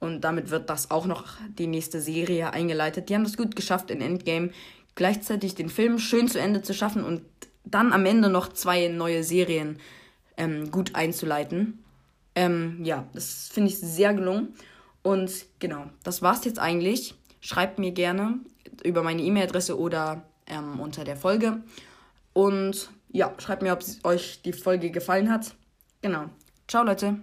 Und 0.00 0.22
damit 0.22 0.48
wird 0.48 0.70
das 0.70 0.90
auch 0.90 1.04
noch 1.04 1.26
die 1.58 1.66
nächste 1.66 2.00
Serie 2.00 2.54
eingeleitet. 2.54 3.10
Die 3.10 3.14
haben 3.14 3.24
das 3.24 3.36
gut 3.36 3.54
geschafft 3.54 3.90
in 3.90 4.00
Endgame, 4.00 4.52
gleichzeitig 4.94 5.54
den 5.54 5.68
Film 5.68 5.98
schön 5.98 6.28
zu 6.28 6.40
Ende 6.40 6.62
zu 6.62 6.72
schaffen 6.72 7.04
und 7.04 7.20
dann 7.66 7.92
am 7.92 8.06
Ende 8.06 8.30
noch 8.30 8.48
zwei 8.54 8.88
neue 8.88 9.22
Serien 9.22 9.78
ähm, 10.38 10.70
gut 10.70 10.94
einzuleiten. 10.94 11.81
Ähm, 12.34 12.84
ja, 12.84 13.06
das 13.12 13.48
finde 13.52 13.70
ich 13.70 13.78
sehr 13.78 14.14
gelungen. 14.14 14.54
Und 15.02 15.46
genau, 15.58 15.86
das 16.04 16.22
war's 16.22 16.44
jetzt 16.44 16.58
eigentlich. 16.58 17.14
Schreibt 17.40 17.78
mir 17.78 17.92
gerne 17.92 18.40
über 18.84 19.02
meine 19.02 19.22
E-Mail-Adresse 19.22 19.78
oder 19.78 20.22
ähm, 20.46 20.80
unter 20.80 21.04
der 21.04 21.16
Folge. 21.16 21.62
Und 22.32 22.90
ja, 23.10 23.34
schreibt 23.38 23.62
mir, 23.62 23.72
ob 23.72 23.82
euch 24.04 24.42
die 24.42 24.52
Folge 24.52 24.90
gefallen 24.90 25.30
hat. 25.30 25.54
Genau. 26.00 26.26
Ciao, 26.68 26.84
Leute. 26.84 27.18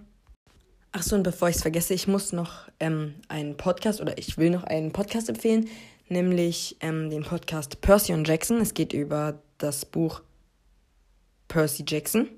Achso, 0.92 1.16
und 1.16 1.22
bevor 1.22 1.48
ich 1.48 1.56
es 1.56 1.62
vergesse, 1.62 1.94
ich 1.94 2.08
muss 2.08 2.32
noch 2.32 2.68
ähm, 2.80 3.14
einen 3.28 3.56
Podcast 3.56 4.00
oder 4.00 4.18
ich 4.18 4.38
will 4.38 4.50
noch 4.50 4.64
einen 4.64 4.92
Podcast 4.92 5.28
empfehlen, 5.28 5.68
nämlich 6.08 6.76
ähm, 6.80 7.10
den 7.10 7.22
Podcast 7.22 7.80
Percy 7.80 8.12
und 8.12 8.26
Jackson. 8.26 8.60
Es 8.60 8.74
geht 8.74 8.92
über 8.92 9.40
das 9.58 9.84
Buch 9.84 10.22
Percy 11.48 11.84
Jackson. 11.86 12.28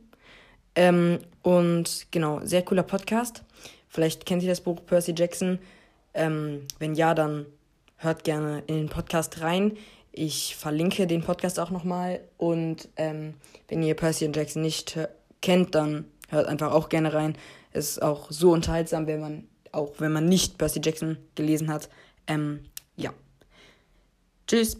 Ähm, 0.74 1.18
und 1.42 2.06
genau, 2.10 2.40
sehr 2.44 2.62
cooler 2.62 2.82
Podcast. 2.82 3.42
Vielleicht 3.88 4.24
kennt 4.26 4.42
ihr 4.42 4.48
das 4.48 4.60
Buch 4.60 4.84
Percy 4.86 5.14
Jackson. 5.16 5.58
Ähm, 6.14 6.66
wenn 6.78 6.94
ja, 6.94 7.14
dann 7.14 7.46
hört 7.96 8.24
gerne 8.24 8.62
in 8.66 8.76
den 8.76 8.88
Podcast 8.88 9.40
rein. 9.40 9.76
Ich 10.12 10.56
verlinke 10.56 11.06
den 11.06 11.22
Podcast 11.22 11.58
auch 11.58 11.70
nochmal. 11.70 12.20
Und 12.36 12.88
ähm, 12.96 13.34
wenn 13.68 13.82
ihr 13.82 13.94
Percy 13.94 14.26
und 14.26 14.36
Jackson 14.36 14.62
nicht 14.62 14.98
kennt, 15.40 15.74
dann 15.74 16.06
hört 16.28 16.46
einfach 16.46 16.72
auch 16.72 16.88
gerne 16.88 17.12
rein. 17.12 17.36
Es 17.72 17.90
ist 17.90 18.02
auch 18.02 18.30
so 18.30 18.52
unterhaltsam, 18.52 19.06
wenn 19.06 19.20
man, 19.20 19.48
auch 19.72 19.92
wenn 19.98 20.12
man 20.12 20.26
nicht 20.26 20.58
Percy 20.58 20.80
Jackson 20.82 21.16
gelesen 21.34 21.72
hat. 21.72 21.88
Ähm, 22.26 22.60
ja. 22.96 23.12
Tschüss. 24.46 24.78